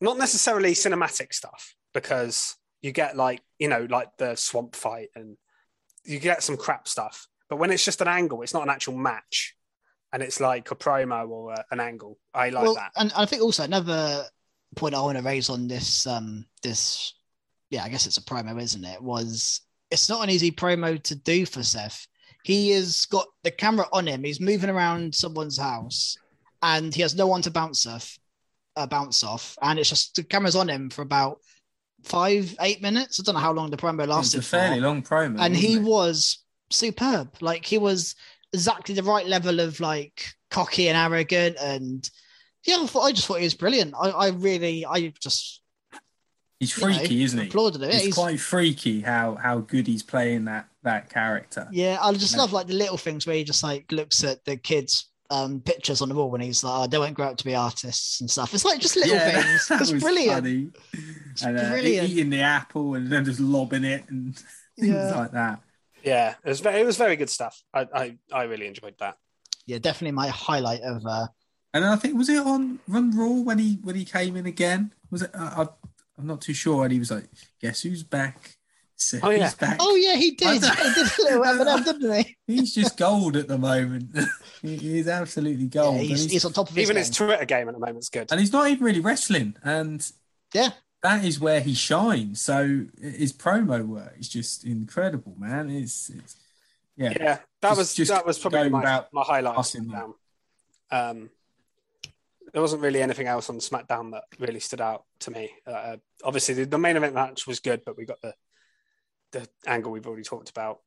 [0.01, 5.37] not necessarily cinematic stuff because you get like you know like the swamp fight and
[6.05, 7.27] you get some crap stuff.
[7.49, 9.55] But when it's just an angle, it's not an actual match,
[10.13, 12.19] and it's like a promo or a, an angle.
[12.33, 12.93] I like well, that.
[12.97, 14.25] and I think also another
[14.75, 17.15] point I want to raise on this, um, this,
[17.71, 19.03] yeah, I guess it's a promo, isn't it?
[19.03, 19.61] Was
[19.91, 22.07] it's not an easy promo to do for Seth.
[22.43, 24.23] He has got the camera on him.
[24.23, 26.17] He's moving around someone's house,
[26.63, 28.19] and he has no one to bounce off,
[28.77, 31.41] uh, bounce off, and it's just the camera's on him for about
[32.05, 33.19] five, eight minutes.
[33.19, 35.75] I don't know how long the promo lasted a fairly for long promo, and he
[35.75, 35.83] it?
[35.83, 36.39] was
[36.71, 37.31] superb.
[37.41, 38.15] Like he was
[38.53, 42.09] exactly the right level of like cocky and arrogant, and
[42.65, 43.95] yeah, I, thought, I just thought he was brilliant.
[44.01, 45.63] I, I really, I just
[46.61, 47.47] He's you know, freaky, isn't he?
[47.49, 47.95] applauded it.
[47.95, 51.69] It's He's- quite freaky how how good he's playing that that character.
[51.71, 52.41] yeah, I just Yeah.
[52.43, 55.11] love like the little things where he just like looks at the kids.
[55.29, 57.53] Um, pictures on the wall when he's like, oh, they won't grow up to be
[57.57, 58.55] artists and stuff.
[58.55, 59.67] It's like just little Yeah, things.
[59.67, 60.37] that It's was brilliant.
[60.45, 60.69] funny.
[61.43, 62.09] and uh, brilliant.
[62.11, 64.37] eating the apple and then just lobbing it and
[64.79, 65.17] things Yeah.
[65.17, 65.59] like that.
[66.05, 67.61] Yeah, it was very, it was very good stuff.
[67.75, 69.17] I, I, I really enjoyed that.
[69.67, 71.27] Yeah, definitely my highlight of uh,
[71.75, 74.47] And then I think was it on Run Raw when he when he came in
[74.47, 74.93] again?
[75.11, 75.33] Was it?
[75.35, 75.69] Uh, I,
[76.19, 76.85] I'm not too sure.
[76.85, 77.25] And he was like,
[77.61, 78.57] "Guess who's back?
[78.97, 79.51] Seth Oh, yeah.
[79.61, 80.63] back." Oh yeah, he did.
[80.65, 82.37] he did a little didn't he?
[82.47, 84.17] He's just gold at the moment.
[84.63, 85.97] he, he's absolutely gold.
[85.97, 87.05] Yeah, he's, he's, he's on top of his Even game.
[87.05, 88.31] his Twitter game at the moment moment's good.
[88.31, 89.57] and he's not even really wrestling.
[89.63, 90.09] And
[90.55, 90.71] Yeah.
[91.03, 92.41] that is where he shines.
[92.41, 95.69] So his promo work is just incredible, man.
[95.71, 96.37] It's, it's
[96.97, 97.11] yeah.
[97.21, 99.51] Yeah, that Just- was just that was probably my, about my highlight.
[99.51, 100.15] Of passing SmackDown.
[100.91, 101.31] Um,
[102.53, 105.51] there wasn't really anything else on SmackDown that really stood out to me.
[105.67, 108.35] Uh, obviously, the, the main event match was good, but we got the
[109.33, 110.79] the angle we've already talked about.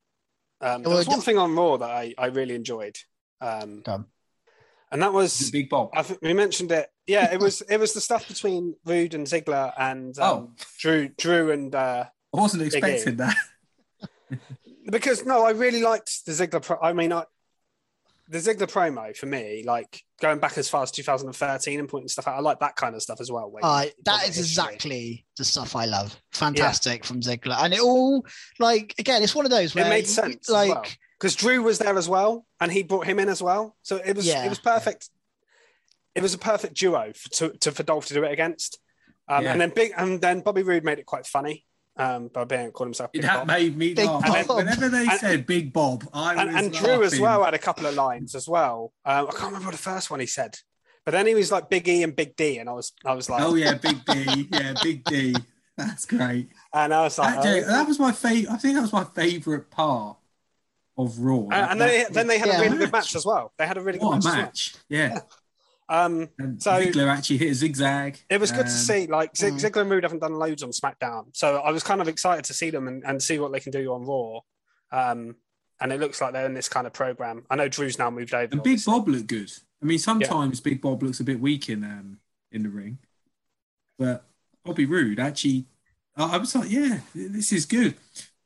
[0.62, 2.98] Um, there was one thing on Raw that I, I really enjoyed,
[3.42, 3.84] um,
[4.92, 5.90] and that was Big Bob.
[5.94, 9.28] I think we mentioned it Yeah, it was it was the stuff between Roode and
[9.28, 10.52] Ziggler and um, Oh.
[10.80, 13.36] Drew Drew and uh, I wasn't expecting that.
[14.92, 16.62] because no, I really liked the Ziggler.
[16.64, 17.24] Pro- I mean, I,
[18.30, 22.28] the Ziggler promo for me, like going back as far as 2013 and pointing stuff
[22.28, 22.36] out.
[22.38, 23.50] I like that kind of stuff as well.
[23.50, 24.76] where Uh, you- that you've is got history.
[24.76, 26.16] exactly the stuff I love.
[26.32, 28.26] Fantastic from Ziggler, and it all
[28.60, 30.48] like again, it's one of those where It made sense.
[30.48, 30.86] as Like well.
[31.20, 33.76] because Drew was there as well, and he brought him in as well.
[33.82, 34.46] So it was Yeah.
[34.46, 35.10] it was perfect.
[36.16, 38.80] It was a perfect duo for, to, to for Dolph to do it against.
[39.28, 39.52] Um, Yeah.
[39.54, 41.66] And then big and then Bobby Roode made it quite funny
[42.00, 43.48] um, by being calling himself Big That Bob.
[43.48, 44.48] made me Big laugh.
[44.48, 44.58] Bob.
[44.58, 47.60] Whenever they And- said Big Bob, I and, was and Drew as well had a
[47.60, 48.94] couple of lines as well.
[49.06, 50.58] Um, I can't remember what the first one he said,
[51.06, 53.30] but then he was like Big E and Big D, and I was I was
[53.30, 54.48] like, Oh yeah, Big D.
[54.52, 55.36] Yeah, Big D.
[55.78, 56.50] That's great.
[56.74, 57.68] and I was like, That, oh.
[57.68, 58.52] that was my favorite.
[58.52, 60.18] I think that was my favorite part
[60.98, 61.44] of Raw.
[61.44, 62.60] and, and then, That- then they had Yeah.
[62.60, 63.54] a really good match as well.
[63.58, 64.16] They had a really good match.
[64.16, 64.36] a as well.
[64.36, 64.76] match!
[64.90, 65.20] Yeah,
[65.90, 68.20] Um, and So- Ziggler actually hit a zigzag.
[68.30, 69.08] It was good to Um, see.
[69.08, 69.60] Like Zig- Mm.
[69.60, 72.54] Ziggler and Roode haven't done loads on SmackDown, so I was kind of excited to
[72.54, 74.40] see them and, and see what they can do on Raw.
[74.92, 75.36] Um,
[75.82, 77.46] and it looks like they're in this kind of program.
[77.50, 78.44] I know Drew's now moved over.
[78.52, 78.94] And Big obviously.
[78.94, 79.52] Bob looked good.
[79.82, 82.20] I mean, sometimes Big Bob looks a bit weak in um
[82.52, 83.00] in the ring,
[83.98, 84.26] but
[84.64, 85.66] Bobby Roode actually,
[86.16, 87.96] I, I was like, yeah, this is good.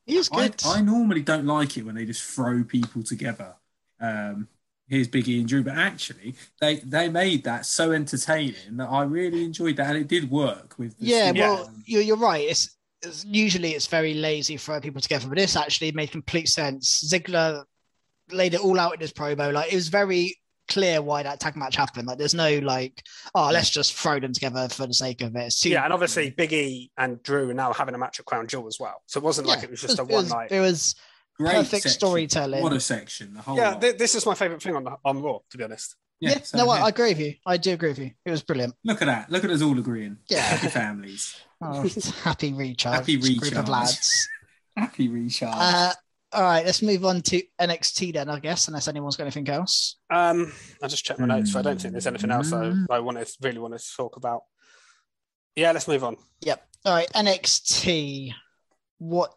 [0.06, 0.62] he's I, good.
[0.66, 3.56] I normally don't like it when they just throw people together.
[4.00, 4.48] Um,
[4.88, 9.44] here's Biggie and Drew, but actually, they they made that so entertaining that I really
[9.44, 10.98] enjoyed that, and it did work with.
[11.00, 12.48] The yeah, Sting, well, you're, you're right.
[12.48, 17.04] It's, it's usually it's very lazy throwing people together, but this actually made complete sense.
[17.10, 17.64] Ziggler
[18.32, 19.52] laid it all out in his promo.
[19.52, 20.38] Like it was very
[20.70, 22.08] clear why that tag match happened.
[22.08, 23.04] Like there's no like,
[23.36, 25.54] oh, let's just throw them together for the sake of it.
[25.54, 28.48] Too- Yeah, and obviously Big E and Drew are now having a match at Crown
[28.48, 29.02] Jewel as well.
[29.08, 30.52] So it wasn't like it was just a it one was, night.
[30.52, 30.96] It was
[31.38, 31.92] great perfect section.
[31.92, 32.62] storytelling.
[32.64, 33.34] What a section!
[33.34, 35.64] The whole Yeah, th- this is my favorite thing on the, on Raw, to be
[35.64, 35.96] honest.
[36.20, 36.86] yeah, so no, I, yeah.
[36.86, 37.34] I agree with you.
[37.46, 38.12] I do agree with you.
[38.26, 38.76] It was brilliant.
[38.84, 39.30] Look at that!
[39.30, 40.18] Look at us all agreeing.
[40.30, 40.40] Yeah.
[40.42, 41.88] happy families, Oh,
[42.24, 42.96] happy recharge.
[42.96, 43.54] Happy Group recharge.
[43.64, 44.30] of lads.
[44.78, 45.56] happy recharge.
[45.56, 45.94] Uh,
[46.34, 49.98] all right, let's move on to NXT then, I guess, unless anyone's got anything else.
[50.10, 53.00] Um, I just checked my notes, so I don't think there's anything else I, I
[53.00, 54.42] wanted really wanted to talk about.
[55.56, 56.18] Yeah, let's move on.
[56.42, 56.68] Yep.
[56.86, 58.34] All right, NXT.
[58.98, 59.34] What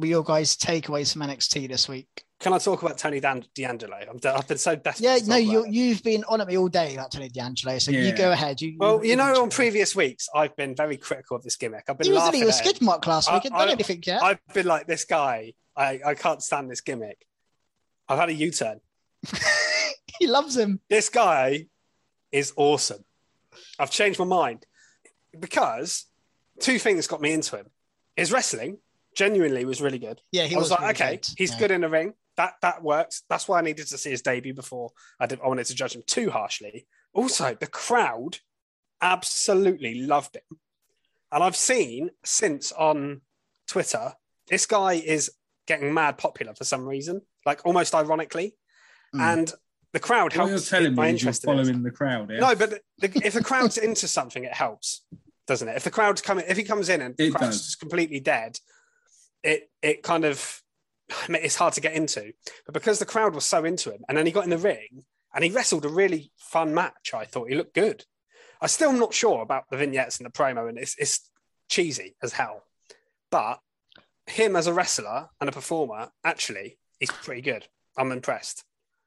[0.00, 2.24] were your guys' takeaways from NXT this week?
[2.40, 3.98] Can I talk about Tony Dan- D'Angelo?
[4.10, 5.04] I'm de- I've been so desperate.
[5.04, 5.72] Yeah, no, you it.
[5.72, 8.62] you've been on at me all day about Tony D'Angelo, so you go ahead.
[8.62, 11.84] You, Well, you know, on previous weeks, I've been very critical of this gimmick.
[11.88, 12.58] I've been he was in laughing your at it.
[12.66, 13.42] skid mark last I- week.
[13.42, 14.22] Hadn't done I- anything yet.
[14.22, 17.26] I've been like, this guy, I, I can't stand this gimmick.
[18.08, 18.80] I've had a U turn.
[20.18, 20.80] he loves him.
[20.88, 21.66] This guy
[22.32, 23.04] is awesome.
[23.78, 24.64] I've changed my mind
[25.38, 26.06] because
[26.58, 27.66] two things got me into him.
[28.16, 28.78] His wrestling
[29.16, 30.20] genuinely was really good.
[30.32, 31.26] Yeah, he I was, was, like, really okay, good.
[31.36, 31.58] he's Yeah.
[31.58, 32.14] good in the ring.
[32.36, 33.22] That that works.
[33.28, 35.40] That's why I needed to see his debut before I did.
[35.44, 36.86] I wanted to judge him too harshly.
[37.12, 38.38] Also, the crowd
[39.02, 40.58] absolutely loved him,
[41.32, 43.22] and I've seen since on
[43.68, 44.14] Twitter,
[44.48, 45.30] this guy is
[45.66, 48.56] getting mad popular for some reason, like almost ironically,
[49.14, 49.20] Mm.
[49.34, 49.52] and
[49.92, 52.30] the crowd what you're helps telling my me you're interest in following the crowd.
[52.30, 52.38] Yeah?
[52.40, 55.04] No, but the, if the crowd's into something, it helps,
[55.48, 55.76] doesn't it?
[55.76, 57.74] If the crowd's coming, if he comes in and the It crowd's does.
[57.74, 58.56] completely dead,
[59.42, 60.62] it it kind of
[61.12, 62.32] I mean, it's hard to get into.
[62.66, 65.04] But because the crowd was so into him, and then he got in the ring
[65.34, 68.04] and he wrestled a really fun match, I thought he looked good.
[68.60, 71.28] I'm still not sure about the vignettes and the promo, and it's it's
[71.68, 72.64] cheesy as hell.
[73.30, 73.60] But
[74.26, 77.66] him as a wrestler and a performer, actually, he's pretty good.
[77.96, 78.64] I'm impressed.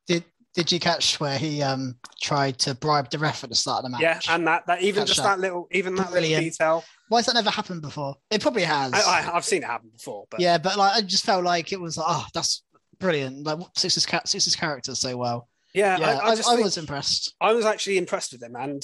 [0.07, 0.23] Did
[0.53, 3.83] Did you catch where he um tried to bribe the ref at the start of
[3.83, 4.01] the match?
[4.01, 5.36] Yeah, and that that even Catch just that.
[5.36, 6.83] that little even that little detail.
[7.13, 8.15] Why has that never happened before?
[8.31, 8.91] It probably has.
[8.91, 11.79] I, I've seen it happen before, but yeah, but like I just felt like it
[11.79, 12.63] was oh that's
[12.99, 13.45] brilliant.
[13.45, 15.47] Like suits his, suits his character so well.
[15.75, 17.35] yeah, Yeah, I, I I, I was impressed.
[17.39, 18.83] I was actually impressed with him, and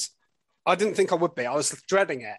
[0.63, 1.47] I didn't think I would be.
[1.47, 2.37] I was dreading it.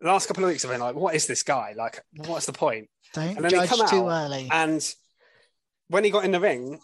[0.00, 1.74] The last couple of weeks, I've been like, "What is this guy?
[1.76, 4.48] Like, what's the point?" Don't and then he judge come too out early.
[4.50, 4.84] And
[5.86, 6.80] when he got in the ring,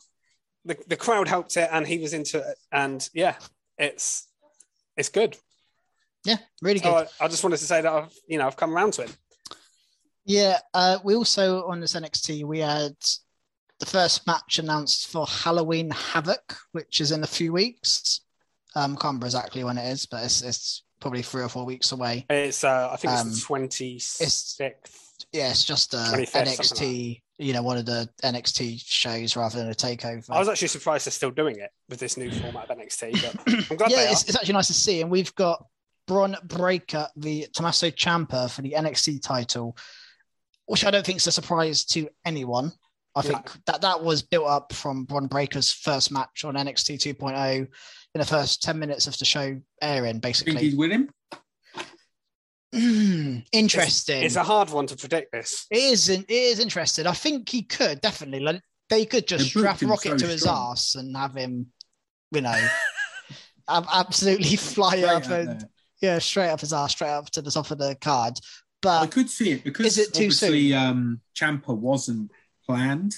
[0.64, 2.56] the, the crowd helped it, and he was into it.
[2.70, 3.34] And yeah,
[3.78, 4.28] it's
[4.96, 5.36] it's good.
[6.28, 6.92] Yeah, really good.
[6.92, 9.10] I, I just wanted to say that I've you know I've come around to him.
[10.24, 12.94] Yeah, uh, we also on this NXT we had
[13.78, 18.20] the first match announced for Halloween Havoc, which is in a few weeks.
[18.74, 21.92] Um, can't remember exactly when it is, but it's, it's probably three or four weeks
[21.92, 22.26] away.
[22.28, 25.04] It's uh, I think it's Um, the twenty sixth.
[25.32, 29.58] Yeah, it's just a 25th, something NXT, you know, one of the NXT shows rather
[29.58, 30.30] than a takeover.
[30.30, 33.22] I was actually surprised they're still doing it with this new format of NXT.
[33.22, 35.00] But I'm glad yeah, it's, it's actually nice to see.
[35.00, 35.66] And we've got
[36.08, 39.76] Bron Breakker, the Tommaso Ciampa for the NXT title,
[40.66, 42.72] which I don't think is a surprise to anyone.
[43.14, 47.58] I think that that was built up from Bron Breakker's first match on NXT 2.0
[47.58, 47.68] in
[48.14, 51.10] the first 10 minutes of the show airing, Think he'd win him?
[53.52, 54.22] Interesting.
[54.22, 55.32] It's a hard one to predict.
[55.32, 55.66] This.
[55.70, 56.08] It is.
[56.08, 57.06] It is interesting.
[57.06, 58.40] I think he could definitely.
[58.40, 58.60] Like,
[58.90, 60.72] they could just They booked strap rocket so to his strong.
[60.72, 61.68] ass and have him,
[62.30, 62.68] you know,
[63.68, 65.68] absolutely fly Straight up and there.
[66.00, 68.38] Yeah, straight up his ass, straight up to the top of the card.
[68.80, 72.30] But I could see it because Is it too obviously um, Ciampa wasn't
[72.64, 73.16] planned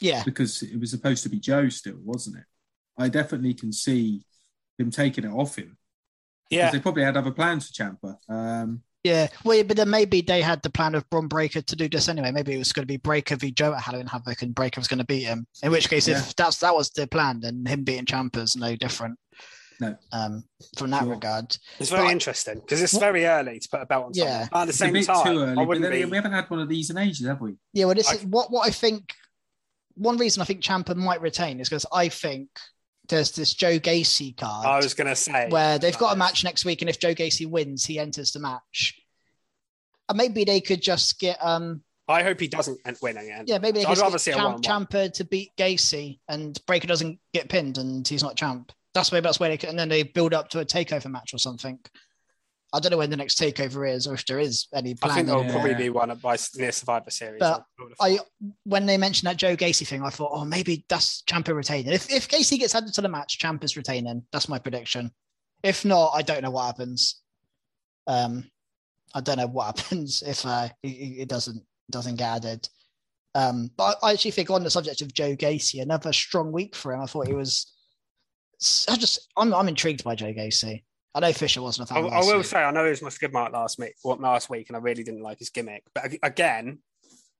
[0.00, 2.44] yeah, because it was supposed to be Joe still, wasn't it?
[2.98, 4.24] I definitely can see
[4.78, 5.76] him taking it off him.
[6.50, 8.16] Yeah, Because They probably had other plans for Ciampa.
[8.28, 9.28] Um, yeah.
[9.44, 12.32] Well, but then maybe they had the plan of Bron Breakker to do this anyway.
[12.32, 14.88] Maybe it was going to be Breakker v Joe at Halloween Havoc, and Breakker was
[14.88, 15.46] going to beat him.
[15.62, 16.18] In which case, Yeah.
[16.18, 19.18] if that's that was the plan, then him beating Ciampa's no different.
[19.80, 19.96] No.
[20.12, 20.44] Um,
[20.78, 21.10] from that Sure.
[21.10, 21.56] regard.
[21.78, 24.10] it's very but- interesting because it's very early to put a belt on.
[24.14, 24.24] Yeah.
[24.24, 24.48] someone.
[24.52, 26.04] But at the it's same time, too early, I wouldn't then be.
[26.04, 27.54] we haven't had one of these in ages, have we?
[27.72, 29.12] Yeah, well, this I- is what what I think.
[29.96, 32.48] One reason I think Ciampa might retain is because I think
[33.08, 36.42] there's this Joe Gacy card I was going to say where they've got a match
[36.42, 38.94] next week, and if Joe Gacy wins, he enters the match.
[40.08, 43.44] And maybe they could just get um I hope he doesn't win again.
[43.46, 44.62] yeah maybe they So I'd could rather get see Champ.
[44.62, 48.72] Ciampa to beat Gacy and Breakker doesn't get pinned and he's not champ.
[48.94, 51.34] That's maybe that's where they could, and then they build up to a takeover match
[51.34, 51.78] or something.
[52.72, 55.28] I don't know when the next takeover is or if there is any I think
[55.28, 55.52] there'll Yeah.
[55.52, 57.38] probably be one by near Survivor Series.
[57.38, 58.26] But I would have I thought.
[58.64, 61.92] when they mentioned that Joe Gacy thing, I thought, oh, maybe that's Ciampa retaining.
[61.92, 64.24] If if Gacy gets added to the match, Ciampa's retaining.
[64.32, 65.12] That's my prediction.
[65.62, 67.20] If not, I don't know what happens.
[68.08, 68.50] Um,
[69.14, 72.68] I don't know what happens if uh, it, it doesn't doesn't get added.
[73.36, 76.92] Um, but I actually think on the subject of Joe Gacy, another strong week for
[76.92, 77.02] him.
[77.02, 77.72] I thought he was.
[78.88, 80.82] I just I'm I'm intrigued by Joe Gacy.
[81.14, 82.04] I know Fisher wasn't a I, fan.
[82.04, 82.46] I last will week.
[82.46, 84.80] say I know he was my skid mark last week, what last week, and I
[84.80, 85.84] really didn't like his gimmick.
[85.94, 86.78] But again,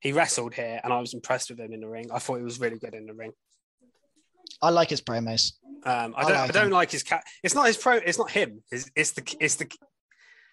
[0.01, 2.09] he wrestled here, and I was impressed with him in the ring.
[2.13, 3.33] I thought he was really good in the ring.
[4.63, 5.53] I like his promos.
[5.85, 6.37] Um, I I don't.
[6.37, 7.25] I, like don't like his cat.
[7.43, 7.95] It's not his pro.
[7.95, 8.63] It's not him.
[8.71, 9.37] It's, it's the.
[9.41, 9.71] It's the.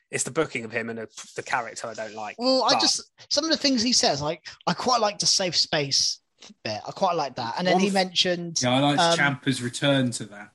[0.09, 1.07] It's the booking of him and the,
[1.37, 2.35] the character I don't like.
[2.37, 5.55] Well, I just some of the things he says, like I quite like the safe
[5.55, 6.19] space
[6.63, 6.81] bit.
[6.85, 7.55] I quite like that.
[7.57, 10.49] And then One he f- mentioned, Yeah, I like Um, Ciampa's return to that.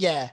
[0.00, 0.30] Yeah,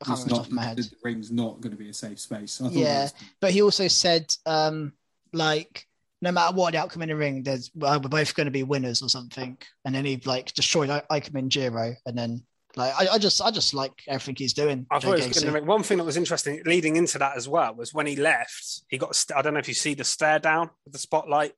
[0.00, 1.76] I can't remember off not, top of my head, the, the ring's not going to
[1.78, 2.60] be a safe space.
[2.60, 3.02] I Yeah.
[3.02, 4.92] was- but he also said, um,
[5.32, 5.86] like
[6.22, 8.62] no matter what the outcome in the ring, there's well, we're both going to be
[8.62, 9.56] winners or something.
[9.84, 12.42] And then he like destroyed I- Ikemen Jiro, and then
[12.76, 14.86] like I, I just I just like everything he's doing.
[14.90, 15.54] I thought it was good in the Gacy.
[15.54, 15.66] ring.
[15.66, 18.96] One thing that was interesting leading into that as well was when he left, he
[18.98, 19.16] got.
[19.16, 21.54] st- I don't know if you see the stare down with the spotlight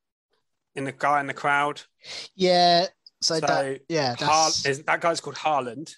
[0.74, 1.82] in the guy in the crowd.
[2.34, 2.86] Yeah,
[3.20, 5.94] so, So, that yeah, Har- is, that guy's called Harland.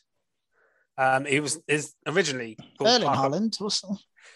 [0.96, 3.60] Um, he was is originally called Erling Parker- Haaland.
[3.60, 3.82] What's?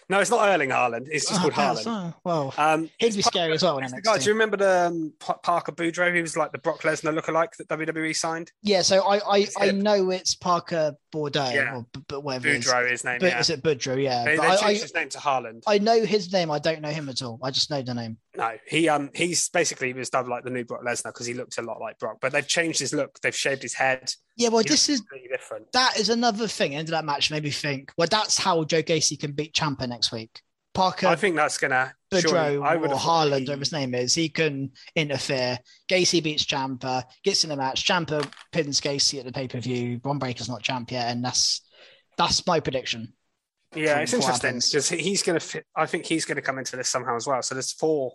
[0.07, 1.07] No, it's not Erling Haaland.
[1.11, 1.87] It's just Oh, called Harland.
[1.87, 4.03] oh, well, Um, he'd be Parker- scary as well in NXT.
[4.03, 4.17] guy.
[4.17, 5.13] Do you remember the um,
[5.43, 6.13] Parker Boudreaux?
[6.15, 8.51] He was like the Brock Lesnar lookalike that WWE signed.
[8.63, 11.75] Yeah, so I I, I know it's Parker Bordeaux Yeah.
[11.77, 12.65] or B- but whatever it is.
[12.65, 13.19] Boudreaux, his name.
[13.19, 13.39] But yeah.
[13.39, 14.01] is it Boudreaux?
[14.01, 15.63] Yeah, They, they I, changed I, his name to Harland.
[15.67, 16.49] I know his name.
[16.49, 17.39] I don't know him at all.
[17.43, 18.17] I just know the name.
[18.39, 21.57] No, he um he's basically was dubbed like the new Brock Lesnar because he looked
[21.57, 23.19] a lot like Brock, but they've changed his look.
[23.21, 24.11] They've shaved his head.
[24.37, 25.71] Yeah, well, He this is different.
[25.73, 26.75] that is another thing.
[26.75, 27.91] End of that match made me think.
[27.97, 30.41] Well, that's how Joe Gacy can beat Ciampa next week.
[30.73, 31.93] Parker I think that's gonna.
[32.11, 35.57] Boudreaux I would or have thought Harland, he- whatever his name is, he can interfere.
[35.89, 37.85] Gacy beats Ciampa, gets in the match.
[37.85, 39.99] Ciampa pins Gacy at the pay per view.
[40.03, 41.61] Ron Breakker's not champ yet, and that's
[42.17, 43.13] that's my prediction.
[43.75, 45.39] Yeah, it's interesting because he's gonna.
[45.39, 47.41] Fit, I think he's gonna come into this somehow as well.
[47.41, 48.13] So there's four.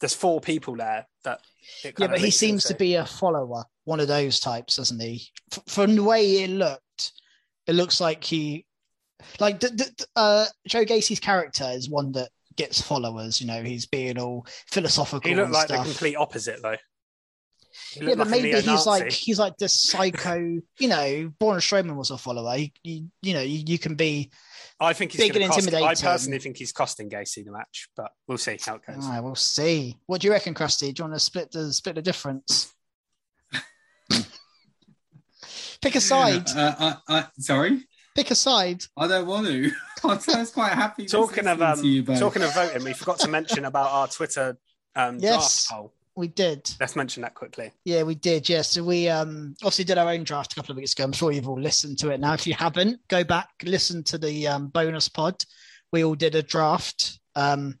[0.00, 1.40] There's four people there that.
[1.84, 5.28] Yeah, but he seems to be a follower, one of those types, doesn't he?
[5.52, 7.12] F- from the way it looked,
[7.66, 8.64] it looks like he,
[9.38, 13.40] like the, the, uh, Joe Gacy's character is one that gets followers.
[13.40, 15.86] You know, he's being all philosophical He looked like the stuff.
[15.86, 16.76] complete opposite though.
[17.96, 20.60] Yeah, but like maybe he's like he's like this psycho.
[20.78, 22.56] You know, Braun Strowman was a follower.
[22.56, 24.30] You, you, you know, you, you can be.
[24.80, 27.88] I think he's big gonna and cost, I personally think he's costing Gacy the match,
[27.96, 29.04] but we'll see how it goes.
[29.04, 29.96] All right, we'll see.
[30.06, 30.94] What do you reckon, Krusty?
[30.94, 32.72] Do you want to split the split the difference?
[35.82, 36.48] Pick a side.
[36.54, 37.82] Uh, I, I, sorry,
[38.18, 38.82] Pick a side.
[38.96, 39.70] I don't want to.
[40.04, 41.06] I was quite happy.
[41.06, 42.18] Talking of um, to you both.
[42.18, 44.58] talking of voting, we forgot to mention about our Twitter
[44.96, 45.68] um, Yes.
[45.68, 45.94] draft poll.
[46.18, 46.68] We did.
[46.80, 47.70] Let's mention that quickly.
[47.84, 48.48] Yeah, we did.
[48.48, 51.04] Yeah, so we um obviously did our own draft a couple of weeks ago.
[51.04, 52.34] I'm sure you've all listened to it now.
[52.34, 55.44] If you haven't, go back listen to the um, bonus pod.
[55.92, 57.78] We all did a draft, um,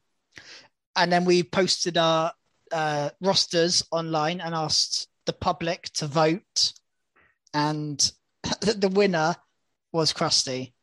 [0.94, 2.32] and then we posted our
[2.70, 6.74] uh, rosters online and asked the public to vote.
[7.52, 7.98] And
[8.60, 9.34] the winner
[9.90, 10.74] was Krusty.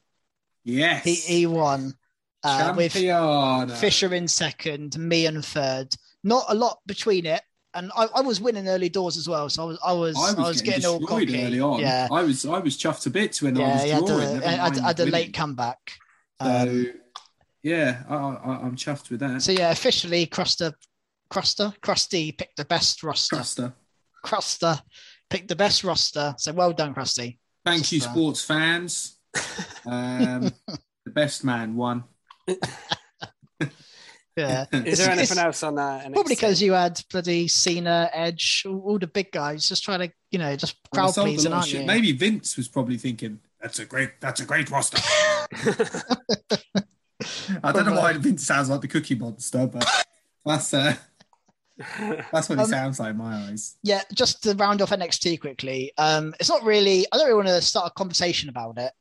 [0.66, 1.94] yes, He he won
[2.44, 3.70] uh, with Champion.
[3.78, 5.96] Fisher in second, me in third.
[6.26, 7.42] Not a lot between it.
[7.76, 9.48] and I, I was winning early doors as well.
[9.50, 11.46] So I was I was I was, getting, getting all cocky.
[11.46, 11.80] early on.
[11.80, 14.40] Yeah, I was I was chuffed to bits when I yeah, was he had drawing.
[14.40, 15.80] the, never had, a late comeback.
[16.42, 16.94] So Um,
[17.64, 19.42] yeah, I, I, I'm chuffed with that.
[19.42, 20.74] so yeah, officially Cruster,
[21.30, 23.36] Cruster, Krusty picked the best roster.
[23.38, 23.74] Cruster.
[24.24, 24.82] Cruster
[25.30, 26.34] picked the best roster.
[26.38, 27.38] So well done, Krusty.
[27.66, 29.18] Thank Just, you, uh, sports fans.
[29.88, 30.52] Um,
[31.06, 32.06] the best man won.
[34.36, 34.66] Yeah.
[34.74, 36.06] Is there anything it's else on that?
[36.06, 36.14] NXT?
[36.14, 40.12] Probably because you had bloody Cena, Edge, all, all the big guys, just trying to,
[40.32, 41.86] you know, just crowd sold a pleasing, aren't you?
[41.86, 44.98] Maybe Vince was probably thinking, "That's a great, that's a great roster."
[47.64, 49.88] I don't know why Vince sounds like the Cookie Monster, but
[50.46, 50.96] that's uh,
[52.32, 53.78] that's what he Um, sounds like in my eyes.
[53.84, 55.92] yeah, just to round off NXT quickly.
[55.98, 57.06] Um, it's not really.
[57.12, 58.92] I don't really want to start a conversation about it.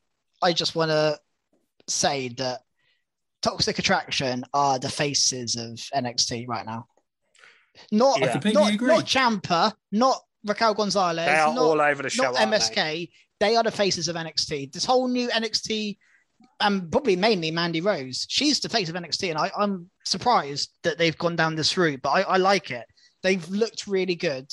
[0.42, 1.18] I just want to
[1.88, 2.60] say that
[3.44, 6.86] Toxic Attraction are the faces of NXT right now.
[7.92, 8.40] Not Yeah.
[8.52, 12.22] Not, not Ciampa, not Raquel Gonzalez, they are not, all over the show.
[12.22, 12.56] not aren't they?
[12.56, 13.10] MSK.
[13.40, 13.56] They?
[13.56, 14.72] are the faces of NXT.
[14.72, 15.98] This whole new NXT,
[16.60, 18.26] and probably mainly Mandy Rose.
[18.30, 22.00] She's the face of NXT, and I, I'm surprised that they've gone down this route.
[22.00, 22.86] But I, I like it.
[23.22, 24.50] They've looked really good.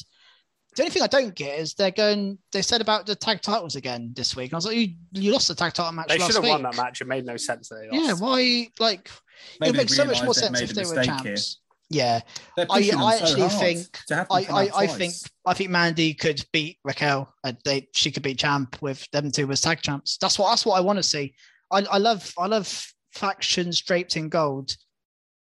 [0.75, 2.37] The only thing I don't get is they're going.
[2.53, 4.51] They said about the tag titles again this week.
[4.51, 6.43] And I was like, you, you lost the tag title match They last should have
[6.43, 6.51] week.
[6.53, 7.01] won that match.
[7.01, 8.69] It made no sense that they Yeah, why?
[8.79, 9.11] Like, it
[9.59, 11.57] Maybe would make so much more sense if made they were mistake champs.
[11.89, 12.21] Yeah,
[12.57, 15.13] I- I actually hard think- to have them I, I, I think
[15.45, 17.33] I think Mandy could beat Raquel.
[17.43, 20.17] And they she could beat Champ with them two as tag champs.
[20.21, 21.33] That's what that's what I want to see.
[21.69, 24.73] I, I love I love factions draped in gold.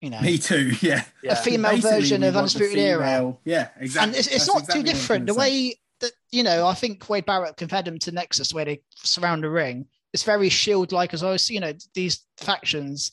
[0.02, 0.72] You know, Me too.
[0.82, 1.04] Yeah.
[1.22, 1.32] Yeah.
[1.32, 3.36] a female Basically, version of want the Undisputed Era.
[3.44, 4.08] Yeah, exactly.
[4.08, 5.26] and it's, it's not exactly too what I was different.
[5.26, 8.82] The way that you know, I think Wade Barrett compared them to Nexus, where they
[8.96, 9.86] surround the ring.
[10.12, 11.38] It's very Shield like as well.
[11.38, 13.12] See, you know, these factions.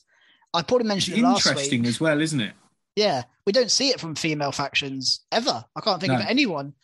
[0.52, 1.52] I probably mentioned it last week.
[1.52, 1.88] interesting week.
[1.88, 2.52] as well, isn't it?
[2.96, 5.64] Yeah, we don't see it from female factions ever.
[5.76, 6.74] I can't think of anyone.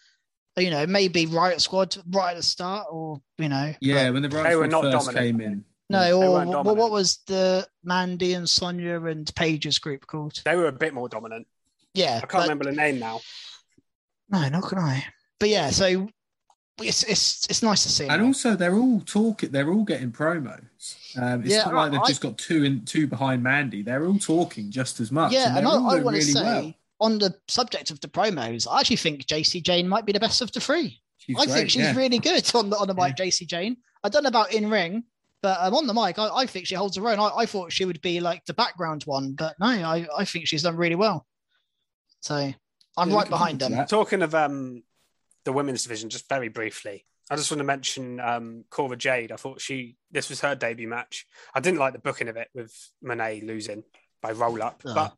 [0.56, 4.28] You know, maybe Riot Squad right at the start, or you know, Yeah, when the
[4.30, 5.38] Riot They were Squad not first dominant.
[5.38, 5.64] came in.
[5.88, 10.40] No, They or well, what was the Mandy and Sonya and Paige's group called?
[10.44, 11.46] They were a bit more dominant.
[11.94, 13.20] Yeah, I can't but- remember the name now.
[14.28, 15.04] No, not can I.
[15.38, 16.08] But yeah, so
[16.82, 18.08] it's it's it's nice to see.
[18.08, 18.26] And now.
[18.28, 19.50] also, they're all talking.
[19.50, 20.96] They're all getting promos.
[21.16, 23.82] Um, it's Yeah, not like they've I- just got two in two behind Mandy.
[23.82, 25.32] They're all talking just as much.
[25.32, 26.74] yeah, and, and I, I doing want to really say well.
[27.00, 30.42] on the subject of the promos, I actually think Jacy Jayne might be the best
[30.42, 31.00] of the three.
[31.18, 31.96] She's I great, think she's yeah.
[31.96, 33.76] really good on the on the mic, Jacy Jayne.
[34.02, 35.04] I don't know about in ring,
[35.42, 37.18] but um, on the mic, I, I think she holds her own.
[37.20, 40.46] I, I thought she would be like the background one, but no, I, I think
[40.48, 41.26] she's done really well.
[42.20, 42.52] So
[42.96, 43.78] I'm Yeah, right behind come them.
[43.78, 43.88] that.
[43.88, 44.82] Talking of um,
[45.44, 49.32] the women's division, just very briefly, I just want to mention um, Cora Jade.
[49.32, 51.26] I thought she this was her debut match.
[51.54, 52.72] I didn't like the booking of it with
[53.02, 53.84] Monet losing
[54.22, 54.94] by roll up, Oh.
[54.94, 55.14] but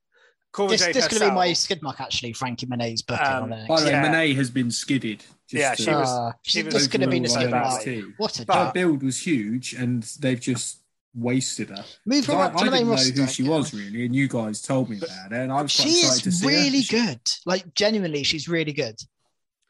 [0.53, 2.33] Cora This Jade this could be my herself- skid mark actually.
[2.33, 5.23] Franky Monet's booking Um, on By the way, Monet has been skidded.
[5.51, 8.07] Yeah, to- she was- Ah, she was this could have been a overall skid by
[8.09, 8.19] mark.
[8.19, 10.79] What a But- Her build was huge, and they've just
[11.15, 11.85] wasted her.
[12.07, 13.13] Move her I, up to I the main didn't know roster.
[13.23, 13.51] who she yeah.
[13.51, 16.23] was really, and you guys told me about her, and I was quite She excited
[16.25, 16.51] to is see her.
[16.51, 17.21] really She- good.
[17.47, 18.99] Like genuinely, she's really good.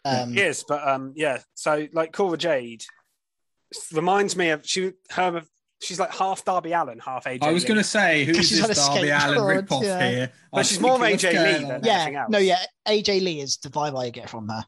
[0.05, 1.39] Um, Yes, but um, yeah.
[1.55, 2.85] So like Cora Jade
[3.93, 5.43] reminds me of she her.
[5.81, 7.43] She's like half Darby Allin, half AJ.
[7.43, 10.11] I was going to say, who's she's this Darby Allin skateboard, rip-off yeah.
[10.11, 10.33] here?
[10.51, 12.31] But I she's more of what's AJ Lee than- yeah, anything else.
[12.31, 12.59] no, yeah.
[12.87, 14.65] AJ Lee is the vibe I get from her.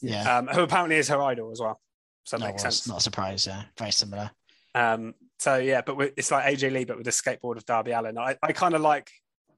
[0.00, 1.80] Yeah, um, who apparently is her idol as well.
[2.24, 2.88] So that no, makes well, sense.
[2.88, 3.46] Not a surprise.
[3.46, 4.30] Yeah, very similar.
[4.74, 7.90] Um, so yeah, but with- it's like AJ Lee, but with a skateboard of Darby
[7.90, 8.16] Allin.
[8.16, 9.10] I, I kind of like,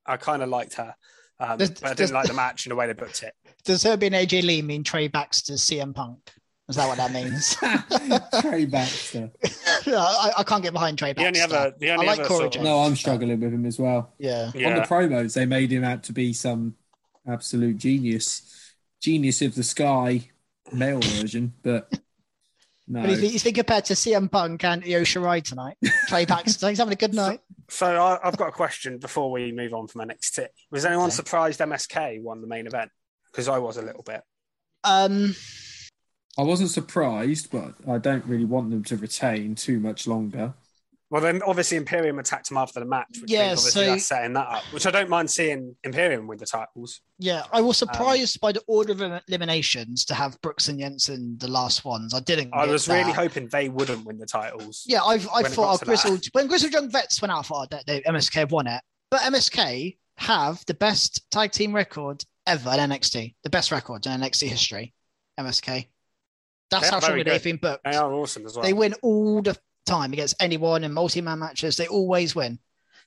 [0.07, 0.95] I kind of liked her,
[1.39, 3.35] um, Does- but I didn't like the match and the way they booked it.
[3.65, 6.19] Does her being AJ Lee mean Trey Baxter's CM Punk?
[6.69, 7.57] Is that what that means?
[8.41, 9.31] Trey Baxter.
[9.87, 11.31] I, I can't get behind Trey Baxter.
[11.33, 12.65] The only other, the only I like other Cora sort.
[12.65, 14.15] No, I'm struggling with him as well.
[14.19, 14.47] Yeah.
[14.55, 16.77] On the promos, they made him out to be some
[17.27, 20.31] absolute genius, genius of the sky
[20.73, 21.93] male version, but
[22.89, 23.03] no.
[23.03, 25.77] But he's, he's been compared to CM Punk and Io Shirai tonight.
[26.09, 27.41] Trey Baxter, he's having a good night.
[27.69, 30.47] So I, I've got a question before we move on from NXT.
[30.71, 31.15] Was anyone Okay.
[31.17, 32.91] surprised MSK won the main event?
[33.31, 34.23] Because I was a little bit.
[34.85, 35.35] Um,
[36.39, 40.55] I wasn't surprised, but I don't really want them to retain too much longer.
[41.11, 44.07] Well, then obviously Imperium attacked them after the match, which Yeah, means obviously so- that's
[44.07, 44.63] setting that up.
[44.73, 47.01] Which I don't mind seeing Imperium win the titles.
[47.21, 51.39] yeah, I Um, was surprised by the order of eliminations to have Brooks and Jensen
[51.39, 52.15] the last ones.
[52.15, 52.53] I didn't.
[52.53, 54.83] I get was really hoping they wouldn't win the titles.
[54.87, 57.31] Yeah, I, I when it got thought to oh, Grizzled when Grizzled Young Vets went
[57.31, 58.83] out, I thought that they, MSK have won it.
[59.11, 64.21] But MSK have the best tag team record ever in NXT, the best record in
[64.21, 64.95] NXT history.
[65.39, 65.87] MSK.
[66.75, 67.85] That's They how very they've been booked.
[67.85, 68.65] They are awesome as well.
[68.65, 69.57] They win all the
[69.87, 71.77] time against anyone in multi-man matches.
[71.77, 72.59] They always win.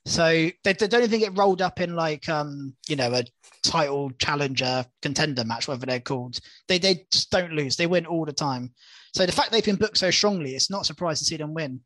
[0.04, 3.24] So they, they don't even get rolled up in like um you know a
[3.62, 6.38] title challenger contender match, whatever they're called.
[6.66, 7.76] They they just don't lose.
[7.76, 8.72] They win all the time.
[9.14, 11.80] So the fact they've been booked so strongly, it's not surprising to see them win.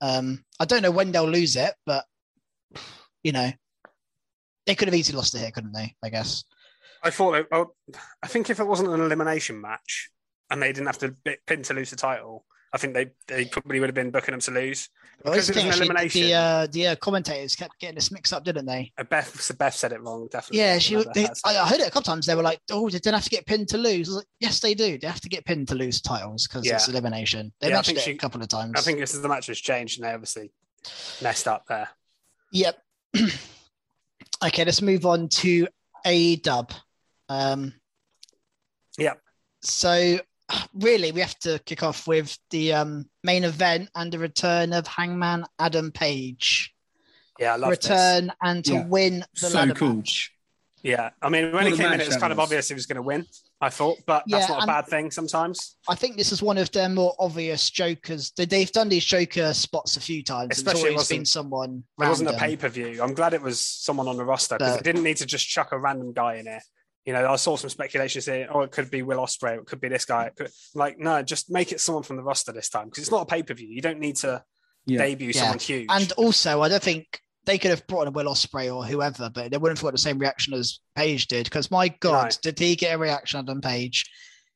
[0.00, 2.04] Um, I don't know when they'll lose it, but
[3.22, 3.50] you know,
[4.66, 5.94] they could have easily lost it here, couldn't they?
[6.02, 6.44] I guess.
[7.02, 7.36] I thought.
[7.36, 7.72] It, oh,
[8.22, 10.10] I think if it wasn't an elimination match
[10.50, 11.14] and they didn't have to
[11.46, 14.40] pin to lose the title, I think they they probably would have been booking them
[14.40, 14.88] to lose
[15.24, 16.22] Well, because it was an elimination.
[16.22, 18.92] The uh, the uh, commentators kept getting this mixed up, didn't they?
[18.98, 20.28] Uh, Beth Beth said it wrong.
[20.30, 20.58] Definitely.
[20.58, 20.94] Yeah, I she.
[21.14, 22.26] They, I, I heard it a couple times.
[22.26, 24.26] They were like, "Oh, they don't have to get pinned to lose." I was like,
[24.40, 24.98] "Yes, they do.
[24.98, 28.02] They have to get pinned to lose titles because it's elimination." They Yeah, mentioned it
[28.02, 28.72] she- a couple of times.
[28.76, 30.52] I think this is the match was changed, and they obviously
[31.22, 31.88] messed up there.
[32.52, 32.78] Yep.
[34.44, 35.66] okay, let's move on to
[36.04, 36.72] A Dub.
[37.28, 37.72] Um,
[38.98, 39.20] Yep.
[39.62, 40.18] So,
[40.74, 44.86] really, we have to kick off with the um, main event and the return of
[44.86, 46.72] Hangman Adam Page.
[47.38, 47.84] Yeah, I love this.
[47.84, 48.84] return and to Yeah.
[48.86, 49.96] win the So ladder cool.
[49.96, 50.32] match.
[50.82, 52.74] Yeah, I mean, when What he came in, it was that kind of obvious he
[52.74, 53.26] was going to win.
[53.60, 55.76] I thought, but that's not a bad thing sometimes.
[55.88, 58.30] I think this is one of their more obvious jokers.
[58.36, 60.50] They- They've done these joker spots a few times.
[60.58, 61.84] Especially it always wasn't- been someone.
[62.00, 63.02] It wasn't a pay per view.
[63.02, 64.76] I'm glad it was someone on the roster because No.
[64.76, 66.62] they didn't need to just chuck a random guy in there.
[67.06, 69.58] You know, I saw some speculation saying, "Oh, it could be Will Ospreay.
[69.58, 72.50] It could be this guy." Could, like, no, just make it someone from the roster
[72.52, 73.68] this time because it's not a pay per view.
[73.68, 74.44] You don't need to
[74.86, 74.98] Yeah.
[74.98, 75.40] debut Yeah.
[75.40, 75.86] someone huge.
[75.88, 79.52] And also, I don't think they could have brought in Will Ospreay or whoever, but
[79.52, 81.44] they wouldn't have got the same reaction as Page did.
[81.44, 82.38] Because my God, No.
[82.42, 84.04] did he get a reaction out of Page?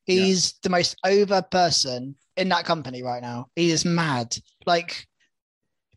[0.03, 3.47] He's the most over person in that company right now.
[3.55, 4.35] He is mad.
[4.65, 5.07] Like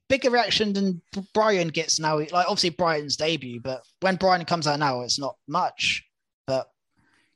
[0.09, 1.03] bigger reaction than
[1.33, 2.19] Bryan gets now.
[2.19, 6.05] Like obviously Bryan's debut, but when Bryan comes out now, it's not much.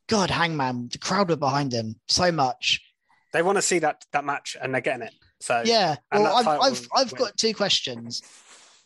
[0.09, 2.81] But God, Hangman, the crowd were behind him so much.
[3.33, 5.15] they want to see that that match, and they're getting it.
[5.41, 5.97] So Yeah.
[6.13, 8.23] Well, I've I've I've got two questions.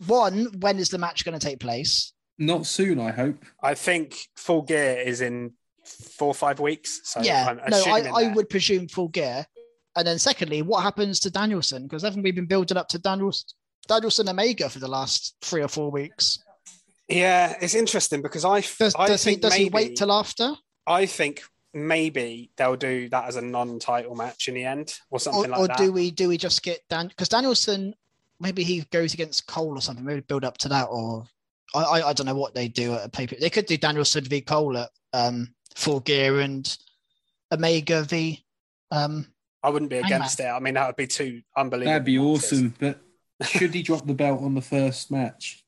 [0.07, 2.13] One, when is the match going to take place?
[2.39, 3.45] Not soon, I hope.
[3.63, 5.53] I think Full Gear is in
[5.85, 7.01] four or five weeks.
[7.05, 7.49] So yeah.
[7.49, 9.47] I'm no, I, I would presume full gear.
[9.95, 11.85] And then secondly, what happens to Danielson?
[11.85, 13.49] Because haven't we been building up to Danielson,
[13.87, 16.43] Danielson Omega for the last three or four weeks?
[17.09, 20.11] Yeah, it's interesting because I f- Does, I does he think does he wait till
[20.11, 20.55] after?
[20.87, 21.43] I think
[21.75, 25.61] maybe they'll do that as a non-title match in the end or something Or, like
[25.61, 25.81] or that.
[25.81, 27.95] Or do we do we just get Dan because Danielson
[28.41, 31.25] maybe he goes against Cole or something, maybe build up to that or
[31.75, 33.37] I, I, I don't know what they do at a paper.
[33.41, 36.77] They could do Danielson v Cole at um full gear and
[37.53, 38.45] Omega v
[38.91, 39.27] um
[39.63, 40.13] I wouldn't be Hangman.
[40.21, 40.45] against it.
[40.47, 41.93] I mean, that would be too unbelievable.
[41.93, 42.53] That'd be matches.
[42.53, 42.75] awesome.
[42.81, 42.99] But
[43.47, 45.65] should he drop the belt on the first match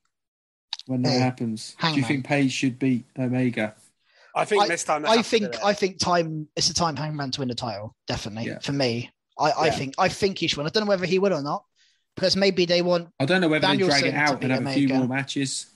[0.87, 1.77] when that Hey, happens?
[1.81, 3.75] Do you think Page should beat Omega?
[4.35, 5.07] I think this time.
[5.07, 5.65] I have to do think.
[5.65, 7.95] I think time it's the time Hangman to win the title.
[8.07, 8.59] Definitely Yeah.
[8.61, 9.11] for me.
[9.39, 9.73] I, I Yeah.
[9.73, 10.67] think I think he should win.
[10.67, 11.65] I don't know whether he will or not
[12.17, 13.09] because maybe they want.
[13.21, 15.67] I don't know whether they drag it out and have a few more matches.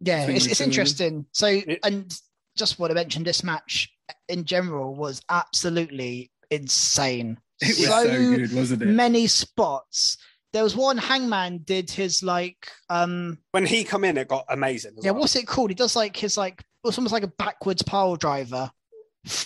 [0.00, 1.26] Yeah, Between it's, it's two of interesting.
[1.32, 1.76] So Yeah.
[1.84, 2.14] and
[2.56, 3.90] just want to mention this match
[4.28, 7.38] in general was absolutely insane.
[7.60, 8.86] It was So so, good, wasn't it?
[8.86, 10.18] Many spots.
[10.54, 14.94] There was one Hangman did his like um when he come in, it got amazing.
[15.02, 15.22] yeah well.
[15.22, 15.70] what's it called?
[15.70, 18.70] He does like his like it was almost like a backwards pile driver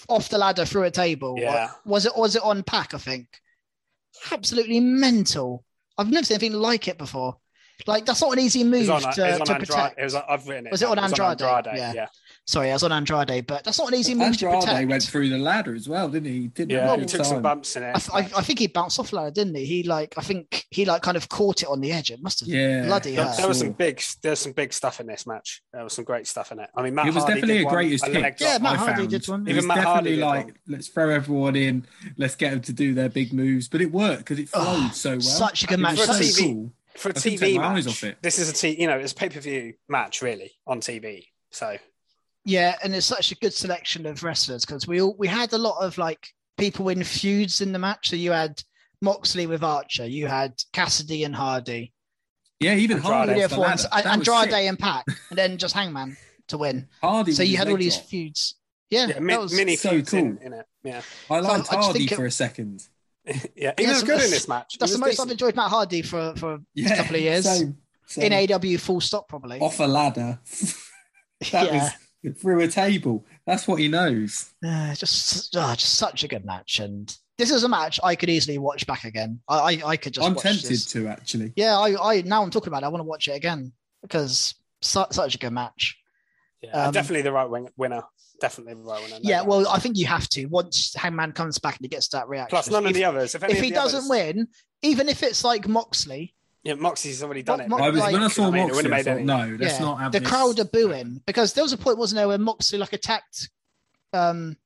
[0.09, 1.37] off the ladder through a table.
[1.39, 1.71] Yeah.
[1.87, 2.93] Was it was it on Pac?
[2.93, 3.27] I think.
[4.31, 5.65] Absolutely mental.
[5.97, 7.39] I've never seen anything like it before.
[7.87, 9.69] Like that's not an easy move on, to, it on to Andrade.
[9.69, 9.99] protect.
[9.99, 10.73] It was on, I've written it.
[10.73, 11.41] Was it on Andrade?
[11.41, 11.93] Andrade, Yeah.
[11.95, 12.07] yeah.
[12.49, 14.69] Sorry, I was on Andrade, but that's not an easy move to protect.
[14.69, 16.41] Andrade went through the ladder as well, didn't he?
[16.41, 18.09] he did Yeah, he good took some bumps in it.
[18.11, 19.67] I, I, I think he bounced off the ladder, didn't he?
[19.67, 22.11] He like I think he like kind of caught it on the edge.
[22.11, 23.37] It must have Yeah, bloody There, hurt.
[23.37, 23.75] there was some Sure.
[23.75, 25.61] big, there's some big stuff in this match.
[25.75, 26.71] There was some great stuff in it.
[26.75, 28.41] I mean, Matt It was Hardy definitely a one, greatest a hit.
[28.41, 28.59] Yeah.
[28.63, 29.11] Matt I Hardy found.
[29.11, 29.41] did one.
[29.43, 30.55] It Even was Matt definitely did like, one.
[30.69, 33.69] let's throw everyone in, let's get them to do their big moves.
[33.69, 35.21] But it worked because it flowed Oh, so well.
[35.21, 35.99] such a good It match.
[35.99, 36.55] was For a so TV.
[36.55, 36.73] cool.
[36.97, 37.87] for a I TV match.
[37.89, 38.17] off it.
[38.23, 41.27] This is a t, you know, it's a pay per view match really on TV.
[41.51, 41.77] So
[42.49, 45.59] Yeah, and it's such a good selection of wrestlers because we all we had a
[45.59, 48.09] lot of like people in feuds in the match.
[48.09, 48.63] So you had
[49.03, 51.93] Moxley with Archer, you had Cassidy and Hardy,
[52.59, 53.13] Yeah, even Andrade.
[53.13, 53.35] Hardy.
[53.35, 56.17] the off the other ones, and That was Andrade and Pac, and then just Hangman
[56.49, 56.89] to win.
[57.03, 57.33] Hardy.
[57.33, 58.07] So you had all these drop.
[58.09, 58.55] feuds.
[58.91, 60.47] Yeah, yeah, that mi- was- mini so feuds in, cool.
[60.47, 60.67] in it.
[60.83, 62.89] Yeah, I liked I just Hardy think it- for a second.
[63.27, 63.35] yeah.
[63.77, 64.79] He Yeah, was so good in this match.
[64.81, 65.29] That's the most decent.
[65.29, 67.77] I've enjoyed Matt Hardy for for Yeah, a couple of years Same,
[68.33, 68.33] in.
[68.53, 68.79] AW.
[68.79, 69.61] Full stop, probably.
[69.61, 70.39] off a ladder.
[71.53, 71.93] that yeah, was
[72.37, 73.25] through a table.
[73.47, 74.53] That's what he knows.
[74.65, 78.29] Uh, just oh, just such a good match, and this is a match I could
[78.31, 79.41] easily watch back again.
[79.49, 80.27] I I, I could just.
[80.27, 80.87] I'm watch tempted this.
[80.93, 81.53] to actually.
[81.57, 82.87] Yeah, I, I now I'm talking about it.
[82.87, 83.73] I want to watch it again
[84.03, 85.97] because su- such a good match.
[86.63, 88.03] Yeah, Um, definitely the right wing- winner.
[88.41, 89.17] Definitely the right winner.
[89.23, 92.09] no yeah, well, I think you have to once Hangman comes back and he gets
[92.09, 92.51] that reaction.
[92.51, 93.35] Plus, none if, of the others.
[93.35, 94.49] If, any if he doesn't others- win,
[94.83, 96.35] even if it's like Moxley,
[96.69, 97.69] Yeah, Moxie's already done it.
[97.69, 99.57] Mo- I was like- when I saw I mean, it Moxley, wouldn't I thought, no,
[99.59, 102.29] let's yeah, not have the crowd are booing because there was a point, wasn't there,
[102.29, 103.49] where Moxley like attacked
[104.13, 104.57] um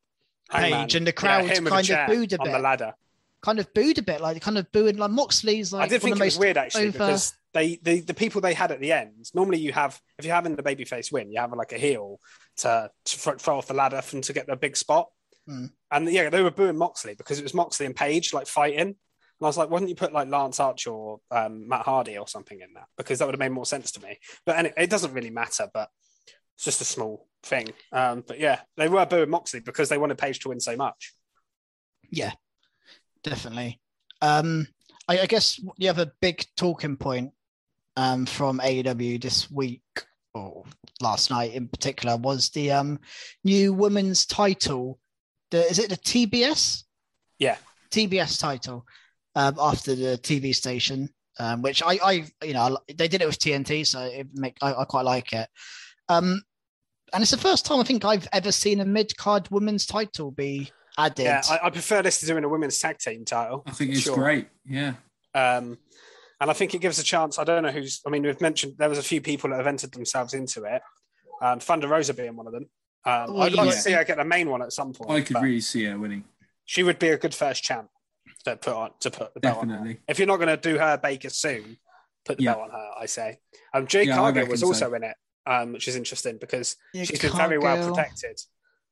[0.51, 2.53] Page and the crowd hit him with kind of booed a on bit.
[2.53, 2.93] the ladder.
[3.41, 6.11] kind of booed a bit, like kind of booing like Moxley's like I did one
[6.11, 8.55] think of it the was most weird actually over- because they the, the people they
[8.55, 9.31] had at the end.
[9.35, 12.19] Normally, you have if you're having the babyface win, you have like a heel
[12.59, 15.09] to, to throw throw off the ladder and to get the big spot.
[15.47, 15.66] Hmm.
[15.91, 18.97] And yeah, they were booing Moxley because it was Moxley and Page like fighting.
[19.43, 22.16] And I was like, why don't you put like Lance Archer or um, Matt Hardy
[22.16, 22.86] or something in that?
[22.97, 24.20] Because that would have made more sense to me.
[24.47, 25.69] But and it, it doesn't really matter.
[25.74, 25.89] But
[26.55, 27.70] it's just a small thing.
[27.90, 31.12] Um, but yeah, they were booing Moxley because they wanted Page to win so much.
[32.09, 32.31] Yeah,
[33.24, 33.81] definitely.
[34.20, 34.69] Um,
[35.09, 37.32] I, I guess the other big talking point
[37.97, 39.82] um, from AEW this week
[40.35, 40.62] or
[41.01, 43.01] last night in particular was the um,
[43.43, 45.01] new women's title.
[45.51, 46.85] The is it the TBS?
[47.40, 47.56] Yeah.
[47.90, 48.86] TBS title
[49.35, 52.13] um, after the TV station, um, which I, I,
[52.45, 55.49] you know, they did it with TNT, so it make I, I quite like it.
[56.09, 56.43] Um,
[57.13, 60.31] and it's the first time I think I've ever seen a mid card women's title
[60.31, 61.25] be added.
[61.25, 63.63] Yeah, I, I prefer this to doing a women's tag team title.
[63.67, 64.15] I think it's Sure.
[64.15, 64.49] great.
[64.67, 64.95] Yeah.
[65.35, 65.79] Um,
[66.41, 67.39] and I think it gives a chance.
[67.39, 68.01] I don't know who's.
[68.07, 70.83] I mean, we've mentioned there was a few people that have entered themselves into it.
[71.41, 72.69] Um, Thunder Rosa being one of them.
[73.05, 73.73] Um, Well, I'd like yeah.
[73.73, 75.11] to see her get the main one at some point.
[75.11, 76.25] I could really see her winning.
[76.65, 77.89] She would be a good first champ
[78.44, 79.69] to put on to put the belt on.
[79.69, 79.74] her.
[79.77, 80.01] Definitely.
[80.09, 81.77] If you're not going to do her Baker soon,
[82.24, 82.55] put the Yeah.
[82.55, 82.90] belt on her.
[83.01, 83.39] I say.
[83.74, 84.66] Um, Jade Yeah, Cargill reckon was so.
[84.69, 85.16] also in it,
[85.47, 87.94] um, which is interesting because Yeah, she's been very well Cargill.
[87.94, 88.40] protected.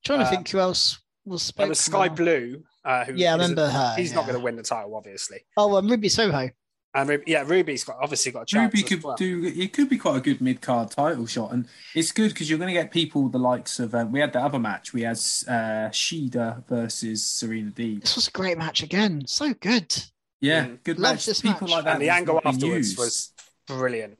[0.04, 3.36] Trying to Um, think who else was There was Skye Blue, uh, who Yeah, I
[3.36, 3.94] is- remember her.
[3.96, 5.44] He's not going to win the title, obviously.
[5.56, 6.50] Oh, um, Ruby Soho.
[6.92, 8.64] And Ru- yeah, Ruby's got obviously got a chance.
[8.74, 9.14] Ruby as could well.
[9.16, 9.44] do.
[9.44, 12.58] It could be quite a good mid card title shot, and it's good because you're
[12.58, 13.94] going to get people the likes of.
[13.94, 14.92] Um, we had the other match.
[14.92, 18.00] We had uh, Shida versus Serena Deeb.
[18.00, 19.22] This was a great match again.
[19.26, 19.94] So good.
[20.40, 20.82] Yeah, Mm.
[20.84, 21.26] good Loved match.
[21.26, 21.70] this People match.
[21.76, 21.92] like that.
[21.94, 22.98] and the angle afterwards used.
[22.98, 23.32] was
[23.68, 24.18] brilliant.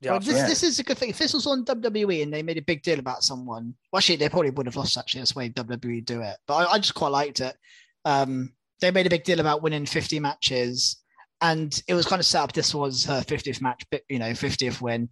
[0.00, 0.46] Yeah, Well, this, Yeah.
[0.46, 1.08] this is a good thing.
[1.10, 4.16] If this was on WWE and they made a big deal about someone, well, actually,
[4.16, 4.98] they probably would have lost.
[4.98, 6.36] Actually, that's the way WWE do it.
[6.46, 7.56] But I, I just quite liked it.
[8.04, 10.96] Um, they made a big deal about winning 50 matches,
[11.40, 12.52] and it was kind of set up.
[12.52, 15.08] This was her 50th match, but you know, 50th win,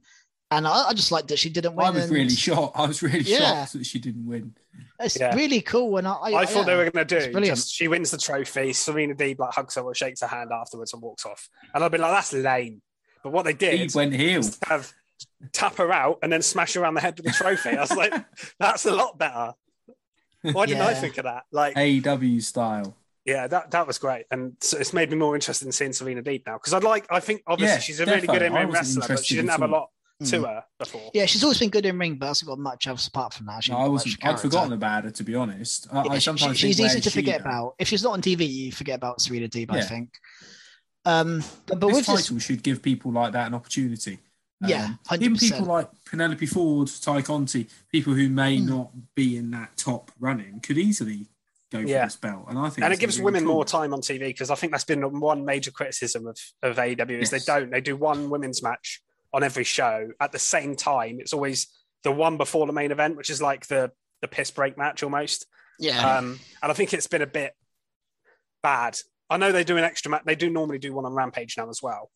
[0.51, 1.87] and I, I just liked that she didn't win.
[1.87, 2.79] I was and really shocked.
[2.79, 3.39] I was really Yeah.
[3.65, 4.55] shocked that she didn't win.
[5.01, 5.35] It's Yeah.
[5.35, 7.57] really cool, and I, I, I thought they were going to do brilliant.
[7.57, 10.93] just she wins the trophy, Serena Deeb like hugs her or shakes her hand afterwards
[10.93, 12.81] and walks off, and I'd be like, that's lame.
[13.23, 14.39] But what they did He went heel.
[14.39, 14.93] was have
[15.53, 17.71] tap her out and then smash her around the head with the trophy.
[17.71, 18.13] I was like,
[18.59, 19.53] that's a lot better.
[20.43, 21.45] Why didn't I think of that?
[21.53, 22.97] Like, AEW style.
[23.25, 26.23] Yeah, that that was great, and so it's made me more interested in seeing Serena
[26.23, 27.07] Deeb now because I'd like.
[27.11, 28.47] I think obviously Yeah, she's a really good defo.
[28.47, 29.71] in ring wrestler, but she didn't have a all.
[29.71, 29.89] lot
[30.25, 30.47] to Mm.
[30.47, 31.11] her before.
[31.15, 33.69] Yeah, she's always been good in ring, but hasn't got much else apart from that.
[33.69, 34.25] No, I wasn't.
[34.25, 35.87] I'd forgotten about her to be honest.
[35.93, 37.47] I, I Yeah, she- sometimes she's think, easy where's to forget Shida?
[37.47, 37.75] about.
[37.79, 39.71] If she's not on TV, you forget about Serena Deeb.
[39.71, 40.11] I think.
[41.05, 44.19] Um, but, but this with title this, should give people like that an opportunity.
[44.65, 45.41] Yeah, Um, even 100%.
[45.41, 48.69] people like Penelope Ford, Tay Conti, people who may Mm.
[48.69, 51.27] not be in that top running, could easily
[51.73, 52.05] go for Yeah.
[52.05, 52.45] this belt.
[52.49, 53.55] And I think, and it gives really women cool.
[53.55, 57.21] more time on TV because I think that's been one major criticism of, of AEW
[57.21, 57.45] is Yes.
[57.45, 61.19] they don't they do one women's match on every show at the same time.
[61.21, 61.67] It's always
[62.05, 63.91] the one before the main event, which is like the
[64.21, 65.47] the piss break match almost.
[65.81, 67.55] yeah, Um, and I think it's been a bit
[68.63, 68.99] bad.
[69.31, 70.23] I know they do an extra match.
[70.25, 72.11] They do normally do one on Rampage now as well.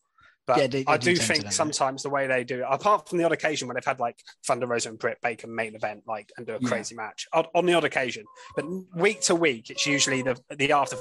[0.47, 1.55] But Yeah, they- they I do do think don't they?
[1.55, 4.23] sometimes the way they do it, apart from the odd occasion when they've had like
[4.47, 6.69] Thunder Rosa and Britt Baker main event, like and do a Yeah.
[6.69, 8.25] crazy match on, on the odd occasion,
[8.55, 8.65] but
[8.95, 10.97] week to week, it's usually the the after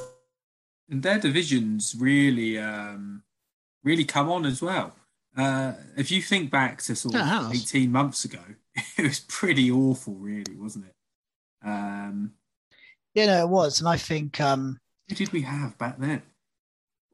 [0.89, 3.23] and their divisions really, um,
[3.84, 4.95] really come on as well.
[5.38, 8.41] Uh, if you think back to sort of eighteen months ago,
[8.97, 11.67] it was pretty awful, really, wasn't it?
[11.67, 12.34] Um,
[13.13, 16.22] yeah, no, it was, and I think, um, who did we have back then?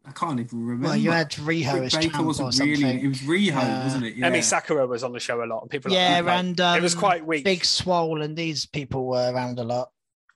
[0.06, 0.88] I can't even remember.
[0.88, 2.72] well, you had Riho Britt as Baker champ or wasn't something.
[2.82, 3.04] really.
[3.04, 3.84] It was Riho, Yeah.
[3.84, 4.16] wasn't it?
[4.16, 4.30] Yeah.
[4.32, 6.78] Emi Sakura was on the show a lot, and people yeah, like, like, and um,
[6.78, 7.44] it was quite weak.
[7.44, 9.92] Big Swole and these people were around a lot.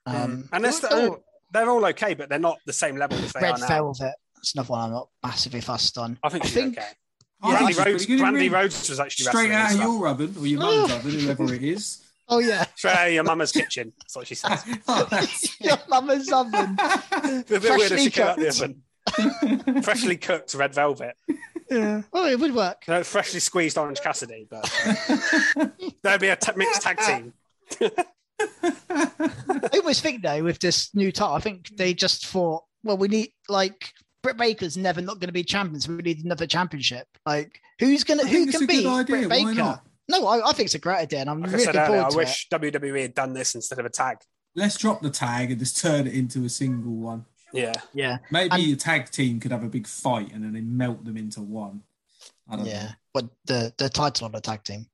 [0.05, 0.29] Um, Mm.
[0.29, 3.33] and they're, they're still, all- they're all okay, but they're not the same level as
[3.33, 3.67] they Red are now.
[3.67, 4.13] Velvet.
[4.37, 6.19] It's another one I'm not massively fussed on.
[6.21, 6.87] I think I she's think- okay.
[7.41, 8.51] I think Brandi she's pretty Rhodes, good Brandi.
[8.51, 9.83] Rhodes was actually Straight out and of stuff.
[9.93, 12.01] your oven or your mum's oven, whoever it is.
[12.27, 13.93] Oh yeah, Straight out of your mama's kitchen.
[13.99, 14.63] That's what she says.
[14.87, 16.75] Oh, that's your mama's oven.
[16.79, 18.81] A bit weird if Freshly she came out the oven.
[19.83, 21.15] Freshly cooked red velvet.
[21.69, 22.03] Yeah.
[22.13, 22.83] Oh, it would work.
[22.87, 25.67] No, freshly squeezed Orange Cassidy, but uh,
[26.03, 27.33] there'd be a t- mixed tag team.
[28.61, 33.07] I always think though with this new title, I think they just thought, well, we
[33.07, 37.07] need like Britt Baker's never not going to be champion, so we need another championship.
[37.25, 39.07] Like who's gonna I who think can a good beat.
[39.07, 39.81] Britt Baker?
[40.07, 41.89] No, I, I think it's a great idea, and I'm Like I really said looking
[41.95, 44.17] earlier, forward I to wish WWE had done this instead of a tag.
[44.55, 47.25] Let's drop the tag and just turn it into a single one.
[47.55, 47.73] Yeah.
[47.93, 51.03] Yeah, Maybe And- a tag team could have a big fight and then they melt
[51.05, 51.81] them into one.
[52.49, 52.89] I don't Yeah, know.
[53.13, 54.87] but the the title on the tag team.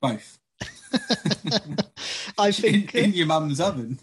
[0.00, 0.38] Both.
[2.38, 3.98] I in, think in your mum's oven.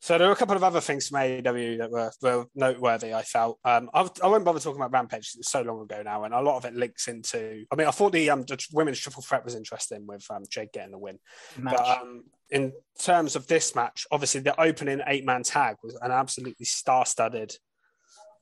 [0.00, 3.12] So there were a couple of other things from AEW that were, were noteworthy.
[3.12, 5.32] I felt um, I, I won't bother talking about Rampage.
[5.36, 7.64] It's so long ago now, and a lot of it links into.
[7.70, 10.70] I mean, I thought the um, the women's triple threat was interesting with um, Jade
[10.72, 11.18] getting the win.
[11.58, 11.76] match.
[11.76, 16.10] But um, in terms of this match, obviously the opening eight man tag was an
[16.10, 17.56] absolutely star studded,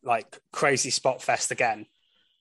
[0.02, 1.86] like crazy spot fest again.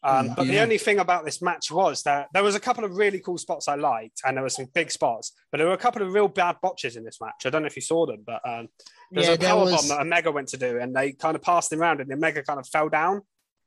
[0.04, 2.96] Um, but the only thing about this match was that there was a couple of
[2.96, 5.80] really cool spots I liked, and there were some big spots, but there were a
[5.80, 7.44] couple of real bad botches in this match.
[7.44, 8.68] I don't know if you saw them, but um,
[9.12, 11.36] was Yeah, a there power was- bomb that Omega went to do, and they kind
[11.36, 13.22] of passed him around, and the Omega kind of fell down.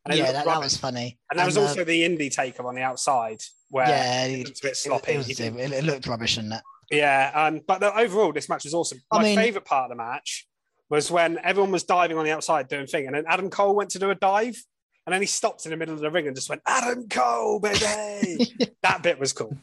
[0.07, 1.19] And yeah, that, that was funny.
[1.29, 4.47] And there was uh, also the indie taker on the outside where yeah, it it,
[4.47, 5.13] looked a bit it, sloppy.
[5.13, 6.63] it, was, it, it looked rubbish, didn't it?
[6.91, 9.01] Yeah, um, but the, overall, this match was awesome.
[9.11, 10.47] I My mean- favorite part of the match
[10.91, 13.91] was when everyone was diving on the outside doing thing, and then Adam Cole went
[13.91, 14.57] to do a dive,
[15.07, 17.61] and then he stopped in the middle of the ring and just went, "Adam Cole,
[17.61, 18.47] baby!"
[18.83, 19.57] that bit was cool.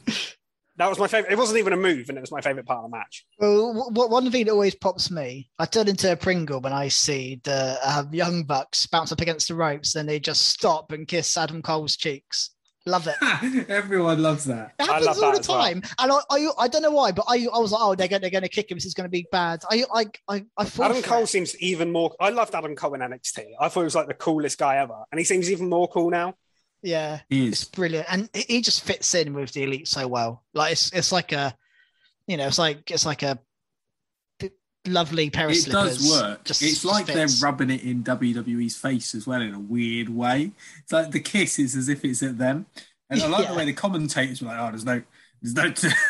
[0.78, 1.32] That was my favorite.
[1.32, 3.24] It wasn't even a move, and it was my favorite part of the match.
[3.38, 7.40] Well, one thing that always pops me, I turn into a Pringle when I see
[7.44, 11.36] the uh, young bucks bounce up against the ropes, then they just stop and kiss
[11.36, 12.50] Adam Cole's cheeks.
[12.86, 13.16] Love it.
[13.68, 14.72] Everyone loves that.
[14.78, 15.60] It I happens love all that the as well.
[15.62, 18.06] time, and I, I, I don't know why, but I, I was like, oh, they're
[18.06, 18.76] going, they're going to kick him.
[18.76, 19.62] This is going to be bad.
[19.68, 21.26] I, I, I, I fall Adam for Cole it.
[21.26, 22.14] seems even more.
[22.20, 23.44] I loved Adam Cole in NXT.
[23.60, 26.10] I thought he was like the coolest guy ever, and he seems even more cool
[26.10, 26.34] now.
[26.82, 30.44] Yeah, He it's brilliant, and he- he just fits in with the elite so well.
[30.54, 31.56] Like it's, it's like a,
[32.28, 33.40] you know, it's like it's like a b-
[34.88, 35.98] lovely pair of It slippers.
[35.98, 36.44] does work.
[36.44, 37.40] Just it's like fits.
[37.40, 40.52] they're rubbing it in WWE's face as well in a weird way.
[40.82, 42.66] It's like the kiss is as if it's at them.
[43.10, 43.52] And I like Yeah.
[43.52, 45.02] the way the commentators were like, "Oh, there's no,
[45.42, 45.54] there's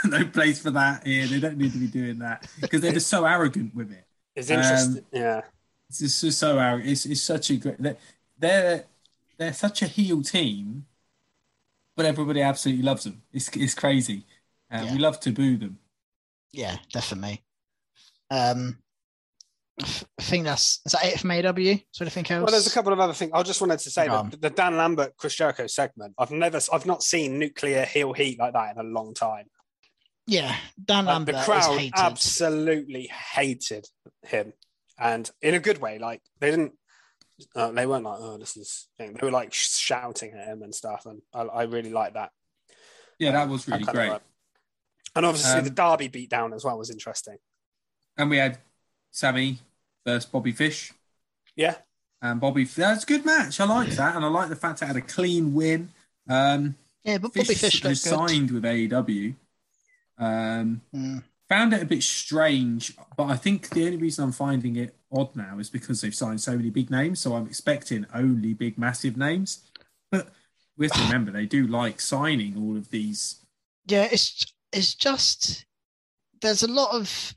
[0.05, 1.27] no, no place for that here.
[1.27, 4.05] They don't need to be doing that because they're just so arrogant with it.
[4.35, 4.99] It's interesting.
[4.99, 5.41] Um, yeah.
[5.89, 6.91] It's just so- so arrogant.
[6.91, 7.81] It's, it's such a great.
[7.83, 7.97] They're,
[8.39, 8.85] they're
[9.39, 10.87] they're such a heel team,
[11.97, 13.23] but everybody absolutely loves them.
[13.33, 14.25] It's it's crazy.
[14.71, 14.93] Uh, Yeah.
[14.93, 15.79] We love to boo them.
[16.53, 17.43] Yeah, definitely.
[18.31, 18.79] Um,
[19.81, 21.79] I f- I think that's is that it from AW.
[21.93, 22.43] So anything else?
[22.43, 23.33] Well, there's a couple of other things.
[23.35, 26.15] I just wanted to say that the Dan Lambert Chris Jericho segment.
[26.19, 29.47] I've never, I've not seen nuclear heel heat like that in a long time.
[30.27, 31.93] Yeah, Dan Like, Lambert the crowd hated.
[31.97, 33.87] absolutely hated
[34.23, 34.55] him,
[34.99, 35.99] and in a good way.
[35.99, 36.73] Like they didn't,
[37.55, 39.13] uh, they weren't like, "Oh, this is." Thing.
[39.13, 42.31] They were like shouting at him and stuff, and I, I really like that.
[43.19, 44.13] Yeah, that was really That great.
[45.15, 47.37] And obviously, Um, the Darby beatdown as well was interesting.
[48.17, 48.59] And we had
[49.11, 49.59] Sammy
[50.07, 50.93] versus Bobby Fish.
[51.55, 51.77] Yeah,
[52.21, 53.61] And Bobby, that's a good match.
[53.61, 55.91] I like that, and I like the fact it had a clean win.
[56.29, 58.11] Um, yeah, but Fish, Bobby Fish has looks good.
[58.29, 59.35] signed with AEW.
[60.19, 61.23] Um, Mm.
[61.49, 65.35] found it a bit strange, but I think the only reason I'm finding it odd
[65.37, 67.21] now is because they've signed so many big names.
[67.21, 69.61] So I'm expecting only big, massive names.
[70.11, 70.29] But
[70.77, 73.37] we have to remember they do like signing all of these.
[73.87, 75.65] Yeah, it's it's just
[76.41, 77.35] there's a lot of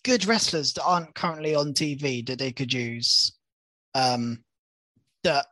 [0.00, 3.32] good wrestlers that aren't currently on TV that they could use.
[3.94, 4.44] Um,
[5.24, 5.46] that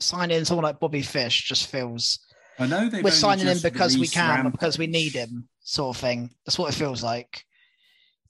[0.00, 2.18] signing someone like Bobby Fish just feels
[2.58, 6.00] I know we're signing him because we can or because we need him, sort of
[6.00, 6.30] thing.
[6.44, 7.44] That's what it feels like.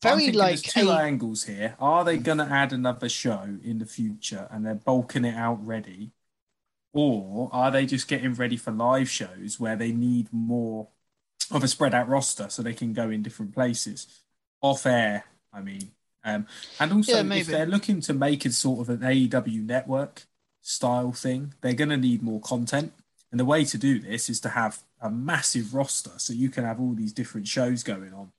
[0.02, 1.76] Very like there's two a- angles here.
[1.78, 5.64] Are they going to add another show in the future and they're bulking it out
[5.64, 6.12] ready,
[6.92, 10.88] or are they just getting ready for live shows where they need more
[11.50, 14.22] of a spread out roster so they can go in different places
[14.60, 15.24] off air?
[15.52, 15.92] I mean,
[16.24, 16.46] um,
[16.80, 20.24] and also Yeah, if they're looking to make it sort of an AEW network
[20.60, 22.92] style thing, they're going to need more content.
[23.30, 26.64] And the way to do this is to have a massive roster so you can
[26.64, 28.30] have all these different shows going on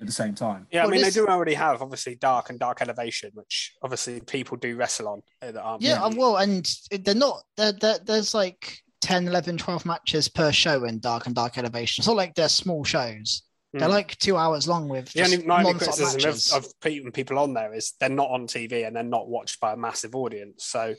[0.00, 0.66] at the same time.
[0.70, 0.82] yeah.
[0.82, 4.20] Well, I mean, this- they do already have obviously Dark and Dark Elevation, which obviously
[4.20, 5.22] people do wrestle on.
[5.42, 7.42] uh, That aren't Yeah, really- well, and they're not.
[7.56, 12.00] They're, they're, there's like 10, 11, 12 matches per show in Dark and Dark Elevation.
[12.00, 13.42] It's not like they're small shows.
[13.72, 13.92] They're Mm.
[13.92, 16.52] like two hours long with The only, my only criticism matches.
[16.52, 19.60] of, of people, people on there is they're not on TV and they're not watched
[19.60, 20.64] by a massive audience.
[20.64, 20.94] So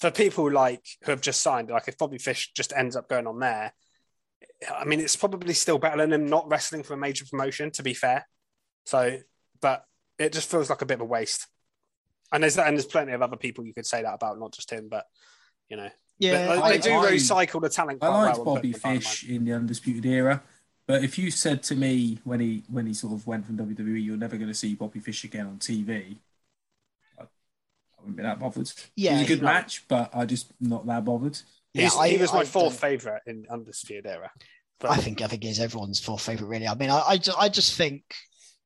[0.00, 3.26] for people like who have just signed, like if Bobby Fish just ends up going
[3.28, 3.72] on there,
[4.76, 7.70] I mean, it's probably still better than him not wrestling for a major promotion.
[7.72, 8.26] To be fair,
[8.84, 9.18] so
[9.60, 9.84] but
[10.18, 11.46] it just feels like a bit of a waste.
[12.32, 14.52] And there's that, and there's plenty of other people you could say that about, not
[14.52, 15.04] just him, but
[15.68, 15.88] you know,
[16.18, 18.02] yeah, they, I, do I- recycle the talent.
[18.02, 20.42] I quite liked well Bobby put them in Fish in the Undisputed Era,
[20.88, 24.04] but if you said to me when he when he sort of went from WWE,
[24.04, 26.16] you're never going to see Bobby Fish again on TV,
[27.18, 27.26] I, I
[28.00, 28.72] wouldn't be that bothered.
[28.96, 29.48] Yeah, it was a good no.
[29.48, 31.38] match, but I just not that bothered.
[31.74, 34.30] yeah, I- he was my I fourth don't- favorite in Undisputed Era.
[34.80, 36.46] But I think I think he's everyone's fourth favorite.
[36.48, 38.02] Really, I mean, I I just, I just think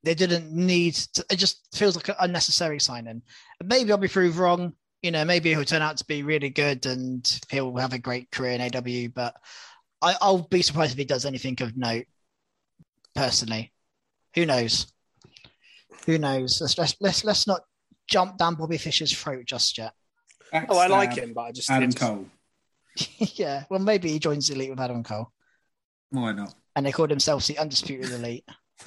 [0.02, 0.94] they didn't need.
[1.14, 3.22] To, it just feels like an unnecessary signing.
[3.64, 4.74] Maybe I'll be proved wrong.
[5.00, 8.30] You know, maybe he'll turn out to be really good and he'll have a great
[8.30, 9.08] career in AW.
[9.14, 9.34] But
[10.02, 12.06] I, I'll be surprised if he does anything of note.
[13.14, 13.72] Personally,
[14.34, 14.92] who knows?
[16.06, 16.60] Who knows?
[16.60, 17.60] Let's let's let's, let's not
[18.08, 19.92] jump down Bobby Fisher's throat just yet.
[20.68, 22.26] Oh, I like Backstab him, but I just Adam it's- Cole.
[23.36, 25.30] yeah, well, maybe he joins the elite with Adam Cole,
[26.10, 26.54] Why not?
[26.76, 28.44] and they called themselves the undisputed elite.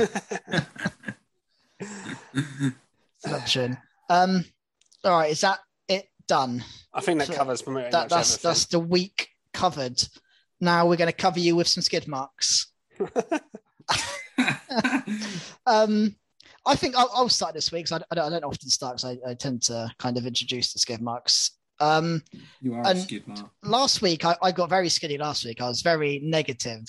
[3.31, 3.77] Option.
[4.09, 4.43] Um,
[5.03, 6.63] all right, is that it done?
[6.93, 8.49] I think that So covers pretty That, that's everything.
[8.49, 10.01] that's the week covered.
[10.65, 12.67] Now we're going to cover you with some skid marks.
[15.67, 16.15] Um,
[16.65, 18.97] I think I'll, I'll start this week because I, I, don't, I don't often start
[18.97, 21.51] because I, I tend to kind of introduce the skid marks.
[21.79, 22.21] Um,
[22.61, 23.49] you are And- skid mark.
[23.63, 25.61] last week I, I got very skiddy last week.
[25.61, 26.83] I was very negative.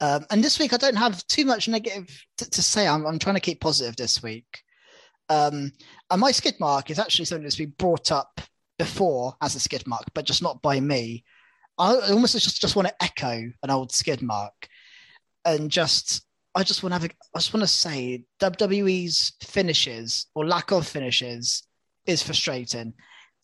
[0.00, 2.86] Um, and this week I don't have too much negative to, to say.
[2.86, 4.62] I'm, I'm trying to keep positive this week.
[5.28, 5.72] Um,
[6.10, 8.40] and my skid mark is actually something that's been brought up
[8.78, 11.24] before as a skid mark, but just not by me.
[11.78, 14.68] I almost just, just want to echo an old skid mark
[15.44, 20.26] and just I just want to have a, I just want to say WWE's finishes
[20.34, 21.64] or lack of finishes
[22.06, 22.94] is frustrating.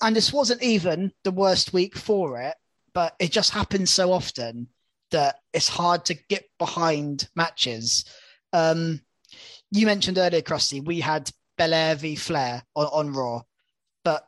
[0.03, 2.55] And this wasn't even the worst week for it,
[2.95, 4.69] but it just happens so often
[5.11, 8.07] that it's hard to get behind matches.
[8.55, 9.03] Um,
[9.71, 13.43] you mentioned earlier, Krusty, we had Belair v Flair on, on Raw,
[14.05, 14.27] but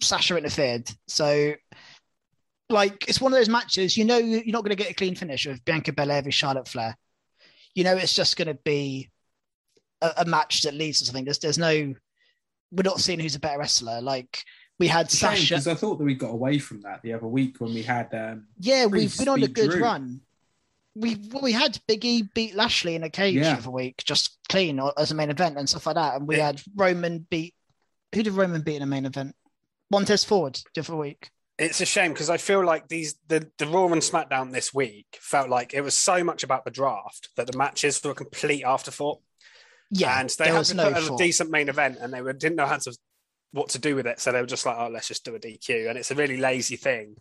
[0.00, 0.90] Sasha interfered.
[1.06, 1.54] So,
[2.68, 5.14] like, it's one of those matches, you know, you're not going to get a clean
[5.14, 6.96] finish with Bianca Belair v Charlotte Flair.
[7.74, 9.10] You know, it's just going to be
[10.00, 11.24] a, a match that leads to something.
[11.24, 11.94] There's, there's no,
[12.70, 14.00] we're not seeing who's a better wrestler.
[14.00, 14.42] Like,
[14.78, 15.54] we had Sasha.
[15.54, 18.12] Because I thought that we got away from that the other week when we had
[18.14, 19.82] um, Yeah, we've been on a good Drew.
[19.82, 20.20] run.
[20.96, 23.56] We well, we had Biggie beat Lashley in a cage Yeah.
[23.56, 26.16] for a week, just clean or- as a main event and stuff like that.
[26.16, 26.46] And we Yeah.
[26.46, 27.54] had Roman beat.
[28.14, 29.34] Who did Roman beat in a main event?
[29.90, 31.30] Montez Ford the other week.
[31.58, 35.06] It's a shame because I feel like these the the Raw and SmackDown this week
[35.20, 38.64] felt like it was so much about the draft that the matches were a complete
[38.64, 39.20] afterthought.
[39.90, 42.56] Yeah, and they had to no put a decent main event, and they were, didn't
[42.56, 42.96] know how to
[43.52, 45.38] what to do with it, so they were just like, "Oh, let's just do a
[45.38, 47.16] DQ," and it's a really lazy thing.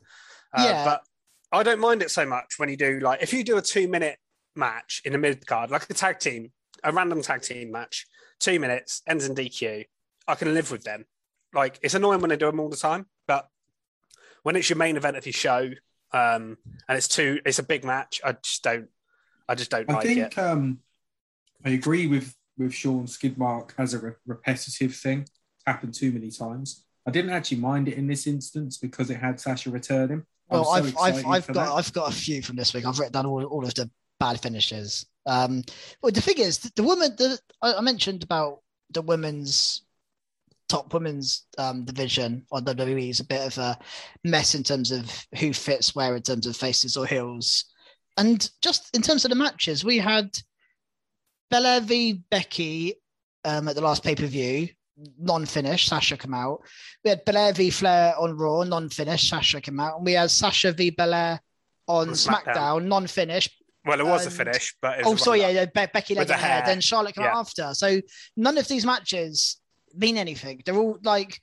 [0.51, 0.85] Uh, Yeah.
[0.85, 1.03] but
[1.51, 3.88] I don't mind it so much when you do like if you do a two
[3.88, 4.18] minute
[4.55, 6.51] match in a mid card, like a tag team,
[6.84, 8.07] a random tag team match,
[8.39, 9.85] two minutes ends in DQ.
[10.27, 11.05] I can live with them.
[11.53, 13.05] Like it's annoying when they do them all the time,
[14.44, 15.72] when it's your main event of your show,
[16.11, 16.57] um,
[16.88, 18.22] and it's two, it's a big match.
[18.24, 18.88] I just don't,
[19.49, 19.91] I just don't like it.
[19.91, 20.40] I like think it.
[20.40, 20.80] um,
[21.65, 25.22] I agree with with Sean Skidmark as a re- repetitive thing.
[25.22, 26.86] It's happened too many times.
[27.07, 30.24] I didn't actually mind it in this instance because it had Sasha returning.
[30.49, 31.70] I Well, so I've I've I've got that.
[31.70, 32.86] I've got a few from this week.
[32.86, 33.90] I've written down all, all of the
[34.20, 35.06] bad finishes.
[35.26, 35.64] Um,
[36.02, 37.15] well, the thing is, the women.
[37.18, 38.60] The, I I mentioned about
[38.91, 39.84] the women's
[40.73, 43.77] top women's um, division on WWE is a bit of a
[44.23, 47.65] mess in terms of who fits where in terms of faces or heels,
[48.17, 50.29] and just in terms of the matches, we had
[51.51, 52.95] Bella v Becky
[53.45, 54.69] um, at the last pay per view.
[55.19, 56.61] Non-finish, Sasha come out.
[57.03, 60.71] We had Belair v Flair on Raw, non-finish, Sasha came out, and we had Sasha
[60.71, 61.39] v Belair
[61.87, 62.85] on SmackDown, SmackDown.
[62.85, 63.49] non-finish.
[63.85, 66.35] Well, it was a finish, but it Oh, sorry, yeah, yeah, Be- Becky leg the
[66.35, 66.63] hair, hair.
[66.65, 67.31] then Charlotte came Yeah.
[67.31, 67.73] out after.
[67.73, 67.99] So
[68.37, 69.57] none of these matches
[69.94, 70.61] mean anything.
[70.65, 71.40] They're all like,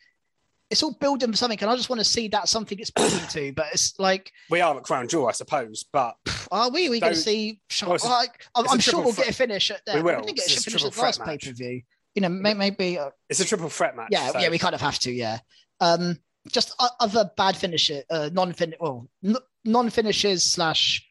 [0.70, 3.26] it's all building for something, and I just want to see that something it's building
[3.30, 3.52] to.
[3.52, 5.84] But it's like, we are at Crown Jewel, I suppose.
[5.92, 6.16] But
[6.52, 6.88] are we?
[6.88, 7.60] We going to see?
[7.82, 9.96] Well, a- like, I'm, I'm sure we'll get a finish at there.
[9.96, 10.20] We will.
[10.22, 11.82] didn't get a finish at the last pay per view.
[12.14, 14.08] You know, may, maybe uh, it's a triple threat match.
[14.10, 15.38] yeah, so- yeah, we kind of have to, yeah.
[15.80, 16.18] Um,
[16.50, 21.06] just other bad finisher, uh, non-fin, well, n- non-finishes slash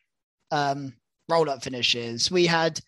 [0.52, 0.94] um,
[1.30, 2.32] roll-up finishes.
[2.32, 2.80] We had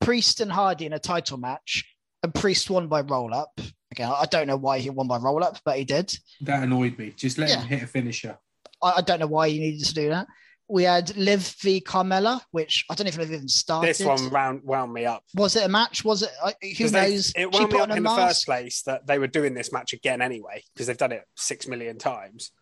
[0.00, 1.84] Priest and Hardy in a title match,
[2.22, 3.60] and Priest won by roll-up.
[3.92, 6.16] Again, I don't know why he won by roll-up, but he did.
[6.42, 7.12] That annoyed me.
[7.16, 7.60] Just let Yeah.
[7.60, 8.38] him hit a finisher.
[8.82, 10.26] I, I don't know why he needed to do that.
[10.68, 13.88] We had Liv v Carmella, which I don't know if it even started.
[13.88, 15.24] This one round wound me up.
[15.34, 16.04] was it a match?
[16.04, 16.30] Was it?
[16.40, 17.30] I- Who 'Cause they- knows?
[17.30, 19.54] It She wound me up on a in the first place that they were doing
[19.54, 22.52] this match again anyway because they've done it six million times.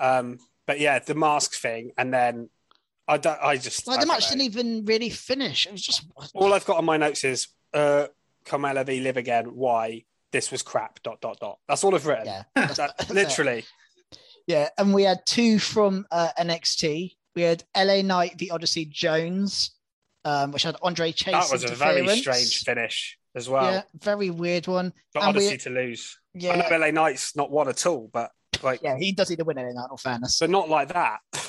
[0.00, 2.48] Um, but yeah, the mask thing, and then
[3.06, 3.38] I don't.
[3.42, 4.38] I just Like I the match know.
[4.38, 5.66] didn't even really finish.
[5.66, 8.06] It was just All I've got on my notes is uh,
[8.46, 9.54] Carmella v Liv Again.
[9.54, 11.02] Why this was crap.
[11.02, 11.58] Dot dot dot.
[11.68, 12.26] That's all I've written.
[12.26, 12.42] yeah.
[12.74, 13.64] That- literally.
[14.46, 17.12] Yeah, and we had two from uh, NXT.
[17.36, 19.76] We had LA Knight v Odyssey Jones,
[20.24, 21.32] um, which had Andre Chase.
[21.50, 23.70] That was a very strange finish as well.
[23.70, 24.92] Yeah, very weird one.
[25.14, 26.18] but and we- Odyssey to lose.
[26.34, 28.30] I Yeah, know LA Knight's not one at all, but
[28.62, 29.70] like, yeah, he does need to win LA Knight.
[29.72, 31.20] In all fairness, but not like that.
[31.32, 31.42] it,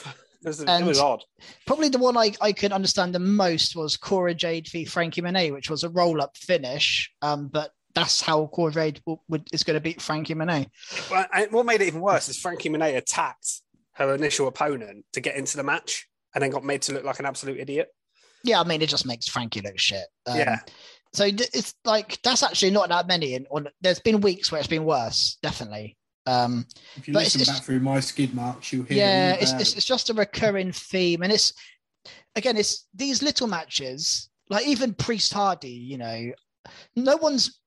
[0.43, 1.23] was, it was odd.
[1.65, 5.51] probably the one I, I could understand the most was Cora Jade v Franky Monet,
[5.51, 9.63] which was a roll up finish, um, but that's how Cora Jade w- would, is
[9.63, 10.68] going to beat Franky Monet.
[11.09, 13.61] Well, and what made it even worse is Franky Monet attacked
[13.93, 17.19] her initial opponent to get into the match and then got made to look like
[17.19, 17.89] an absolute idiot.
[18.43, 20.05] Yeah, I mean, it just makes Franky look shit.
[20.26, 20.59] Um, Yeah.
[21.13, 23.35] So it's like that's actually not that many.
[23.35, 25.97] And on, there's been weeks where it's been worse, definitely.
[26.26, 26.65] Um,
[26.95, 28.97] If you But it's- listen it's- back through my skid marks, you'll hear.
[28.97, 31.51] yeah, it's, it's it's just a recurring theme, and it's
[32.38, 35.69] again, it's these little matches, like even Priest Hardy.
[35.72, 36.31] You know,
[36.95, 37.59] no one's.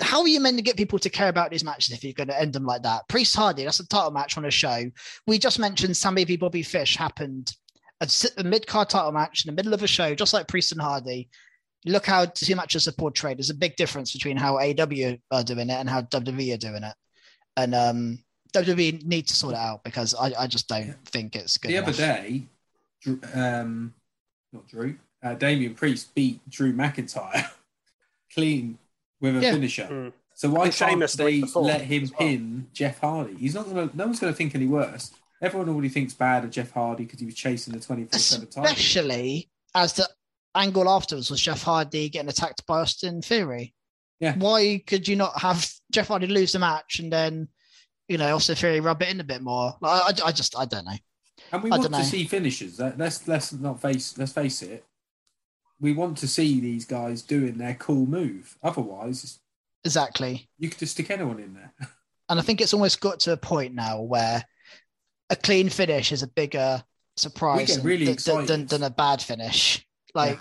[0.00, 2.28] How are you meant to get people to care about these matches if you're going
[2.28, 3.08] to end them like that?
[3.08, 4.84] Priest Hardy, that's a title match on a show.
[5.26, 7.52] We just mentioned Sammy v Bobby Fish happened
[8.02, 10.72] a, a mid card title match in the middle of a show, just like Priest
[10.72, 11.30] and Hardy.
[11.86, 13.38] Look how two matches are portrayed.
[13.38, 16.82] There's a big difference between how AW are doing it and how WWE are doing
[16.82, 16.94] it.
[17.56, 18.18] And um,
[18.52, 20.94] WWE need to sort it out because I, I just don't Yeah.
[21.06, 21.70] think it's good.
[21.70, 22.42] the other day,
[23.34, 23.94] um,
[24.52, 27.50] not Drew, uh, Damien Priest beat Drew McIntyre
[28.34, 28.78] clean
[29.20, 29.52] with a Yeah.
[29.52, 29.88] finisher.
[29.90, 30.12] Mm.
[30.34, 32.18] So why And can't Sheamus the week they let him well.
[32.18, 33.36] pin Jeff Hardy?
[33.36, 33.90] He's not gonna.
[33.94, 35.10] No one's gonna think any worse.
[35.40, 38.46] Everyone already thinks bad of Jeff Hardy because he was chasing the twenty four seven
[38.46, 38.64] title.
[38.64, 40.08] especially as the
[40.54, 43.74] angle afterwards was Jeff Hardy getting attacked by Austin Theory.
[44.20, 44.34] Yeah.
[44.36, 47.48] Why could you not have Jeff Hardy lose the match and then,
[48.08, 49.74] you know, Austin Theory rub it in a bit more?
[49.82, 50.96] Like, I, I just, I don't know.
[51.52, 51.98] And we I want dunno.
[51.98, 52.78] to see finishes.
[52.78, 54.84] That- Let's let's not face let's face it.
[55.80, 58.56] We want to see these guys doing their cool move.
[58.62, 59.38] Otherwise,
[59.84, 60.48] Exactly.
[60.58, 61.72] you could just stick anyone in there.
[62.28, 64.44] And I think it's almost got to a point now where
[65.30, 66.82] a clean finish is a bigger
[67.16, 69.86] surprise than- really than, than, than a bad finish.
[70.12, 70.40] Like,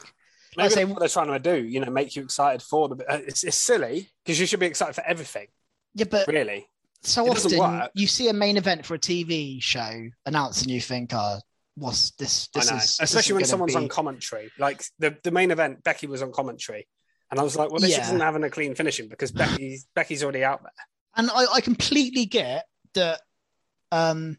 [0.57, 2.95] Maybe I say- what they're trying to do, you know, make you excited for the.
[3.07, 5.45] uh, It's, it's silly because you should be excited for everything,
[5.93, 6.65] yeah, but really.
[7.03, 10.81] so It often you see a main event for a TV show announced and you
[10.81, 11.37] think, oh,
[11.75, 12.47] what's this?
[12.53, 14.51] This is especially when someone's be- on commentary.
[14.57, 16.87] Like the, the main event, Becky was on commentary,
[17.31, 18.01] and I was like, well, this Yeah.
[18.03, 20.71] isn't having a clean finishing because Becky's Becky's already out there.
[21.17, 23.21] And I, I completely get that
[23.91, 24.37] um,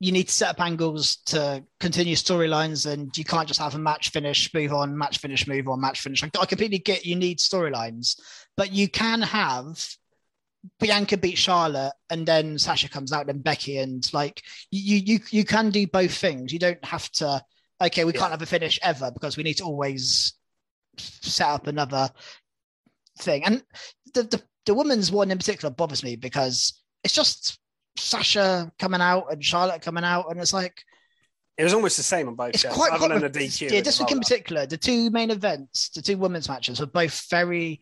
[0.00, 3.78] you need to set up angles to continue storylines, and you can't just have a
[3.78, 6.22] match finish, move on, match finish, move on, match finish.
[6.22, 8.18] Like, I completely get you need storylines,
[8.56, 9.84] but you can have
[10.80, 15.44] Bianca beat Charlotte, and then Sasha comes out, and Becky, and like you you you
[15.44, 16.52] can do both things.
[16.52, 17.42] You don't have to.
[17.80, 18.18] Okay, we Yeah.
[18.20, 20.34] can't have a finish ever because we need to always
[20.98, 22.10] set up another
[23.20, 23.44] thing.
[23.44, 23.62] And
[24.14, 27.58] the, the the women's one in particular bothers me because it's just
[27.96, 30.82] Sasha coming out and Charlotte coming out, and it's like
[31.56, 33.70] It was almost the same on both it's shows, quite, other quite than the DQ.
[33.70, 33.80] yeah.
[33.80, 37.80] This week in particular, the two main events, the two women's matches, were both very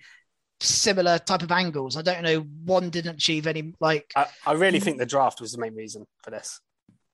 [0.60, 1.96] similar type of angles.
[1.96, 2.40] I don't know.
[2.64, 6.06] One didn't achieve any like I, I really think the draft was the main reason
[6.22, 6.60] for this.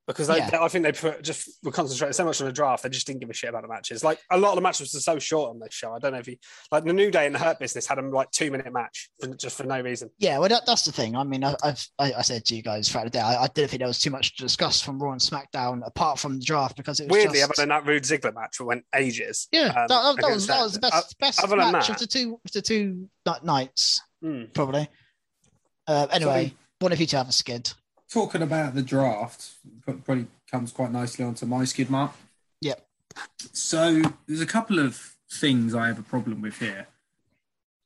[0.07, 0.59] Because they, Yeah.
[0.61, 3.21] I think they put, just were concentrating so much on the draft, they just didn't
[3.21, 4.03] give a shit about the matches.
[4.03, 5.93] Like a lot of the matches were so short on this show.
[5.93, 6.37] I don't know if you
[6.73, 9.29] like the New Day and the Hurt Business had a like two minute match for,
[9.29, 10.11] just for no reason.
[10.19, 11.15] Yeah, well, that, that's the thing.
[11.15, 13.47] I mean, I, I've I, I said to you guys throughout the day, I, I
[13.55, 16.45] didn't think there was too much to discuss from Raw and SmackDown apart from the
[16.45, 19.47] draft because it was Weirdly, just, other than that Roode Ziggler match, it went ages.
[19.53, 20.91] yeah, um, that, that, that was that was the that.
[20.91, 23.09] best best other than match that- of the two of the two
[23.45, 24.45] nights Hmm.
[24.53, 24.89] probably.
[25.87, 27.73] Uh, anyway, So- one of you two have a skid.
[28.13, 29.53] Talking about the draft
[29.87, 32.13] probably comes quite nicely onto my skid mark.
[32.61, 32.87] Yep.
[33.53, 36.89] So there's a couple of things I have a problem with here.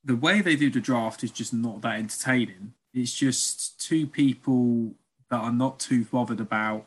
[0.05, 2.74] The way they do the draft is just not that entertaining.
[2.93, 4.94] It's just two people
[5.31, 6.86] that are not too bothered about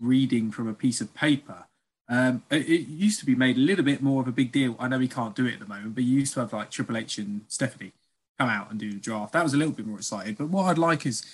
[0.00, 1.66] reading from a piece of paper.
[2.08, 4.76] Um, it, it used to be made a little bit more of a big deal.
[4.78, 6.70] I know we can't do it at the moment, but you used to have like
[6.70, 7.92] Triple H and Stephanie
[8.38, 9.34] come out and do the draft.
[9.34, 10.34] That was a little bit more exciting.
[10.34, 11.24] But what I'd like is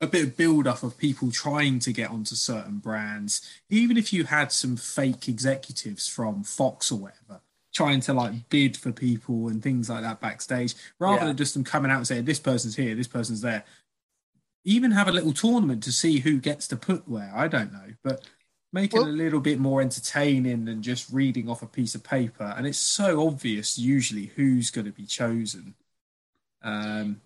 [0.00, 4.12] a bit of build up of people trying to get onto certain brands, even if
[4.12, 7.40] you had some fake executives from Fox or whatever
[7.74, 11.26] trying to like bid for people and things like that backstage, rather Yeah.
[11.26, 13.62] than just them coming out and saying this person's here, this person's there.
[14.64, 17.30] Even have a little tournament to see who gets to put where.
[17.34, 18.26] I don't know, but
[18.72, 22.02] make it Well- a little bit more entertaining than just reading off a piece of
[22.02, 22.52] paper.
[22.56, 25.74] And it's so obvious usually who's going to be chosen.
[26.62, 27.20] Um,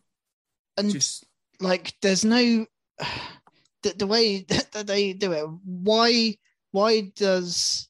[0.76, 1.24] And just
[1.62, 2.66] like, there's no
[3.82, 4.40] the, the way
[4.72, 5.46] that they do it.
[5.64, 6.36] Why
[6.72, 7.88] why does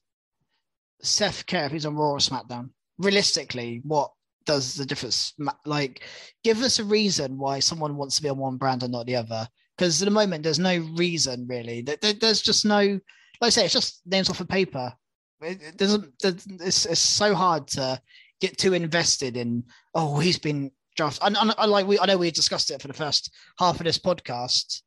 [1.01, 2.69] Seth care if he's on Raw or SmackDown?
[2.97, 4.11] Realistically, what
[4.45, 5.33] does the difference?
[5.65, 6.03] Like,
[6.43, 9.15] give us a reason why someone wants to be on one brand and not the
[9.15, 9.47] other.
[9.77, 11.81] Because at the moment, there's no reason really.
[11.81, 12.99] There- there- There's just no, like
[13.41, 14.93] I say, it's just names off a paper.
[15.41, 16.13] It doesn't.
[16.23, 18.01] It's, it's so hard to
[18.39, 19.63] get too invested in.
[19.93, 21.23] Oh, he's been drafted.
[21.27, 23.85] And, and, and like we, I know we discussed it for the first half of
[23.85, 24.81] this podcast,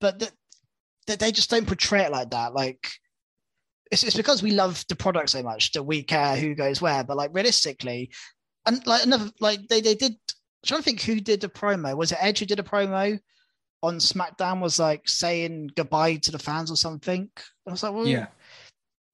[0.00, 0.32] but that
[1.06, 2.54] that they just don't portray it like that.
[2.54, 2.88] Like
[3.90, 7.04] it's, it's because we love the product so much that we care who goes where.
[7.04, 8.10] But like realistically,
[8.66, 10.14] and like another like they they did
[10.64, 11.96] trying to think who did the promo.
[11.96, 13.18] Was it Edge who did a promo
[13.82, 14.60] on SmackDown?
[14.60, 17.28] Was like saying goodbye to the fans or something.
[17.66, 18.26] I was like, well, Yeah.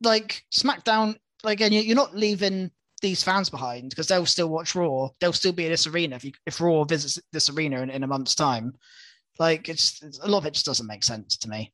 [0.02, 1.16] like SmackDown.
[1.44, 2.70] Like, again, you're not leaving
[3.00, 5.08] these fans behind because they'll still watch Raw.
[5.20, 8.02] They'll still be in this arena if you, if Raw visits this arena in, in
[8.02, 8.74] a month's time.
[9.38, 11.72] Like, it's, it's a lot of it just doesn't make sense to me.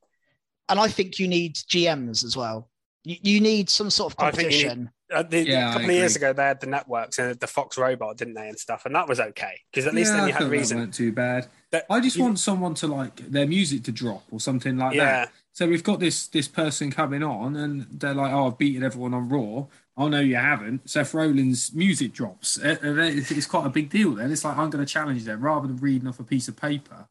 [0.69, 2.69] And I think you need GMs as well.
[3.05, 4.91] You, you need some sort of I think you need- competition.
[5.15, 7.47] Uh, the, Yeah, a I couple of years ago, they had the networks and the
[7.47, 10.25] Fox robot, didn't they, and stuff, and that was okay because at least Yeah, then
[10.25, 10.91] I you had thought that reason.
[10.91, 11.47] too bad.
[11.73, 14.95] That- I just you- want someone to like their music to drop or something like
[14.95, 15.33] Yeah, that.
[15.53, 19.15] So we've got this this person coming on, and they're like, "Oh, I've beaten everyone
[19.15, 20.91] on Raw." Oh no, you haven't.
[20.91, 24.15] Seth Rollins' music drops, Uh, then it's it's quite a big deal.
[24.15, 26.57] Then it's like I'm going to challenge them rather than reading off a piece of
[26.57, 27.07] paper.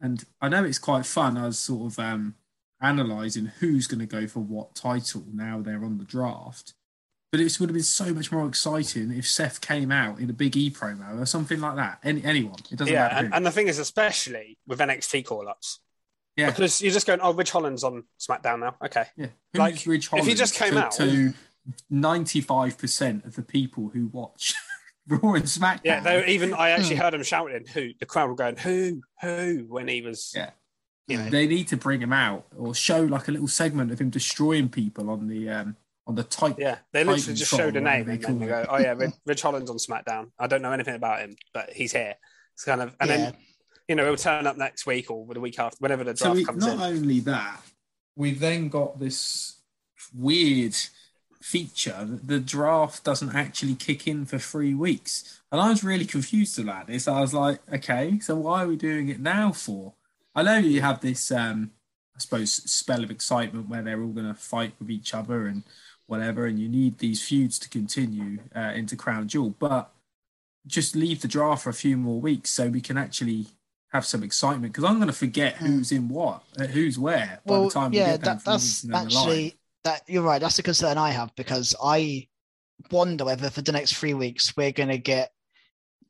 [0.00, 1.38] And I know it's quite fun.
[1.38, 2.34] I was sort of um,
[2.80, 6.74] analysing who's going to go for what title now they're on the draft.
[7.32, 10.32] But it would have been so much more exciting if Seth came out in a
[10.32, 11.98] Big E promo or something like that.
[12.04, 13.24] Any, anyone, it doesn't yeah, matter.
[13.26, 15.80] and, and the thing is, especially with NXT call ups,
[16.36, 20.06] yeah, because you're just going, "Oh, Ridge Holland's on SmackDown now." Okay, Yeah, Like, Who's
[20.06, 21.32] Holland if he just came to, out- to
[21.90, 24.54] ninety-five percent of the people who watch
[25.08, 25.80] Raw and SmackDown.
[25.84, 26.00] yeah.
[26.00, 27.02] Though even I actually Hmm.
[27.02, 29.02] heard him shouting, "Who?" The crowd were going, "Who?
[29.22, 30.50] Who?" When he was, Yeah.
[31.06, 34.00] you know, they need to bring him out or show like a little segment of
[34.00, 35.76] him destroying people on the um
[36.08, 36.56] on the tight.
[36.58, 36.78] yeah.
[36.92, 39.12] They literally Titan just Tron, showed a name and then they go, "Oh yeah, Ridge,
[39.26, 42.14] Ridge Holland's on SmackDown." I don't know anything about him, but he's here.
[42.54, 43.16] It's kind of, and Yeah.
[43.16, 43.36] then
[43.88, 46.36] you know he'll turn up next week or the week after, whenever the So draft
[46.36, 46.80] we, comes not in.
[46.80, 47.60] only that,
[48.16, 49.60] we've then got this
[50.14, 50.74] weird
[51.46, 55.40] feature the draft doesn't actually kick in for three weeks.
[55.52, 57.06] And I was really confused about this.
[57.06, 59.94] I was like, okay, so why are we doing it now for?
[60.34, 61.70] I know you have this, um,
[62.16, 65.62] I suppose, spell of excitement where they're all going to fight with each other and
[66.06, 69.92] whatever, and you need these feuds to continue uh, into Crown Jewel, but
[70.66, 73.46] just leave the draft for a few more weeks so we can actually
[73.92, 77.58] have some excitement because I'm going to forget who's in what, uh, who's where by
[77.58, 77.60] Hmm.
[77.60, 79.38] well, the time we yeah, get that, that's down the line.
[79.38, 80.40] actually that you're right.
[80.40, 82.28] That's the concern I have because I
[82.90, 85.32] wonder whether for the next three weeks we're going to get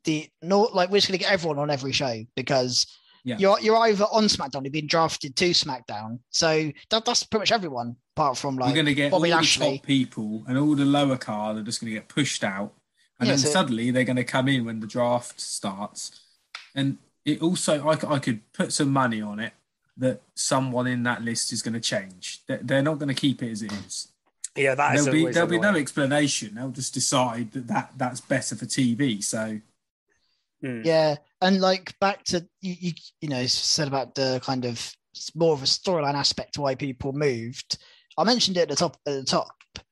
[0.03, 2.85] the no, like we're just going to get everyone on every show because
[3.23, 3.37] Yeah.
[3.39, 7.51] you're you're either on SmackDown, you've been drafted to SmackDown, so that, that's pretty much
[7.51, 9.69] everyone apart from like We're going to get Bobby all Lashley.
[9.71, 12.73] the top people, and all the lower card are just going to get pushed out,
[13.19, 16.21] and Yeah, then so- suddenly they're going to come in when the draft starts.
[16.75, 19.51] And it also, I, I could put some money on it
[19.97, 22.41] that someone in that list is going to change.
[22.47, 24.09] They're, they're not going to keep it as it is.
[24.55, 26.55] Yeah, that there'll be there'll be no explanation.
[26.55, 29.23] They'll just decide that, that that's better for TV.
[29.23, 29.59] So
[30.61, 30.81] Hmm.
[30.83, 32.91] Yeah, and like back to you, you,
[33.21, 34.91] you know, said about the kind of
[35.35, 37.77] more of a storyline aspect to why people moved.
[38.17, 39.51] I mentioned it at the top at the top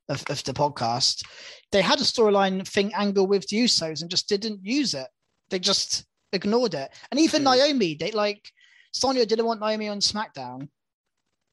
[0.10, 1.24] of, of the podcast.
[1.72, 5.08] They had a storyline thing angle with the Usos and just didn't use it.
[5.50, 6.90] They just ignored it.
[7.12, 7.50] And even Hmm.
[7.50, 8.50] Naomi, they like
[8.96, 10.70] Sonya didn't want Naomi on SmackDown.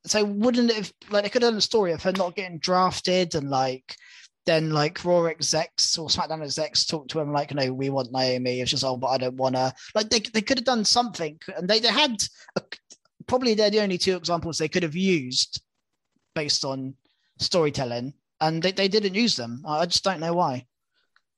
[0.06, 2.58] So wouldn't it have like they could have done a story of her not getting
[2.58, 3.96] drafted and like
[4.46, 8.60] then like Raw execs or SmackDown execs talk to him like, no, we want Naomi.
[8.60, 9.72] It's just, oh, but I don't want her.
[9.94, 12.22] Like they, they could have done something, and they, they had
[12.56, 12.62] a,
[13.26, 15.62] probably they're the only two examples they could have used
[16.34, 16.94] based on
[17.38, 19.62] storytelling, and they, they didn't use them.
[19.66, 20.66] I I just don't know why.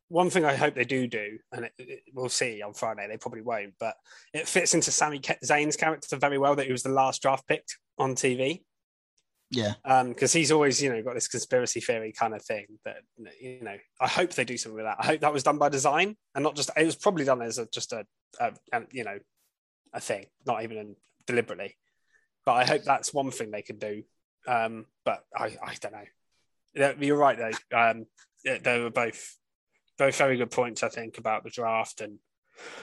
[0.08, 3.16] One thing I hope they do do, and it, it- we'll see on Friday, they
[3.16, 3.94] probably won't, but
[4.32, 7.46] it fits into Sammy Ke- Zayn's character very well that he was the last draft
[7.48, 8.62] picked on TV.
[9.50, 9.74] Yeah,
[10.08, 12.96] because he's always you know got this conspiracy theory kind of thing that
[13.40, 14.96] you know i hope they do something with that.
[14.98, 17.58] I hope that was done by design and not just it was probably done as
[17.58, 18.04] a, just a,
[18.40, 19.18] a, a you know
[19.92, 21.76] a thing not even in, deliberately.
[22.44, 24.02] But i hope that's one thing they can do.
[24.48, 26.94] Um but i i don't know.
[26.98, 27.78] You're right though.
[27.78, 28.06] Um
[28.44, 29.36] they were both
[29.98, 32.18] both very good points i think about the draft and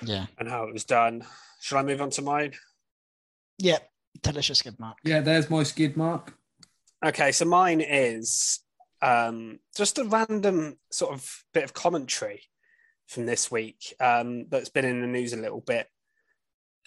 [0.03, 1.23] yeah, and how it was done
[1.61, 2.53] shall i move on to mine
[3.61, 3.77] yeah.
[4.23, 4.97] Delicious skid mark.
[5.03, 6.33] yeah, there's my skid mark.
[7.03, 8.59] Okay, so mine is
[9.01, 12.43] um, just a random sort of bit of commentary
[13.07, 15.87] from this week um, that's been in the news a little bit.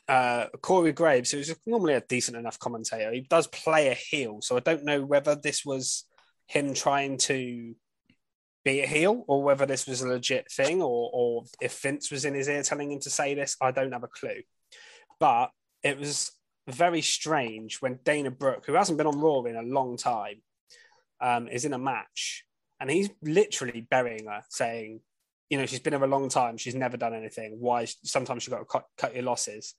[0.06, 4.56] Uh, Corey Graves, who's normally a decent enough commentator, he does play a heel, so
[4.56, 6.04] I don't know whether this was
[6.46, 7.74] him trying to
[8.64, 12.24] be a heel or whether this was a legit thing or, or if Vince was
[12.24, 13.56] in his ear telling him to say this.
[13.60, 14.42] I don't have a clue.
[15.20, 15.50] But
[15.82, 16.32] it was
[16.66, 20.42] very strange when Dana Brooke, who hasn't been on Raw in a long time,
[21.20, 22.44] um, is in a match
[22.80, 25.00] and he's literally burying her, saying,
[25.50, 27.56] you know, she's been here a long time, she's never done anything.
[27.60, 27.84] Why?
[27.84, 29.74] Sometimes you've got to cut, cut your losses.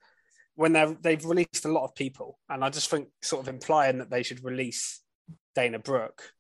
[0.56, 3.98] When they're, they've released a lot of people, and I just think sort of implying
[3.98, 5.02] that they should release
[5.54, 6.32] Dana Brooke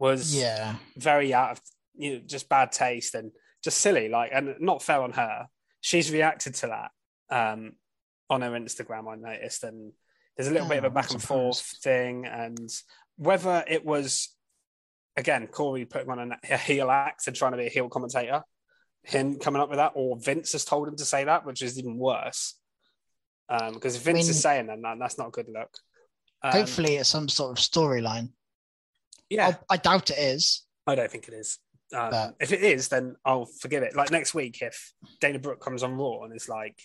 [0.00, 1.60] was Yeah, very out of
[1.94, 3.30] you know just bad taste and
[3.62, 5.46] just silly like and not fair on her
[5.80, 6.90] she's reacted to that
[7.30, 7.72] um,
[8.28, 9.10] on her Instagram.
[9.10, 9.92] I noticed, and
[10.36, 12.68] there's a little bit of a Oh, back and forth thing, and
[13.16, 14.34] whether it was
[15.16, 18.42] again Corey putting on a heel act and trying to be a heel commentator,
[19.02, 21.78] him coming up with that, or Vince has told him to say that, which is
[21.78, 22.54] even worse.
[23.48, 25.70] Because if Vince mean- is saying that, that's not a good look.
[26.42, 28.30] Um, Hopefully, it's some sort of storyline.
[29.30, 30.64] Yeah, I, I doubt it is.
[30.86, 31.58] I don't think it is.
[31.94, 33.96] Um, But- if it is, then I'll forgive it.
[33.96, 36.78] Like next week, if Dana Brooke comes on Raw and is like,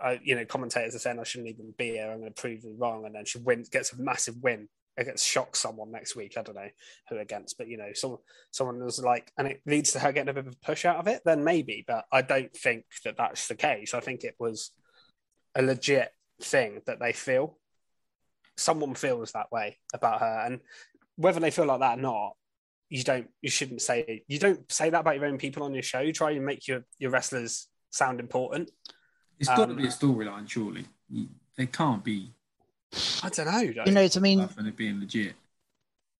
[0.00, 2.10] I, you know, commentators are saying I shouldn't even be here.
[2.10, 4.68] I'm going to prove them wrong, and then she wins, gets a massive win
[4.98, 6.34] against shock someone next week.
[6.36, 6.68] I don't know
[7.08, 8.18] who against, but you know, someone
[8.50, 10.96] someone was like, and it leads to her getting a bit of a push out
[10.96, 11.22] of it.
[11.24, 13.94] Then maybe, but I don't think that that's the case.
[13.94, 14.72] I think it was
[15.54, 16.12] a legit
[16.42, 17.58] thing that they feel.
[18.56, 20.60] Someone feels that way about her, and
[21.18, 22.32] whether they feel like that or not,
[22.88, 25.82] you don't you shouldn't say you don't say that about your own people on your
[25.82, 26.00] show.
[26.00, 28.70] You try and make your your wrestlers sound important.
[29.38, 30.86] It's got to Um, be a storyline, surely.
[31.56, 32.32] They can't be
[33.22, 33.72] I don't know.
[33.72, 33.84] though.
[33.84, 35.34] You know, what I mean, and it being legit.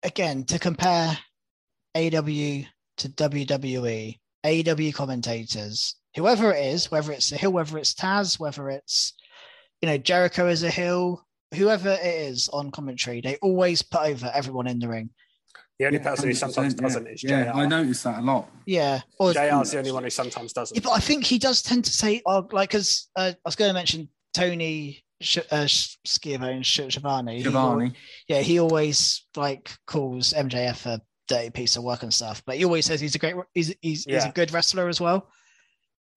[0.03, 1.17] again, to compare
[1.95, 2.67] AW
[2.99, 8.69] to WWE, AW commentators, whoever it is, whether it's a hill, whether it's Taz, whether
[8.69, 9.15] it's
[9.81, 14.31] you know Jericho as a hill, whoever it is on commentary, they always put over
[14.35, 15.11] everyone in the ring.
[15.79, 17.59] the only Yeah, person who sometimes 100%, doesn't is Yeah, JR.
[17.59, 18.51] I notice that a lot.
[18.67, 20.77] Yeah, or JR's the only one who sometimes doesn't.
[20.77, 23.57] Yeah, but I think he does tend to say, oh, like, because uh, I was
[23.57, 27.43] going to mention Tony Sh- uh, Sh- Schiavone, Sh- Schiavone.
[27.43, 27.95] He
[28.29, 32.65] yeah, he always like calls MJF a dirty piece of work and stuff, but he
[32.65, 35.31] always says he's a great, he's he's, he's a good wrestler as well.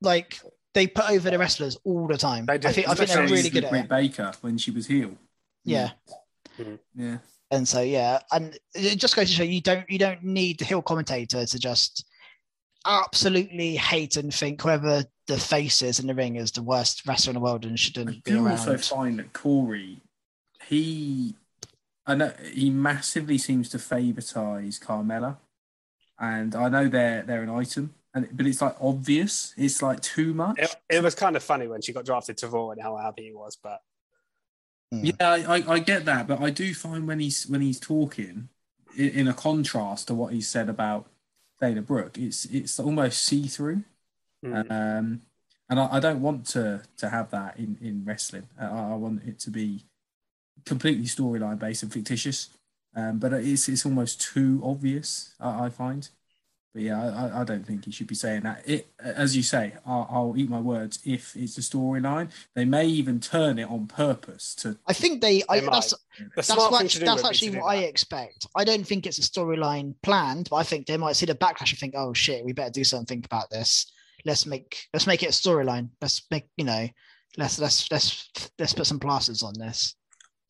[0.02, 0.40] Like
[0.73, 2.45] they put over the wrestlers all the time.
[2.45, 3.89] They do, I think I think they're especially really good at Britt it.
[3.89, 5.18] Baker when she was heel.
[5.64, 5.91] Yeah.
[6.57, 6.76] Mm-hmm.
[6.95, 7.18] Yeah.
[7.52, 10.65] And so yeah, and it just goes to show you don't you don't need the
[10.65, 12.06] heel commentator to just
[12.85, 17.31] absolutely hate and think whoever the face is in the ring is the worst wrestler
[17.31, 18.57] in the world and I shouldn't be do around.
[18.57, 20.02] also find that Corey,
[20.65, 21.35] he,
[22.07, 25.38] I know he massively seems to favouritize Carmella,
[26.19, 29.54] and I know they're they're an item, and but it's like obvious.
[29.58, 30.58] It's like too much.
[30.58, 33.24] It, it was kind of funny when she got drafted to Raw and how happy
[33.24, 33.82] he was, but
[34.92, 35.10] Hmm.
[35.10, 38.50] Yeah, I, I, I get that, but I do find when he's when he's talking,
[38.96, 41.08] in, in a contrast to what he said about
[41.60, 43.84] Dana Brooke, it's it's almost see through.
[44.44, 45.24] mm, Um,
[45.70, 48.50] and I, I don't want to to have that in in wrestling.
[48.62, 49.86] Uh, I, I want it to be
[50.66, 52.50] completely storyline based and fictitious.
[52.96, 55.36] Um, but it's it's almost too obvious.
[55.40, 56.10] I, I find.
[56.73, 57.02] But yeah,
[57.34, 58.68] I, I don't think he should be saying that.
[58.68, 60.99] It, as you say, I'll, I'll eat my words.
[61.03, 64.77] If it's a storyline, they may even turn it on purpose to.
[64.88, 65.43] I think they.
[65.49, 65.73] I, They might.
[65.73, 65.98] that's the
[66.35, 67.89] that's, smart what, thing to do that's actually to do what I that.
[67.89, 68.48] expect.
[68.56, 71.72] I don't think it's a storyline planned, but I think they might see the backlash
[71.72, 73.91] and think, "Oh shit, we better do something about this.
[74.23, 75.89] Let's make let's make it a storyline.
[76.02, 76.88] Let's make you know,
[77.38, 79.93] let's let's let's let's put some plasters on this."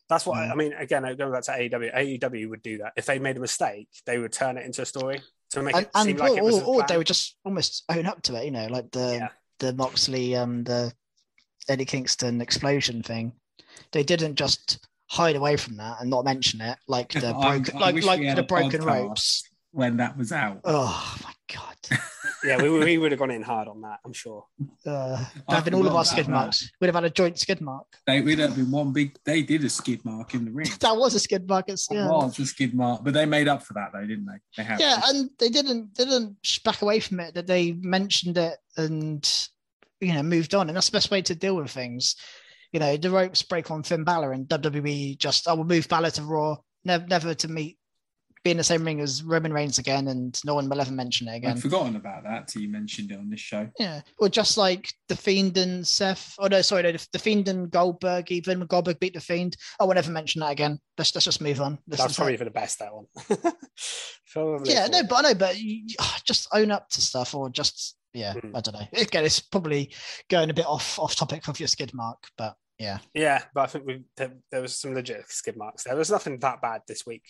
[0.08, 0.52] That's what I, Mm.
[0.52, 0.72] I mean.
[0.74, 3.88] Again, going back to AEW, AEW would do that if they made a mistake.
[4.06, 5.20] They would turn it into a story
[5.52, 6.62] to make And, it and seem like or, it was.
[6.62, 9.28] or, or they would just almost own up to it, you know, like the Yeah.
[9.58, 10.92] the Moxley um the
[11.68, 13.32] Eddie Kingston explosion thing.
[13.92, 17.90] They didn't just hide away from that and not mention it, like the broken I
[17.90, 18.84] like like the broken podcast.
[18.86, 19.42] ropes.
[19.72, 20.60] When that was out.
[20.64, 21.98] Oh my god.
[22.44, 23.98] yeah, we, we would have gone in hard on that.
[24.04, 24.44] I'm sure.
[24.86, 26.30] Uh, having all of our about skid that.
[26.30, 26.70] marks.
[26.80, 27.86] We'd have had a joint skid mark.
[28.06, 29.16] They we'd have been one big.
[29.24, 30.68] They did a skid mark in the ring.
[30.80, 31.68] That was a skid mark.
[31.68, 32.08] It's, It yeah.
[32.08, 34.38] was a skid mark, but they made up for that though, didn't they?
[34.56, 34.80] They have.
[34.80, 37.34] yeah, and they didn't they didn't back away from it.
[37.34, 39.48] That they mentioned it and
[40.00, 42.16] you know moved on, and that's the best way to deal with things.
[42.72, 46.10] You know, the ropes break on Finn Balor, and WWE just I will move Balor
[46.12, 47.78] to Raw, never never to meet,
[48.44, 51.28] be in the same ring as Roman Reigns again, and no one will ever mention
[51.28, 51.52] it again.
[51.52, 53.68] I'd forgotten about that till you mentioned it on this show.
[53.78, 56.34] Yeah, or just like the Fiend and Seth.
[56.38, 58.32] Oh no, sorry, no, the, the Fiend and Goldberg.
[58.32, 60.78] Even when Goldberg beat the Fiend, I will never mention that again.
[60.98, 61.78] Let's let's just move on.
[61.86, 62.38] This That's probably it.
[62.38, 62.78] for the best.
[62.80, 63.06] That one.
[64.32, 67.50] Probably yeah, no, but I know, but you, you- just own up to stuff, or
[67.50, 68.52] just yeah, Mm.
[68.54, 68.86] I don't know.
[69.00, 69.94] Again, it's probably
[70.28, 73.66] going a bit off off topic of your skid mark, but yeah, Yeah, but I
[73.66, 75.84] think we there, there was some legit skid marks.
[75.84, 77.22] There was nothing that bad this week.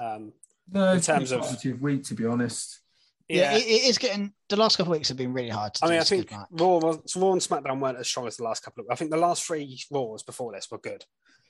[0.00, 0.32] Um,
[0.72, 2.80] No, In it's terms of- positive week to be honest.
[3.28, 4.32] yeah, yeah, it, it is getting.
[4.48, 5.74] The last couple of weeks have been really hard.
[5.74, 6.40] To I do mean, a I skid think.
[6.50, 6.90] Raw, Raw
[7.32, 8.90] and SmackDown weren't as strong as the last couple of.
[8.90, 11.04] I think the last three Raws before this were good.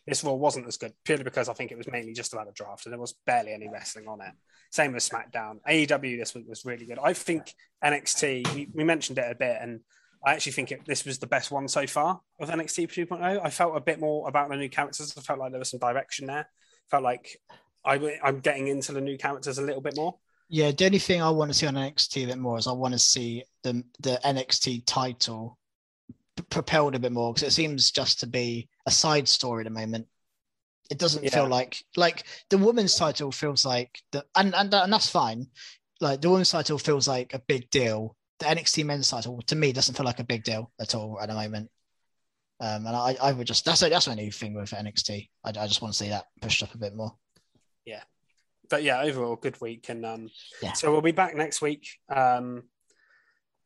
[0.07, 2.53] This Raw wasn't as good purely because I think it was mainly just about a
[2.53, 4.33] draft and there was barely any wrestling on it.
[4.71, 5.61] Same with SmackDown.
[5.69, 6.99] AEW this week was really good.
[7.01, 7.53] I think
[7.85, 8.53] NXT.
[8.55, 9.81] We, we mentioned it a bit, and
[10.25, 13.41] I actually think it, this was the best one so far of NXT 2.0.
[13.45, 15.15] I felt a bit more about the new characters.
[15.17, 16.49] I felt like there was some direction there.
[16.91, 17.39] Felt like
[17.85, 20.17] I, I'm getting into the new characters a little bit more.
[20.49, 22.73] Yeah, the only thing I want to see on NXT a bit more is I
[22.73, 25.59] want to see the the NXT title
[26.51, 29.71] propelled a bit more because it seems just to be a side story at the
[29.71, 30.07] moment.
[30.91, 31.31] It doesn't Yeah.
[31.31, 35.47] feel like like the women's title feels like the and, and and that's fine.
[36.01, 38.17] Like the women's title feels like a big deal.
[38.39, 41.29] The NXT men's title to me doesn't feel like a big deal at all at
[41.29, 41.71] the moment.
[42.61, 45.29] Um, and I, I would just that's that's my new thing with NXT.
[45.45, 47.17] I, I just want to see that pushed up a bit more.
[48.71, 49.91] But yeah, overall, good week.
[49.91, 50.31] And um,
[50.63, 50.73] Yeah.
[50.73, 51.87] so we'll be back next week.
[52.09, 52.63] Um,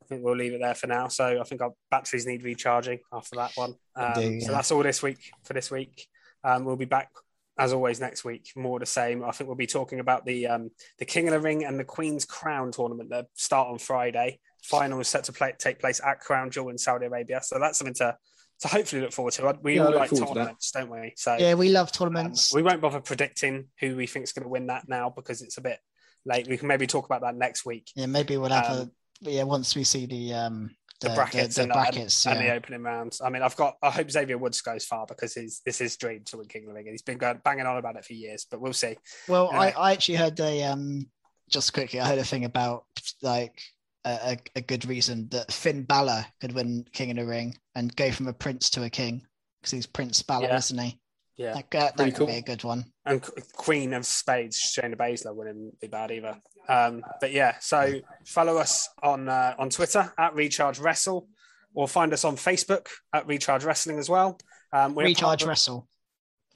[0.03, 1.07] I think we'll leave it there for now.
[1.07, 3.75] So I think our batteries need recharging after that one.
[3.95, 6.07] Um, do, So that's all this week for this week.
[6.43, 7.09] Um, we'll be back
[7.57, 8.51] as always next week.
[8.55, 9.23] More the same.
[9.23, 11.85] I think we'll be talking about the um, the King of the Ring and the
[11.85, 14.39] Queen's Crown tournament that start on Friday.
[14.63, 17.41] Final is set to play, take place at Crown Jewel in Saudi Arabia.
[17.41, 18.17] So that's something to
[18.61, 19.57] to hopefully look forward to.
[19.61, 21.13] We Yeah, all like forward to tournaments, don't we?
[21.15, 22.53] So Yeah, we love um, tournaments.
[22.53, 25.57] we won't bother predicting who we think is going to win that now because it's
[25.57, 25.79] a bit
[26.25, 26.47] late.
[26.47, 27.91] We can maybe talk about that next week.
[27.95, 28.91] yeah, maybe we'll have um,
[29.25, 32.53] a yeah once we see the um The, brackets, the, and, brackets and, and the
[32.53, 33.21] opening rounds.
[33.21, 33.77] I mean, I've got.
[33.83, 36.63] I hope Xavier Woods goes far because he's this is his dream to win King
[36.63, 38.45] of the Ring, he's been going, banging on about it for years.
[38.49, 38.97] But we'll see.
[39.27, 41.07] Well, I, I actually heard a um
[41.49, 42.85] just quickly, I heard a thing about
[43.21, 43.61] like
[44.09, 48.11] a, a, good reason that Finn Balor could win King of the Ring and go
[48.11, 49.25] from a prince to a king
[49.59, 50.57] because he's Prince Balor, Yeah.
[50.57, 50.99] isn't he?
[51.37, 52.27] Yeah, That, that, could cool.
[52.27, 52.85] be a good one.
[53.05, 53.21] and
[53.53, 56.39] Queen of Spades, Shayna Baszler wouldn't be bad either.
[56.67, 57.93] Um, but yeah, so
[58.25, 61.27] follow us on uh, on Twitter at Recharge Wrestle,
[61.73, 64.39] or find us on Facebook at Recharge Wrestling as well.
[64.73, 65.87] Um, we're Recharge Wrestle,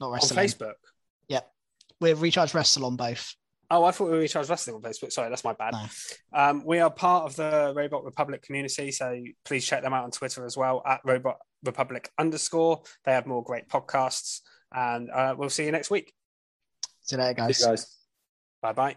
[0.00, 0.46] not on wrestling.
[0.46, 0.74] Facebook.
[1.28, 1.40] Yeah.
[2.00, 3.34] We're Recharge Wrestle on both.
[3.74, 5.12] Oh, I thought we were Recharge Wrestling on Facebook.
[5.12, 5.72] Sorry, that's my bad.
[5.72, 5.86] No.
[6.38, 10.10] Um, we are part of the Robot Republic community, so please check them out on
[10.10, 12.82] Twitter as well at Robot Republic underscore.
[13.06, 14.40] They have more great podcasts,
[14.72, 16.12] and uh, we'll see you next week.
[17.00, 17.96] See you later, See you guys.
[18.60, 18.96] Bye bye.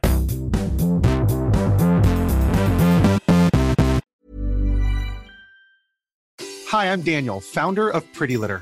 [6.67, 8.61] Hi, I'm Daniel, founder of Pretty Litter.